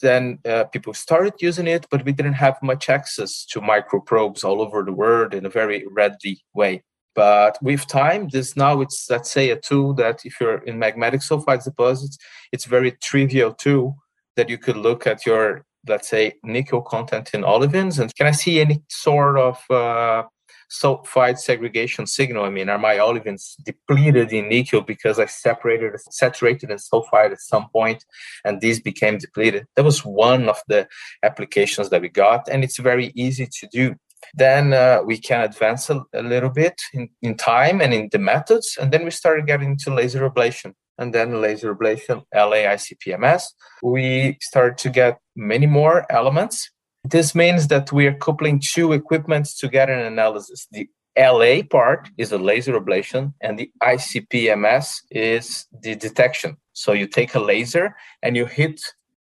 then 0.01 0.39
uh, 0.45 0.65
people 0.65 0.95
started 0.95 1.35
using 1.41 1.67
it, 1.67 1.87
but 1.91 2.05
we 2.05 2.13
didn't 2.13 2.35
have 2.35 2.57
much 2.63 2.89
access 2.89 3.45
to 3.47 3.61
micro 3.61 4.01
probes 4.01 4.45
all 4.45 4.61
over 4.61 4.85
the 4.85 4.93
world 4.93 5.35
in 5.35 5.45
a 5.45 5.51
very 5.51 5.85
readily 5.91 6.41
way. 6.55 6.83
But 7.15 7.59
with 7.61 7.87
time, 7.89 8.29
this 8.29 8.57
now 8.57 8.81
it's 8.81 9.09
let's 9.11 9.31
say 9.31 9.51
a 9.51 9.57
tool 9.57 9.93
that 9.95 10.25
if 10.25 10.41
you're 10.41 10.59
in 10.59 10.79
magmatic 10.79 11.23
sulfide 11.27 11.65
deposits, 11.65 12.17
it's 12.53 12.65
very 12.65 12.93
trivial 12.93 13.53
tool 13.53 13.97
that 14.37 14.49
you 14.49 14.57
could 14.57 14.77
look 14.77 15.05
at 15.05 15.27
your 15.27 15.65
let's 15.89 16.09
say, 16.09 16.35
nickel 16.43 16.83
content 16.83 17.31
in 17.35 17.43
olivines? 17.43 17.99
And 17.99 18.15
can 18.15 18.27
I 18.27 18.33
see 18.33 18.61
any 18.61 18.83
sort 18.89 19.39
of 19.39 19.59
uh, 19.71 20.25
sulfide 20.71 21.39
segregation 21.39 22.07
signal? 22.07 22.45
I 22.45 22.51
mean, 22.51 22.69
are 22.69 22.79
my 22.79 22.97
olivines 22.97 23.55
depleted 23.65 24.33
in 24.33 24.49
nickel 24.49 24.83
because 24.83 25.19
I 25.19 25.27
separated, 25.27 25.93
saturated 26.11 26.71
in 26.71 26.79
sulfide 26.79 27.33
at 27.33 27.41
some 27.41 27.69
point 27.71 28.05
and 28.45 28.61
these 28.61 28.81
became 28.81 29.19
depleted? 29.19 29.67
That 29.77 29.85
was 29.85 30.05
one 30.05 30.49
of 30.49 30.61
the 30.69 30.89
applications 31.23 31.91
that 31.91 32.03
we 32.03 32.09
got, 32.09 32.49
and 32.49 32.65
it's 32.65 32.79
very 32.79 33.13
easy 33.15 33.47
to 33.61 33.69
do. 33.69 33.95
Then 34.35 34.73
uh, 34.73 35.01
we 35.05 35.19
can 35.19 35.43
advance 35.43 35.89
a, 35.91 36.05
a 36.13 36.23
little 36.23 36.51
bit 36.51 36.81
in, 36.93 37.09
in 37.23 37.37
time 37.37 37.81
and 37.81 37.95
in 37.95 38.09
the 38.13 38.19
methods, 38.19 38.77
and 38.81 38.93
then 38.93 39.05
we 39.05 39.11
started 39.11 39.47
getting 39.47 39.71
into 39.71 39.95
laser 39.95 40.29
ablation 40.29 40.75
and 40.99 41.15
then 41.15 41.41
laser 41.41 41.75
ablation, 41.75 42.25
LAICPMS. 42.35 43.45
We 43.83 44.37
start 44.41 44.79
to 44.79 44.91
get 44.91 45.21
many 45.37 45.67
more 45.67 46.05
elements. 46.11 46.71
This 47.05 47.35
means 47.35 47.69
that 47.69 47.93
we 47.93 48.07
are 48.07 48.15
coupling 48.15 48.61
two 48.61 48.93
equipments 48.93 49.57
to 49.61 49.69
get 49.69 49.89
an 49.89 50.01
analysis. 50.01 50.67
The 50.71 50.89
LA 51.19 51.63
part 51.69 52.09
is 52.17 52.33
a 52.33 52.39
laser 52.39 52.79
ablation, 52.79 53.33
and 53.41 53.59
the 53.59 53.71
ICPMS 53.83 55.03
is 55.11 55.67
the 55.83 55.95
detection. 55.95 56.57
So 56.73 56.93
you 56.93 57.07
take 57.07 57.35
a 57.35 57.41
laser 57.41 57.97
and 58.23 58.37
you 58.37 58.47
hit 58.47 58.81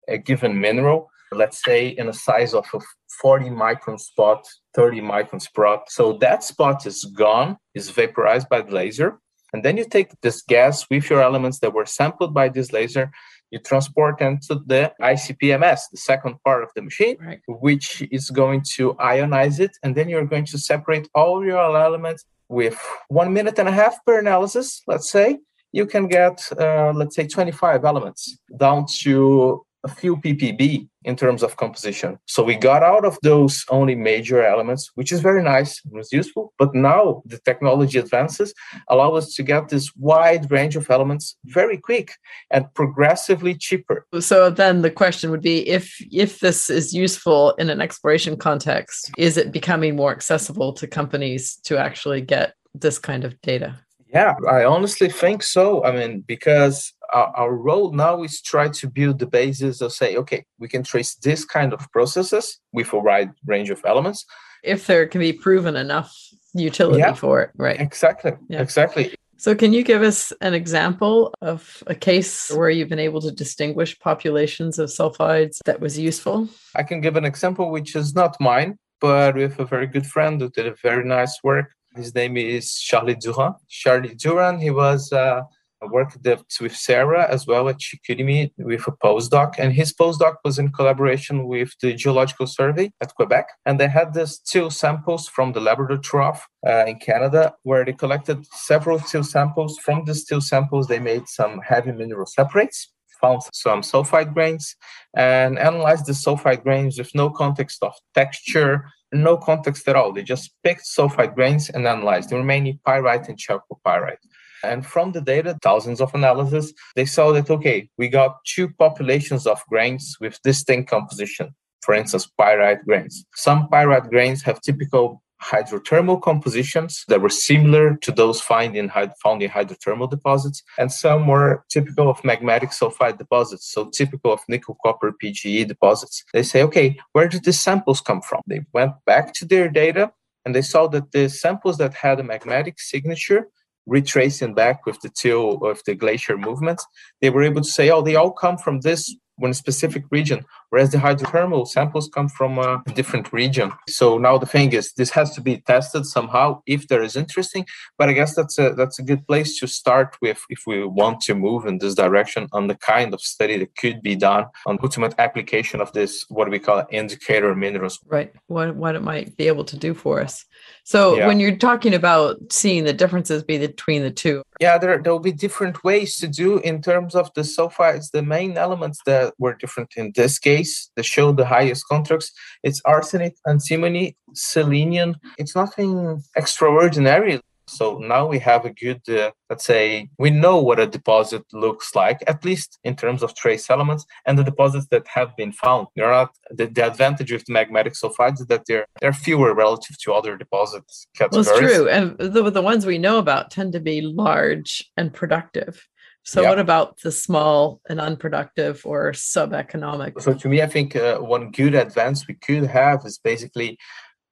a 0.08 0.18
given 0.18 0.60
mineral, 0.60 1.10
let's 1.32 1.62
say 1.62 1.88
in 1.88 2.08
a 2.08 2.12
size 2.12 2.52
of 2.54 2.66
a 2.74 2.80
40 3.20 3.46
micron 3.46 4.00
spot, 4.00 4.46
30 4.74 5.00
micron 5.00 5.40
spot. 5.40 5.90
So 5.90 6.14
that 6.14 6.42
spot 6.42 6.86
is 6.86 7.04
gone, 7.04 7.58
is 7.74 7.90
vaporized 7.90 8.48
by 8.48 8.62
the 8.62 8.72
laser. 8.72 9.20
And 9.54 9.64
then 9.64 9.76
you 9.76 9.84
take 9.84 10.20
this 10.20 10.42
gas 10.42 10.84
with 10.90 11.08
your 11.08 11.22
elements 11.22 11.60
that 11.60 11.72
were 11.72 11.86
sampled 11.86 12.34
by 12.34 12.48
this 12.48 12.72
laser, 12.72 13.12
you 13.52 13.60
transport 13.60 14.18
them 14.18 14.40
to 14.48 14.56
the 14.66 14.92
ICPMS, 15.00 15.80
the 15.92 15.96
second 15.96 16.42
part 16.44 16.64
of 16.64 16.70
the 16.74 16.82
machine, 16.82 17.16
right. 17.20 17.40
which 17.46 18.02
is 18.10 18.30
going 18.30 18.64
to 18.74 18.94
ionize 18.94 19.60
it. 19.60 19.70
And 19.84 19.94
then 19.94 20.08
you're 20.08 20.26
going 20.26 20.46
to 20.46 20.58
separate 20.58 21.08
all 21.14 21.44
your 21.44 21.60
elements 21.60 22.24
with 22.48 22.76
one 23.06 23.32
minute 23.32 23.60
and 23.60 23.68
a 23.68 23.72
half 23.72 24.04
per 24.04 24.18
analysis, 24.18 24.82
let's 24.88 25.08
say. 25.08 25.38
You 25.70 25.86
can 25.86 26.08
get, 26.08 26.36
uh, 26.58 26.92
let's 26.92 27.14
say, 27.14 27.28
25 27.28 27.84
elements 27.84 28.36
down 28.56 28.86
to 29.02 29.64
a 29.84 29.88
few 29.88 30.16
ppb 30.16 30.88
in 31.04 31.16
terms 31.16 31.42
of 31.42 31.58
composition. 31.58 32.18
So 32.24 32.42
we 32.42 32.56
got 32.56 32.82
out 32.82 33.04
of 33.04 33.18
those 33.22 33.64
only 33.68 33.94
major 33.94 34.42
elements 34.42 34.90
which 34.94 35.12
is 35.12 35.20
very 35.20 35.42
nice 35.42 35.84
and 35.84 35.94
was 35.94 36.12
useful 36.12 36.52
but 36.58 36.74
now 36.74 37.22
the 37.26 37.38
technology 37.38 37.98
advances 37.98 38.54
allow 38.88 39.14
us 39.14 39.34
to 39.34 39.42
get 39.42 39.68
this 39.68 39.94
wide 39.96 40.50
range 40.50 40.76
of 40.76 40.90
elements 40.90 41.36
very 41.44 41.76
quick 41.76 42.12
and 42.50 42.72
progressively 42.74 43.54
cheaper. 43.54 44.06
So 44.20 44.50
then 44.50 44.82
the 44.82 44.90
question 44.90 45.30
would 45.30 45.42
be 45.42 45.68
if 45.68 45.94
if 46.10 46.40
this 46.40 46.70
is 46.70 46.94
useful 46.94 47.52
in 47.58 47.68
an 47.70 47.80
exploration 47.80 48.36
context 48.36 49.10
is 49.18 49.36
it 49.36 49.52
becoming 49.52 49.96
more 49.96 50.12
accessible 50.12 50.72
to 50.74 50.86
companies 50.86 51.56
to 51.64 51.76
actually 51.78 52.22
get 52.22 52.54
this 52.74 52.98
kind 52.98 53.24
of 53.24 53.40
data? 53.42 53.78
Yeah, 54.14 54.34
I 54.48 54.64
honestly 54.64 55.08
think 55.08 55.42
so. 55.42 55.84
I 55.84 55.90
mean, 55.90 56.20
because 56.20 56.92
our, 57.12 57.32
our, 57.36 57.54
role 57.54 57.92
now 57.92 58.22
is 58.22 58.40
try 58.40 58.68
to 58.68 58.88
build 58.88 59.18
the 59.18 59.26
basis 59.26 59.80
of 59.80 59.92
say, 59.92 60.16
okay, 60.16 60.44
we 60.58 60.68
can 60.68 60.82
trace 60.82 61.14
this 61.16 61.44
kind 61.44 61.72
of 61.72 61.90
processes 61.92 62.58
with 62.72 62.92
a 62.92 62.98
wide 62.98 63.32
range 63.46 63.70
of 63.70 63.82
elements. 63.84 64.24
If 64.62 64.86
there 64.86 65.06
can 65.06 65.20
be 65.20 65.32
proven 65.32 65.76
enough 65.76 66.16
utility 66.54 67.00
yeah, 67.00 67.12
for 67.14 67.42
it, 67.42 67.50
right? 67.56 67.80
Exactly. 67.80 68.32
Yeah. 68.48 68.62
Exactly. 68.62 69.14
So, 69.36 69.54
can 69.54 69.72
you 69.72 69.82
give 69.82 70.02
us 70.02 70.32
an 70.40 70.54
example 70.54 71.34
of 71.42 71.82
a 71.86 71.94
case 71.94 72.50
where 72.50 72.70
you've 72.70 72.88
been 72.88 72.98
able 72.98 73.20
to 73.20 73.30
distinguish 73.30 73.98
populations 73.98 74.78
of 74.78 74.88
sulfides 74.88 75.58
that 75.64 75.80
was 75.80 75.98
useful? 75.98 76.48
I 76.74 76.82
can 76.84 77.00
give 77.00 77.16
an 77.16 77.24
example 77.24 77.70
which 77.70 77.94
is 77.94 78.14
not 78.14 78.40
mine, 78.40 78.78
but 79.00 79.34
with 79.34 79.58
a 79.58 79.66
very 79.66 79.86
good 79.86 80.06
friend 80.06 80.40
who 80.40 80.48
did 80.48 80.66
a 80.66 80.74
very 80.82 81.04
nice 81.04 81.38
work 81.42 81.74
his 81.96 82.14
name 82.14 82.36
is 82.36 82.78
Charlie 82.78 83.14
Duran. 83.14 83.54
Charlie 83.68 84.14
Duran, 84.14 84.58
he 84.58 84.70
was 84.70 85.12
uh, 85.12 85.42
uh, 85.84 85.88
worked 85.90 86.18
with 86.60 86.76
Sarah 86.76 87.30
as 87.30 87.46
well 87.46 87.68
at 87.68 87.78
Chicoutimi 87.78 88.50
with 88.58 88.86
a 88.86 88.92
postdoc, 88.92 89.54
and 89.58 89.72
his 89.72 89.92
postdoc 89.92 90.36
was 90.44 90.58
in 90.58 90.72
collaboration 90.72 91.46
with 91.46 91.72
the 91.80 91.94
Geological 91.94 92.46
Survey 92.46 92.92
at 93.00 93.14
Quebec, 93.14 93.46
and 93.66 93.78
they 93.78 93.88
had 93.88 94.14
these 94.14 94.38
till 94.38 94.70
samples 94.70 95.28
from 95.28 95.52
the 95.52 95.60
Labrador 95.60 95.98
Trough 95.98 96.46
uh, 96.66 96.84
in 96.86 96.98
Canada, 96.98 97.54
where 97.62 97.84
they 97.84 97.92
collected 97.92 98.44
several 98.52 98.98
till 98.98 99.24
samples. 99.24 99.78
From 99.78 100.04
these 100.04 100.24
till 100.24 100.40
samples, 100.40 100.88
they 100.88 100.98
made 100.98 101.28
some 101.28 101.60
heavy 101.60 101.92
mineral 101.92 102.26
separates 102.26 102.88
found 103.20 103.42
some 103.52 103.80
sulfide 103.80 104.34
grains 104.34 104.76
and 105.16 105.58
analyzed 105.58 106.06
the 106.06 106.12
sulfide 106.12 106.62
grains 106.62 106.98
with 106.98 107.14
no 107.14 107.30
context 107.30 107.82
of 107.82 107.94
texture, 108.14 108.84
no 109.12 109.36
context 109.36 109.88
at 109.88 109.96
all. 109.96 110.12
They 110.12 110.22
just 110.22 110.50
picked 110.62 110.84
sulfide 110.84 111.34
grains 111.34 111.70
and 111.70 111.86
analyzed 111.86 112.30
the 112.30 112.36
remaining 112.36 112.80
pyrite 112.84 113.28
and 113.28 113.38
chalcopyrite. 113.38 114.24
And 114.64 114.84
from 114.84 115.12
the 115.12 115.20
data, 115.20 115.56
thousands 115.62 116.00
of 116.00 116.14
analyses, 116.14 116.72
they 116.96 117.04
saw 117.04 117.32
that, 117.32 117.50
okay, 117.50 117.88
we 117.98 118.08
got 118.08 118.36
two 118.44 118.68
populations 118.68 119.46
of 119.46 119.62
grains 119.68 120.16
with 120.20 120.40
distinct 120.42 120.90
composition. 120.90 121.54
For 121.82 121.94
instance, 121.94 122.26
pyrite 122.38 122.84
grains. 122.86 123.24
Some 123.34 123.68
pyrite 123.68 124.08
grains 124.08 124.42
have 124.42 124.60
typical 124.60 125.22
hydrothermal 125.42 126.22
compositions 126.22 127.04
that 127.08 127.20
were 127.20 127.28
similar 127.28 127.96
to 127.96 128.10
those 128.10 128.40
found 128.40 128.76
in, 128.76 128.90
found 129.22 129.42
in 129.42 129.50
hydrothermal 129.50 130.08
deposits, 130.08 130.62
and 130.78 130.90
some 130.90 131.26
were 131.26 131.64
typical 131.70 132.08
of 132.08 132.22
magmatic 132.22 132.72
sulfide 132.72 133.18
deposits, 133.18 133.70
so 133.70 133.90
typical 133.90 134.32
of 134.32 134.40
nickel 134.48 134.78
copper 134.82 135.12
PGE 135.22 135.68
deposits. 135.68 136.24
They 136.32 136.42
say, 136.42 136.62
okay, 136.62 136.98
where 137.12 137.28
did 137.28 137.44
the 137.44 137.52
samples 137.52 138.00
come 138.00 138.22
from? 138.22 138.40
They 138.46 138.60
went 138.72 138.92
back 139.04 139.34
to 139.34 139.44
their 139.44 139.68
data 139.68 140.12
and 140.44 140.54
they 140.54 140.62
saw 140.62 140.86
that 140.88 141.12
the 141.12 141.28
samples 141.28 141.78
that 141.78 141.94
had 141.94 142.20
a 142.20 142.22
magmatic 142.22 142.78
signature 142.78 143.48
retracing 143.86 144.54
back 144.54 144.86
with 144.86 145.00
the 145.00 145.08
till 145.08 145.64
of 145.64 145.82
the 145.86 145.94
glacier 145.94 146.36
movements, 146.36 146.86
they 147.20 147.30
were 147.30 147.42
able 147.42 147.62
to 147.62 147.68
say, 147.68 147.90
oh, 147.90 148.02
they 148.02 148.16
all 148.16 148.32
come 148.32 148.56
from 148.56 148.80
this 148.80 149.14
one 149.36 149.54
specific 149.54 150.04
region, 150.10 150.44
whereas 150.74 150.90
the 150.90 150.98
hydrothermal 150.98 151.68
samples 151.68 152.10
come 152.12 152.28
from 152.28 152.58
a 152.58 152.82
different 152.94 153.32
region. 153.32 153.70
So 153.88 154.18
now 154.18 154.38
the 154.38 154.50
thing 154.54 154.72
is, 154.72 154.92
this 154.94 155.10
has 155.10 155.30
to 155.36 155.40
be 155.40 155.58
tested 155.58 156.04
somehow 156.04 156.62
if 156.66 156.88
there 156.88 157.04
is 157.08 157.14
interesting. 157.14 157.64
But 157.96 158.08
I 158.08 158.12
guess 158.12 158.34
that's 158.34 158.58
a 158.58 158.66
that's 158.80 158.98
a 158.98 159.04
good 159.10 159.24
place 159.28 159.50
to 159.60 159.68
start 159.68 160.16
with 160.20 160.40
if 160.48 160.60
we 160.66 160.84
want 160.84 161.20
to 161.26 161.34
move 161.46 161.64
in 161.70 161.78
this 161.78 161.94
direction 161.94 162.48
on 162.50 162.66
the 162.66 162.74
kind 162.74 163.14
of 163.14 163.20
study 163.20 163.56
that 163.58 163.76
could 163.76 164.02
be 164.02 164.16
done 164.16 164.46
on 164.66 164.80
ultimate 164.82 165.14
application 165.26 165.80
of 165.80 165.92
this 165.92 166.12
what 166.28 166.50
we 166.50 166.58
call 166.58 166.82
indicator 166.90 167.54
minerals. 167.54 168.00
Right. 168.16 168.32
What 168.48 168.74
what 168.74 168.96
it 168.96 169.04
might 169.12 169.36
be 169.36 169.46
able 169.52 169.66
to 169.72 169.76
do 169.86 169.94
for 169.94 170.20
us. 170.26 170.44
So 170.82 171.00
yeah. 171.16 171.28
when 171.28 171.38
you're 171.38 171.62
talking 171.70 171.94
about 171.94 172.36
seeing 172.50 172.82
the 172.82 172.96
differences 173.02 173.44
between 173.44 174.02
the 174.02 174.10
two, 174.10 174.42
yeah, 174.58 174.76
there 174.76 174.98
there 175.00 175.12
will 175.12 175.28
be 175.32 175.44
different 175.46 175.76
ways 175.84 176.16
to 176.20 176.26
do 176.26 176.58
in 176.70 176.82
terms 176.82 177.14
of 177.14 177.32
the 177.34 177.42
sulfides. 177.42 178.10
The 178.10 178.24
main 178.36 178.58
elements 178.66 178.98
that 179.06 179.34
were 179.38 179.54
different 179.54 179.90
in 179.96 180.12
this 180.16 180.34
case 180.38 180.63
that 180.96 181.04
show 181.04 181.32
the 181.32 181.46
highest 181.46 181.86
contracts. 181.88 182.32
It's 182.62 182.80
arsenic, 182.84 183.34
antimony, 183.46 184.16
selenium. 184.34 185.16
It's 185.38 185.54
nothing 185.54 186.22
extraordinary. 186.36 187.40
So 187.66 187.98
now 187.98 188.26
we 188.26 188.38
have 188.40 188.64
a 188.64 188.70
good, 188.70 189.08
uh, 189.08 189.30
let's 189.48 189.64
say, 189.64 190.10
we 190.18 190.30
know 190.30 190.60
what 190.60 190.78
a 190.78 190.86
deposit 190.86 191.44
looks 191.52 191.94
like, 191.94 192.22
at 192.26 192.44
least 192.44 192.78
in 192.84 192.94
terms 192.94 193.22
of 193.22 193.34
trace 193.34 193.70
elements 193.70 194.04
and 194.26 194.38
the 194.38 194.44
deposits 194.44 194.86
that 194.90 195.06
have 195.08 195.34
been 195.36 195.52
found. 195.52 195.86
They're 195.96 196.10
not 196.10 196.30
the, 196.50 196.66
the 196.66 196.86
advantage 196.86 197.32
with 197.32 197.44
the 197.46 197.54
magmatic 197.54 197.94
sulfides 197.98 198.40
is 198.40 198.46
that 198.48 198.64
they're 198.66 198.86
they're 199.00 199.12
fewer 199.12 199.54
relative 199.54 199.96
to 200.02 200.12
other 200.12 200.36
deposits 200.36 201.06
categories. 201.16 201.46
Well, 201.46 201.64
it's 201.64 201.74
true, 201.74 201.88
and 201.88 202.18
the 202.18 202.50
the 202.50 202.62
ones 202.62 202.84
we 202.84 202.98
know 202.98 203.18
about 203.18 203.50
tend 203.50 203.72
to 203.72 203.80
be 203.80 204.02
large 204.02 204.84
and 204.98 205.12
productive. 205.12 205.88
So 206.26 206.42
what 206.42 206.58
about 206.58 207.00
the 207.00 207.12
small 207.12 207.82
and 207.88 208.00
unproductive 208.00 208.86
or 208.86 209.12
sub-economic? 209.12 210.18
So 210.20 210.32
to 210.32 210.48
me, 210.48 210.62
I 210.62 210.66
think 210.66 210.96
uh, 210.96 211.18
one 211.18 211.50
good 211.50 211.74
advance 211.74 212.26
we 212.26 212.34
could 212.34 212.64
have 212.64 213.04
is 213.04 213.18
basically, 213.18 213.78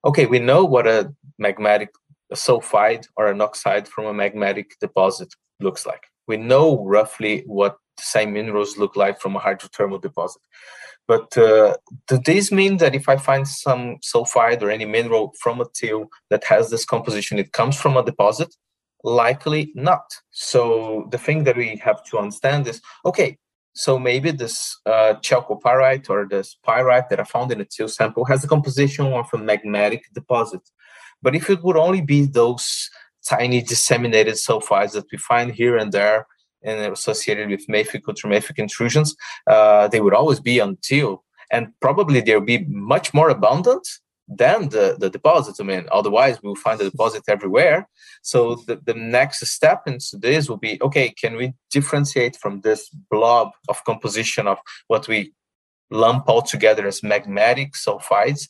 okay, 0.03 0.25
we 0.25 0.39
know 0.39 0.65
what 0.65 0.87
a 0.87 1.13
magmatic 1.41 1.89
a 2.33 2.35
sulfide 2.35 3.07
or 3.17 3.27
an 3.29 3.41
oxide 3.41 3.87
from 3.87 4.07
a 4.07 4.15
magmatic 4.15 4.71
deposit 4.81 5.35
looks 5.61 5.87
like. 5.87 6.05
We 6.27 6.39
know 6.39 6.85
roughly 6.85 7.45
what 7.47 7.77
the 7.99 8.03
same 8.03 8.33
minerals 8.33 8.79
look 8.79 8.97
like 8.97 9.21
from 9.21 9.37
a 9.37 9.41
hydrothermal 9.41 10.01
deposit. 10.01 10.43
But 11.07 11.37
uh, 11.37 11.77
does 12.09 12.21
this 12.21 12.51
mean 12.51 12.79
that 12.79 12.95
if 12.95 13.09
I 13.09 13.17
find 13.17 13.47
some 13.47 13.99
sulfide 13.99 14.63
or 14.63 14.71
any 14.71 14.87
mineral 14.87 15.33
from 15.41 15.61
a 15.61 15.67
till 15.75 16.09
that 16.31 16.45
has 16.45 16.71
this 16.71 16.85
composition, 16.85 17.39
it 17.39 17.53
comes 17.53 17.77
from 17.77 17.97
a 17.97 18.05
deposit? 18.05 18.55
Likely 19.05 19.73
not. 19.75 20.05
So 20.31 21.09
the 21.11 21.19
thing 21.19 21.45
that 21.45 21.57
we 21.57 21.77
have 21.77 22.05
to 22.05 22.19
understand 22.19 22.69
is 22.69 22.81
okay, 23.05 23.39
so 23.75 23.99
maybe 23.99 24.31
this 24.31 24.79
uh, 24.87 25.15
chalcopyrite 25.23 26.11
or 26.11 26.27
this 26.29 26.57
pyrite 26.63 27.09
that 27.09 27.21
I 27.21 27.25
found 27.25 27.51
in 27.53 27.61
a 27.61 27.65
till 27.65 27.89
sample 27.89 28.25
has 28.27 28.45
a 28.45 28.49
composition 28.49 29.07
of 29.07 29.29
a 29.33 29.39
magmatic 29.39 30.03
deposit. 30.15 30.61
But 31.23 31.35
if 31.35 31.49
it 31.49 31.63
would 31.63 31.77
only 31.77 32.03
be 32.03 32.27
those 32.27 32.91
tiny 33.27 33.63
disseminated 33.63 34.35
sulfides 34.35 34.93
that 34.93 35.07
we 35.11 35.19
find 35.19 35.53
here 35.53 35.77
and 35.77 35.93
there 35.93 36.27
and 36.63 36.93
associated 36.93 37.49
with 37.49 37.67
mafic 37.67 38.03
or 38.07 38.15
ultramafic 38.15 38.59
intrusions, 38.59 39.17
uh, 39.47 39.89
they 39.89 40.01
would 40.01 40.15
always 40.15 40.41
be 40.41 40.61
on 40.61 40.77
till. 40.83 41.25
And 41.51 41.69
probably 41.81 42.21
they'll 42.21 42.41
be 42.41 42.65
much 42.69 43.15
more 43.15 43.31
abundant 43.31 43.87
than 44.29 44.69
the, 44.69 44.97
the 44.99 45.11
deposit. 45.11 45.57
I 45.61 45.65
mean, 45.65 45.87
otherwise 45.91 46.43
we'll 46.43 46.55
find 46.55 46.79
the 46.79 46.91
deposit 46.91 47.25
everywhere. 47.29 47.89
So 48.23 48.57
the, 48.67 48.81
the 48.85 48.95
next 48.95 49.47
step 49.47 49.83
into 49.87 50.17
this 50.19 50.49
will 50.49 50.59
be, 50.59 50.81
okay, 50.83 51.11
can 51.11 51.37
we 51.37 51.55
differentiate 51.71 52.37
from 52.37 52.61
this 52.61 52.89
blob 53.11 53.51
of 53.69 53.85
composition 53.85 54.47
of 54.47 54.59
what 54.87 55.09
we 55.09 55.33
lump 55.91 56.29
all 56.29 56.43
together 56.43 56.87
as 56.87 57.03
magmatic 57.03 57.73
sulfides 57.73 58.49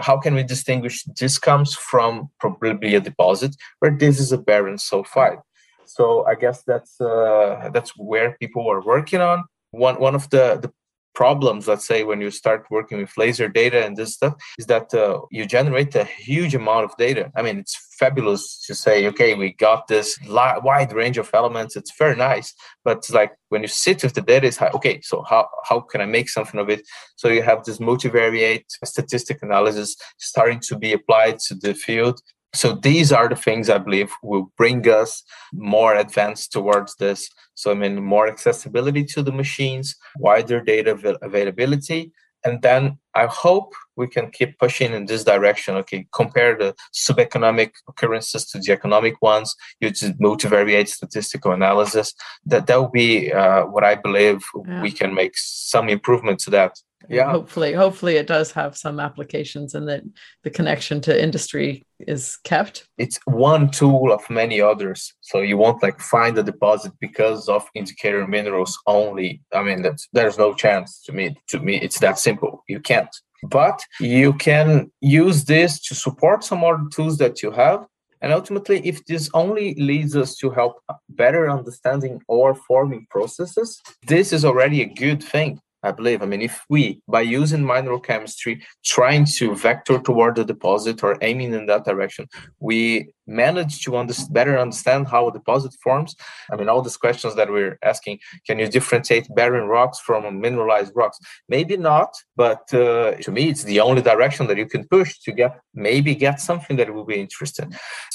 how 0.00 0.18
can 0.18 0.34
we 0.34 0.42
distinguish 0.42 1.04
this 1.18 1.38
comes 1.38 1.74
from 1.74 2.28
probably 2.40 2.94
a 2.94 3.00
deposit 3.00 3.54
where 3.78 3.96
this 3.96 4.18
is 4.18 4.32
a 4.32 4.38
barren 4.38 4.76
sulfide 4.76 5.40
so 5.84 6.24
i 6.26 6.34
guess 6.34 6.62
that's 6.66 7.00
uh, 7.00 7.70
that's 7.72 7.92
where 7.96 8.36
people 8.40 8.68
are 8.68 8.82
working 8.82 9.20
on 9.20 9.44
one 9.70 9.96
one 10.00 10.14
of 10.14 10.28
the 10.30 10.58
the 10.60 10.72
problems 11.16 11.66
let's 11.66 11.86
say 11.86 12.04
when 12.04 12.20
you 12.20 12.30
start 12.30 12.66
working 12.70 12.98
with 12.98 13.16
laser 13.16 13.48
data 13.48 13.84
and 13.84 13.96
this 13.96 14.12
stuff 14.14 14.34
is 14.58 14.66
that 14.66 14.92
uh, 14.94 15.18
you 15.30 15.44
generate 15.46 15.94
a 15.94 16.04
huge 16.04 16.54
amount 16.54 16.84
of 16.84 16.96
data. 16.98 17.32
I 17.34 17.40
mean 17.42 17.58
it's 17.58 17.76
fabulous 17.98 18.42
to 18.66 18.74
say 18.74 19.06
okay 19.08 19.34
we 19.34 19.54
got 19.54 19.88
this 19.88 20.08
li- 20.38 20.60
wide 20.62 20.92
range 20.92 21.18
of 21.18 21.30
elements. 21.32 21.74
It's 21.74 21.96
very 21.98 22.16
nice. 22.16 22.52
But 22.84 23.00
like 23.10 23.32
when 23.48 23.62
you 23.62 23.68
sit 23.68 24.02
with 24.02 24.14
the 24.14 24.20
data 24.20 24.46
like 24.60 24.74
okay 24.74 25.00
so 25.02 25.24
how, 25.30 25.48
how 25.68 25.80
can 25.80 26.00
i 26.02 26.06
make 26.06 26.28
something 26.28 26.60
of 26.60 26.68
it? 26.68 26.82
So 27.16 27.28
you 27.28 27.42
have 27.42 27.64
this 27.64 27.78
multivariate 27.78 28.66
statistic 28.84 29.38
analysis 29.42 29.96
starting 30.18 30.60
to 30.68 30.76
be 30.76 30.92
applied 30.92 31.38
to 31.46 31.54
the 31.54 31.72
field 31.74 32.20
so 32.56 32.72
these 32.72 33.12
are 33.12 33.28
the 33.28 33.36
things 33.36 33.68
I 33.68 33.78
believe 33.78 34.10
will 34.22 34.50
bring 34.56 34.88
us 34.88 35.22
more 35.52 35.94
advanced 35.94 36.52
towards 36.52 36.96
this. 36.96 37.30
So 37.54 37.70
I 37.70 37.74
mean, 37.74 38.02
more 38.02 38.28
accessibility 38.28 39.04
to 39.04 39.22
the 39.22 39.32
machines, 39.32 39.96
wider 40.18 40.60
data 40.60 41.18
availability, 41.22 42.12
And 42.44 42.62
then 42.62 42.98
I 43.14 43.26
hope 43.26 43.74
we 43.96 44.06
can 44.06 44.30
keep 44.30 44.58
pushing 44.58 44.92
in 44.92 45.06
this 45.06 45.24
direction. 45.24 45.74
Okay, 45.76 46.06
compare 46.12 46.56
the 46.56 46.74
subeconomic 46.94 47.72
occurrences 47.88 48.44
to 48.50 48.58
the 48.58 48.72
economic 48.72 49.20
ones, 49.20 49.56
use 49.80 50.02
multivariate 50.20 50.88
statistical 50.88 51.52
analysis. 51.52 52.14
That 52.44 52.66
that 52.66 52.76
will 52.80 52.94
be 53.04 53.32
uh, 53.32 53.62
what 53.66 53.84
I 53.84 53.94
believe 53.96 54.44
yeah. 54.54 54.82
we 54.82 54.92
can 54.92 55.14
make 55.14 55.36
some 55.36 55.88
improvement 55.88 56.38
to 56.40 56.50
that 56.50 56.72
yeah. 57.08 57.30
Hopefully 57.30 57.72
hopefully 57.72 58.16
it 58.16 58.26
does 58.26 58.52
have 58.52 58.76
some 58.76 58.98
applications 59.00 59.74
and 59.74 59.88
that 59.88 60.02
the 60.44 60.50
connection 60.50 61.00
to 61.02 61.22
industry 61.22 61.86
is 62.00 62.36
kept. 62.44 62.88
It's 62.98 63.18
one 63.26 63.70
tool 63.70 64.12
of 64.12 64.28
many 64.28 64.60
others. 64.60 65.14
So 65.20 65.40
you 65.40 65.56
won't 65.56 65.82
like 65.82 66.00
find 66.00 66.36
a 66.38 66.42
deposit 66.42 66.92
because 67.00 67.48
of 67.48 67.68
indicator 67.74 68.26
minerals 68.26 68.78
only. 68.86 69.42
I 69.52 69.62
mean 69.62 69.82
that's 69.82 70.08
there's 70.12 70.38
no 70.38 70.54
chance 70.54 71.02
to 71.04 71.12
me 71.12 71.36
to 71.48 71.60
me 71.60 71.76
it's 71.80 72.00
that 72.00 72.18
simple. 72.18 72.64
You 72.68 72.80
can't. 72.80 73.14
But 73.42 73.80
you 74.00 74.32
can 74.32 74.90
use 75.00 75.44
this 75.44 75.80
to 75.86 75.94
support 75.94 76.42
some 76.42 76.64
other 76.64 76.84
tools 76.90 77.18
that 77.18 77.42
you 77.42 77.50
have. 77.52 77.86
And 78.22 78.32
ultimately, 78.32 78.80
if 78.84 79.04
this 79.04 79.28
only 79.34 79.74
leads 79.74 80.16
us 80.16 80.36
to 80.38 80.50
help 80.50 80.80
better 81.10 81.50
understanding 81.50 82.22
ore 82.28 82.54
forming 82.54 83.06
processes, 83.10 83.80
this 84.06 84.32
is 84.32 84.44
already 84.44 84.80
a 84.80 84.86
good 84.86 85.22
thing. 85.22 85.60
I 85.82 85.92
believe. 85.92 86.22
I 86.22 86.26
mean, 86.26 86.42
if 86.42 86.64
we, 86.68 87.00
by 87.06 87.20
using 87.20 87.64
mineral 87.64 88.00
chemistry, 88.00 88.62
trying 88.84 89.24
to 89.36 89.54
vector 89.54 89.98
toward 89.98 90.36
the 90.36 90.44
deposit 90.44 91.02
or 91.02 91.16
aiming 91.22 91.52
in 91.52 91.66
that 91.66 91.84
direction, 91.84 92.26
we 92.58 93.10
manage 93.26 93.82
to 93.82 93.96
under- 93.96 94.14
better 94.30 94.58
understand 94.58 95.08
how 95.08 95.28
a 95.28 95.32
deposit 95.32 95.72
forms. 95.82 96.16
I 96.50 96.56
mean, 96.56 96.68
all 96.68 96.82
these 96.82 96.96
questions 96.96 97.34
that 97.36 97.50
we're 97.50 97.78
asking 97.82 98.18
can 98.46 98.58
you 98.58 98.68
differentiate 98.68 99.32
barren 99.34 99.68
rocks 99.68 99.98
from 100.00 100.40
mineralized 100.40 100.92
rocks? 100.94 101.18
Maybe 101.48 101.76
not, 101.76 102.14
but 102.36 102.62
uh, 102.72 103.12
to 103.22 103.30
me, 103.30 103.48
it's 103.48 103.64
the 103.64 103.80
only 103.80 104.02
direction 104.02 104.46
that 104.48 104.56
you 104.56 104.66
can 104.66 104.86
push 104.88 105.18
to 105.20 105.32
get 105.32 105.60
maybe 105.74 106.14
get 106.14 106.40
something 106.40 106.76
that 106.76 106.92
will 106.92 107.04
be 107.04 107.20
interesting. 107.20 107.72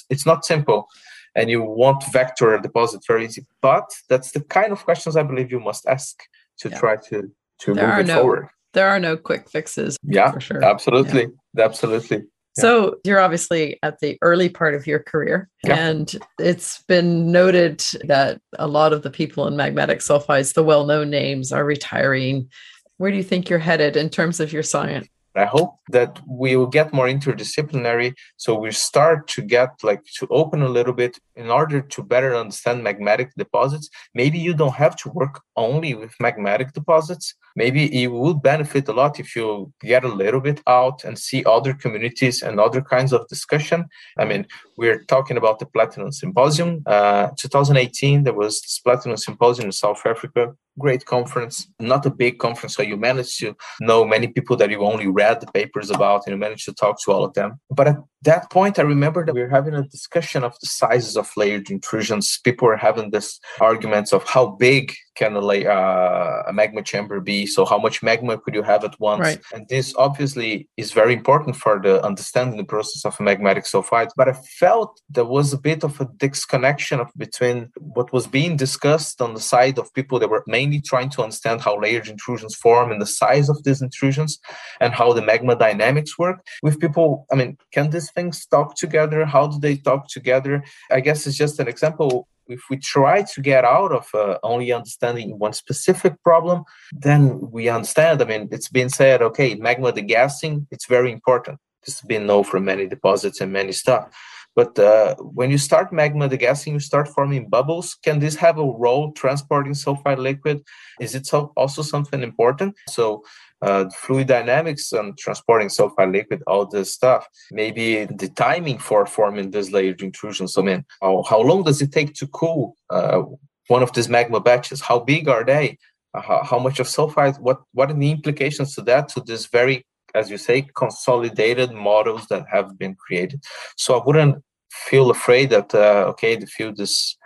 It's 0.10 0.26
not 0.26 0.46
simple 0.46 0.88
and 1.36 1.50
you 1.50 1.62
want 1.62 2.04
vector 2.12 2.54
a 2.54 2.62
deposit 2.62 3.02
very 3.08 3.26
easy. 3.26 3.46
But 3.62 3.90
that's 4.10 4.32
the 4.32 4.42
kind 4.42 4.72
of 4.72 4.84
questions 4.84 5.16
I 5.16 5.24
believe 5.24 5.52
you 5.52 5.60
must 5.60 5.86
ask 5.86 6.22
to 6.60 6.70
yeah. 6.70 6.80
try 6.80 6.96
to 7.10 7.32
to 7.62 7.74
there 7.74 7.88
move 7.88 8.00
it 8.00 8.08
no, 8.08 8.22
forward. 8.22 8.48
There 8.74 8.88
are 8.88 9.00
no 9.00 9.18
quick 9.18 9.50
fixes. 9.50 9.98
Yeah, 10.04 10.32
for 10.32 10.40
sure. 10.40 10.64
Absolutely. 10.64 11.28
Yeah. 11.56 11.66
Absolutely. 11.66 12.24
So 12.54 12.98
you're 13.06 13.22
obviously 13.22 13.80
at 13.82 14.00
the 14.00 14.18
early 14.22 14.50
part 14.50 14.76
of 14.76 14.86
your 14.86 15.00
career, 15.00 15.50
yeah. 15.64 15.76
and 15.76 16.14
it's 16.38 16.84
been 16.84 17.32
noted 17.32 17.82
that 18.04 18.42
a 18.60 18.68
lot 18.68 18.92
of 18.92 19.04
the 19.04 19.10
people 19.10 19.48
in 19.48 19.54
magmatic 19.54 19.98
sulfides, 19.98 20.54
the 20.54 20.64
well-known 20.64 21.10
names, 21.10 21.54
are 21.54 21.64
retiring. 21.64 22.50
Where 22.98 23.10
do 23.10 23.16
you 23.16 23.24
think 23.24 23.50
you're 23.50 23.58
headed 23.58 23.96
in 23.96 24.10
terms 24.10 24.42
of 24.42 24.52
your 24.52 24.64
science? 24.64 25.08
I 25.36 25.46
hope 25.46 25.76
that 25.90 26.20
we 26.28 26.56
will 26.56 26.68
get 26.68 26.94
more 26.94 27.08
interdisciplinary. 27.08 28.14
So 28.38 28.56
we 28.56 28.72
start 28.72 29.28
to 29.30 29.42
get 29.42 29.70
like 29.84 30.04
to 30.20 30.28
open 30.30 30.62
a 30.62 30.70
little 30.70 30.94
bit 30.94 31.18
in 31.36 31.50
order 31.50 31.82
to 31.82 32.04
better 32.04 32.36
understand 32.36 32.86
magmatic 32.86 33.30
deposits. 33.38 33.90
Maybe 34.14 34.38
you 34.40 34.54
don't 34.54 34.76
have 34.76 34.96
to 34.98 35.10
work 35.10 35.42
only 35.56 35.94
with 35.94 36.14
magmatic 36.22 36.74
deposits. 36.74 37.36
Maybe 37.56 38.04
it 38.04 38.08
would 38.08 38.42
benefit 38.42 38.88
a 38.88 38.94
lot 38.94 39.20
if 39.20 39.36
you 39.36 39.74
get 39.82 40.04
a 40.04 40.08
little 40.08 40.42
bit 40.42 40.62
out 40.68 41.04
and 41.04 41.18
see 41.18 41.44
other 41.46 41.74
communities 41.74 42.42
and 42.42 42.60
other 42.60 42.82
kinds 42.82 43.14
of 43.14 43.28
discussion. 43.28 43.86
I 44.18 44.26
mean, 44.26 44.48
we're 44.78 45.04
talking 45.06 45.38
about 45.38 45.60
the 45.60 45.66
Platinum 45.66 46.12
Symposium. 46.12 46.84
Uh, 46.86 47.30
2018, 47.38 48.24
there 48.24 48.34
was 48.34 48.62
this 48.62 48.80
Platinum 48.80 49.18
Symposium 49.18 49.68
in 49.68 49.72
South 49.72 50.06
Africa 50.06 50.54
great 50.80 51.06
conference, 51.06 51.68
not 51.80 52.06
a 52.06 52.10
big 52.10 52.40
conference. 52.40 52.76
So 52.76 52.84
you 52.84 52.98
manage 52.98 53.38
to 53.38 53.56
know 53.80 54.06
many 54.06 54.28
people 54.28 54.56
that 54.58 54.70
you 54.70 54.82
only 54.82 55.08
read 55.08 55.42
the 55.42 55.52
papers 55.52 55.90
about 55.90 56.26
and 56.26 56.34
you 56.34 56.38
manage 56.38 56.66
to 56.66 56.74
talk 56.74 57.02
to 57.04 57.12
all 57.12 57.24
of 57.24 57.34
them. 57.34 57.60
But 57.70 57.88
at 57.88 57.98
that 58.24 58.50
point, 58.52 58.80
I 58.80 58.84
remember 58.84 59.26
that 59.26 59.34
we 59.34 59.42
were 59.42 59.50
having 59.50 59.74
a 59.74 59.84
discussion 59.84 60.44
of 60.44 60.54
the 60.60 60.68
sizes 60.68 61.18
of 61.18 61.32
layered 61.36 61.70
intrusions. 61.70 62.40
People 62.44 62.68
were 62.68 62.78
having 62.78 63.12
this 63.12 63.40
arguments 63.60 64.14
of 64.14 64.24
how 64.24 64.48
big 64.48 64.94
can 65.16 65.36
a, 65.36 65.40
uh, 65.40 66.44
a 66.48 66.54
magma 66.54 66.82
chamber 66.82 67.20
be? 67.20 67.46
So 67.46 67.66
how 67.66 67.78
much 67.78 68.02
magma 68.02 68.38
could 68.38 68.54
you 68.54 68.64
have 68.64 68.84
at 68.84 69.00
once? 69.00 69.22
Right. 69.22 69.42
And 69.54 69.68
this 69.68 69.94
obviously 69.96 70.68
is 70.78 70.92
very 70.92 71.14
important 71.14 71.56
for 71.56 71.80
the 71.82 72.04
understanding 72.04 72.58
the 72.58 72.64
process 72.64 73.06
of 73.06 73.20
a 73.20 73.24
magmatic 73.24 73.66
sulfide. 73.66 74.10
But 74.16 74.30
I 74.30 74.34
felt 74.34 75.02
there 75.10 75.26
was 75.26 75.54
a 75.54 75.58
bit 75.58 75.84
of 75.84 76.00
a 76.00 76.06
disconnection 76.18 77.00
of, 77.00 77.10
between 77.18 77.72
what 77.80 78.14
was 78.14 78.28
being 78.28 78.56
discussed 78.56 79.22
on 79.22 79.34
the 79.34 79.40
side 79.40 79.78
of 79.78 79.94
people 79.94 80.20
that 80.20 80.30
were 80.30 80.44
mainly 80.48 80.82
trying 80.82 81.10
to 81.12 81.24
understand 81.24 81.62
how 81.62 81.80
layered 81.80 82.08
intrusions 82.08 82.56
form 82.56 82.92
and 82.92 83.02
the 83.02 83.06
size 83.06 83.50
of 83.50 83.64
these 83.64 83.82
intrusions 83.82 84.40
and 84.80 84.94
how 84.94 85.14
the 85.14 85.22
magma 85.22 85.56
dynamics 85.56 86.18
work 86.18 86.46
with 86.64 86.80
people. 86.80 87.26
I 87.32 87.36
mean, 87.36 87.58
can 87.72 87.90
these 87.90 88.12
things 88.12 88.46
talk 88.46 88.76
together? 88.76 89.26
How 89.26 89.48
do 89.48 89.60
they 89.60 89.78
talk 89.78 90.08
together? 90.08 90.64
I 90.90 91.00
guess 91.02 91.28
it's 91.28 91.38
just 91.38 91.60
an 91.60 91.68
example 91.68 92.28
if 92.52 92.64
we 92.70 92.78
try 92.78 93.24
to 93.24 93.42
get 93.42 93.64
out 93.66 93.92
of 93.92 94.08
uh, 94.14 94.38
only 94.44 94.72
understanding 94.72 95.38
one 95.40 95.54
specific 95.54 96.22
problem, 96.24 96.64
then 96.92 97.52
we 97.52 97.70
understand. 97.70 98.22
I 98.22 98.26
mean, 98.26 98.50
it's 98.52 98.70
been 98.70 98.90
said, 98.90 99.22
okay, 99.22 99.56
magma 99.56 99.92
degassing, 99.92 100.68
it's 100.72 100.88
very 100.88 101.12
important. 101.12 101.60
This 101.86 102.00
has 102.00 102.08
been 102.08 102.28
known 102.28 102.44
from 102.44 102.66
many 102.66 102.88
deposits 102.88 103.42
and 103.42 103.52
many 103.52 103.72
stuff. 103.72 104.16
But 104.56 104.78
uh, 104.78 105.16
when 105.16 105.50
you 105.50 105.58
start 105.58 105.94
magma 105.94 106.28
degassing, 106.28 106.74
you 106.74 106.80
start 106.80 107.08
forming 107.08 107.48
bubbles. 107.48 107.96
Can 108.04 108.20
this 108.20 108.36
have 108.36 108.58
a 108.58 108.64
role 108.64 109.14
transporting 109.14 109.74
sulfide 109.74 110.18
liquid? 110.18 110.62
Is 111.00 111.16
it 111.16 111.26
so 111.26 111.54
also 111.56 111.82
something 111.82 112.22
important? 112.22 112.76
So 112.90 113.24
uh, 113.62 113.90
fluid 113.90 114.28
dynamics 114.28 114.92
and 114.92 115.18
transporting 115.18 115.70
sulfide 115.70 116.12
liquid, 116.12 116.44
all 116.48 116.66
this 116.66 116.94
stuff. 116.94 117.28
Maybe 117.52 118.06
the 118.06 118.30
timing 118.30 118.80
for 118.80 119.06
forming 119.06 119.52
these 119.52 119.72
layered 119.72 120.02
intrusions. 120.02 120.58
I 120.58 120.62
mean, 120.64 120.86
how, 121.02 121.24
how 121.30 121.42
long 121.42 121.64
does 121.64 121.82
it 121.82 121.92
take 121.92 122.14
to 122.16 122.28
cool 122.28 122.76
uh, 122.90 123.22
one 123.68 123.84
of 123.84 123.94
these 123.94 124.10
magma 124.10 124.40
batches? 124.42 124.82
How 124.82 125.00
big 125.00 125.30
are 125.30 125.46
they? 125.46 125.78
Uh, 126.14 126.22
how, 126.22 126.44
how, 126.44 126.60
much 126.60 126.80
of 126.80 126.88
sulfide? 126.88 127.40
What 127.40 127.62
what 127.74 127.90
are 127.90 127.94
the 127.94 128.12
implications 128.12 128.76
to 128.76 128.82
that? 128.82 129.08
To 129.10 129.22
this 129.22 129.46
very, 129.46 129.86
as 130.16 130.30
you 130.30 130.38
say, 130.38 130.68
consolidated 130.76 131.72
models 131.72 132.28
that 132.28 132.46
have 132.52 132.78
been 132.78 132.96
created. 132.96 133.44
So 133.78 134.00
I 134.00 134.04
wouldn't 134.06 134.44
feel 134.72 135.10
afraid 135.12 135.50
that 135.50 135.74
uh, 135.74 136.06
okay, 136.12 136.36
the 136.36 136.48
field 136.48 136.80
is 136.80 137.18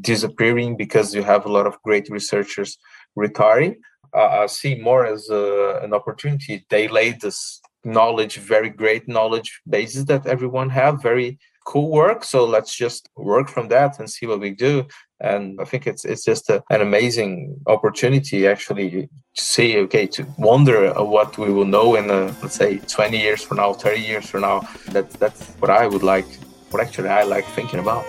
disappearing 0.00 0.76
because 0.76 1.14
you 1.14 1.22
have 1.22 1.46
a 1.46 1.52
lot 1.52 1.66
of 1.66 1.80
great 1.82 2.08
researchers 2.10 2.78
retiring 3.16 3.76
uh, 4.14 4.46
see 4.46 4.74
more 4.76 5.06
as 5.06 5.28
a, 5.30 5.80
an 5.82 5.94
opportunity. 5.94 6.64
They 6.68 6.88
laid 6.88 7.20
this 7.20 7.60
knowledge, 7.84 8.36
very 8.36 8.70
great 8.70 9.08
knowledge 9.08 9.60
bases 9.68 10.04
that 10.06 10.26
everyone 10.26 10.70
have, 10.70 11.02
very 11.02 11.38
cool 11.72 11.90
work. 11.90 12.20
So 12.24 12.38
let's 12.54 12.74
just 12.84 13.02
work 13.16 13.48
from 13.48 13.66
that 13.68 13.98
and 13.98 14.08
see 14.08 14.26
what 14.26 14.40
we 14.40 14.50
do. 14.68 14.74
And 15.20 15.42
I 15.62 15.64
think 15.70 15.86
it's 15.86 16.04
it's 16.04 16.24
just 16.24 16.44
a, 16.54 16.62
an 16.70 16.80
amazing 16.88 17.32
opportunity 17.66 18.38
actually 18.54 18.86
to 18.90 19.08
see, 19.34 19.70
okay, 19.84 20.06
to 20.16 20.22
wonder 20.38 20.78
what 21.14 21.30
we 21.42 21.50
will 21.56 21.70
know 21.76 21.88
in, 22.00 22.10
a, 22.10 22.20
let's 22.42 22.58
say, 22.62 22.78
20 22.78 23.18
years 23.26 23.42
from 23.42 23.58
now, 23.58 23.72
30 23.72 24.00
years 24.00 24.26
from 24.30 24.40
now. 24.42 24.58
That, 24.94 25.10
that's 25.22 25.40
what 25.60 25.70
I 25.70 25.86
would 25.86 26.02
like, 26.02 26.28
what 26.70 26.82
actually 26.82 27.10
I 27.20 27.22
like 27.34 27.46
thinking 27.58 27.80
about. 27.80 28.04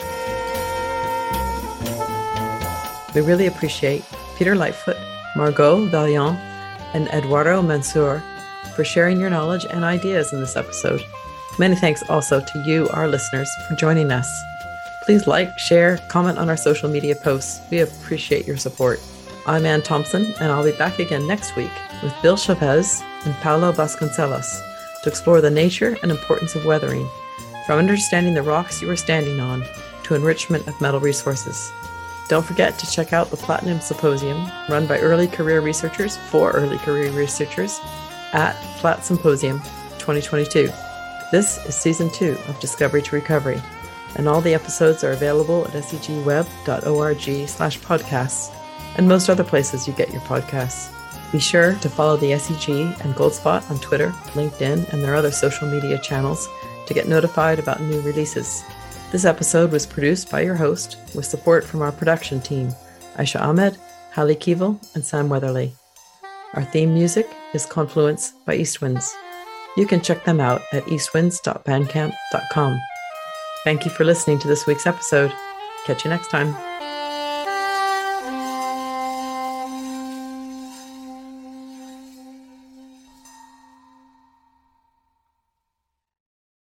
We 3.13 3.21
really 3.21 3.47
appreciate 3.47 4.03
Peter 4.37 4.55
Lightfoot 4.55 4.97
Margaux 5.35 5.87
Vaillant, 5.87 6.35
and 6.93 7.07
Eduardo 7.09 7.61
Mansur 7.61 8.21
for 8.75 8.83
sharing 8.83 9.19
your 9.19 9.29
knowledge 9.29 9.65
and 9.65 9.83
ideas 9.83 10.33
in 10.33 10.41
this 10.41 10.57
episode. 10.57 11.01
Many 11.61 11.75
thanks 11.75 12.01
also 12.09 12.39
to 12.39 12.59
you, 12.63 12.89
our 12.89 13.07
listeners, 13.07 13.47
for 13.67 13.75
joining 13.75 14.11
us. 14.11 14.43
Please 15.03 15.27
like, 15.27 15.59
share, 15.59 15.99
comment 16.07 16.39
on 16.39 16.49
our 16.49 16.57
social 16.57 16.89
media 16.89 17.13
posts. 17.13 17.61
We 17.69 17.81
appreciate 17.81 18.47
your 18.47 18.57
support. 18.57 18.99
I'm 19.45 19.67
Anne 19.67 19.83
Thompson, 19.83 20.33
and 20.39 20.51
I'll 20.51 20.63
be 20.63 20.71
back 20.71 20.97
again 20.97 21.27
next 21.27 21.55
week 21.55 21.69
with 22.01 22.19
Bill 22.23 22.35
Chavez 22.35 23.03
and 23.25 23.35
Paulo 23.43 23.71
Vasconcelos 23.71 24.59
to 25.03 25.09
explore 25.09 25.39
the 25.39 25.51
nature 25.51 25.95
and 26.01 26.09
importance 26.09 26.55
of 26.55 26.65
weathering, 26.65 27.07
from 27.67 27.77
understanding 27.77 28.33
the 28.33 28.41
rocks 28.41 28.81
you 28.81 28.89
are 28.89 28.95
standing 28.95 29.39
on 29.39 29.63
to 30.05 30.15
enrichment 30.15 30.67
of 30.67 30.81
metal 30.81 30.99
resources. 30.99 31.71
Don't 32.27 32.43
forget 32.43 32.79
to 32.79 32.89
check 32.89 33.13
out 33.13 33.29
the 33.29 33.37
Platinum 33.37 33.81
Symposium, 33.81 34.49
run 34.67 34.87
by 34.87 34.97
early 34.97 35.27
career 35.27 35.61
researchers 35.61 36.17
for 36.17 36.53
early 36.53 36.79
career 36.79 37.11
researchers, 37.11 37.79
at 38.33 38.55
Plat 38.79 39.05
Symposium 39.05 39.59
2022. 39.99 40.71
This 41.31 41.65
is 41.65 41.75
season 41.75 42.09
two 42.09 42.37
of 42.49 42.59
Discovery 42.59 43.01
to 43.03 43.15
Recovery, 43.15 43.61
and 44.17 44.27
all 44.27 44.41
the 44.41 44.53
episodes 44.53 45.01
are 45.05 45.13
available 45.13 45.65
at 45.65 45.71
segweb.org 45.71 47.47
slash 47.47 47.79
podcasts 47.79 48.53
and 48.97 49.07
most 49.07 49.29
other 49.29 49.45
places 49.45 49.87
you 49.87 49.93
get 49.93 50.11
your 50.11 50.19
podcasts. 50.23 50.91
Be 51.31 51.39
sure 51.39 51.75
to 51.75 51.89
follow 51.89 52.17
the 52.17 52.31
SEG 52.31 52.99
and 53.05 53.15
Goldspot 53.15 53.71
on 53.71 53.79
Twitter, 53.79 54.09
LinkedIn, 54.33 54.91
and 54.91 55.01
their 55.01 55.15
other 55.15 55.31
social 55.31 55.69
media 55.69 55.97
channels 55.99 56.49
to 56.85 56.93
get 56.93 57.07
notified 57.07 57.59
about 57.59 57.79
new 57.79 58.01
releases. 58.01 58.65
This 59.13 59.23
episode 59.23 59.71
was 59.71 59.85
produced 59.85 60.29
by 60.29 60.41
your 60.41 60.55
host 60.55 60.97
with 61.15 61.25
support 61.25 61.63
from 61.63 61.81
our 61.81 61.93
production 61.93 62.41
team 62.41 62.73
Aisha 63.15 63.39
Ahmed, 63.39 63.77
Hallie 64.13 64.35
Keeval, 64.35 64.77
and 64.95 65.05
Sam 65.05 65.29
Weatherly. 65.29 65.71
Our 66.55 66.65
theme 66.65 66.93
music 66.93 67.29
is 67.53 67.65
Confluence 67.65 68.33
by 68.45 68.57
Eastwinds. 68.57 69.13
You 69.77 69.85
can 69.85 70.01
check 70.01 70.25
them 70.25 70.39
out 70.39 70.61
at 70.73 70.83
eastwinds.bandcamp.com. 70.85 72.81
Thank 73.63 73.85
you 73.85 73.91
for 73.91 74.03
listening 74.03 74.39
to 74.39 74.47
this 74.47 74.65
week's 74.65 74.87
episode. 74.87 75.31
Catch 75.85 76.03
you 76.03 76.09
next 76.09 76.29
time. 76.29 76.70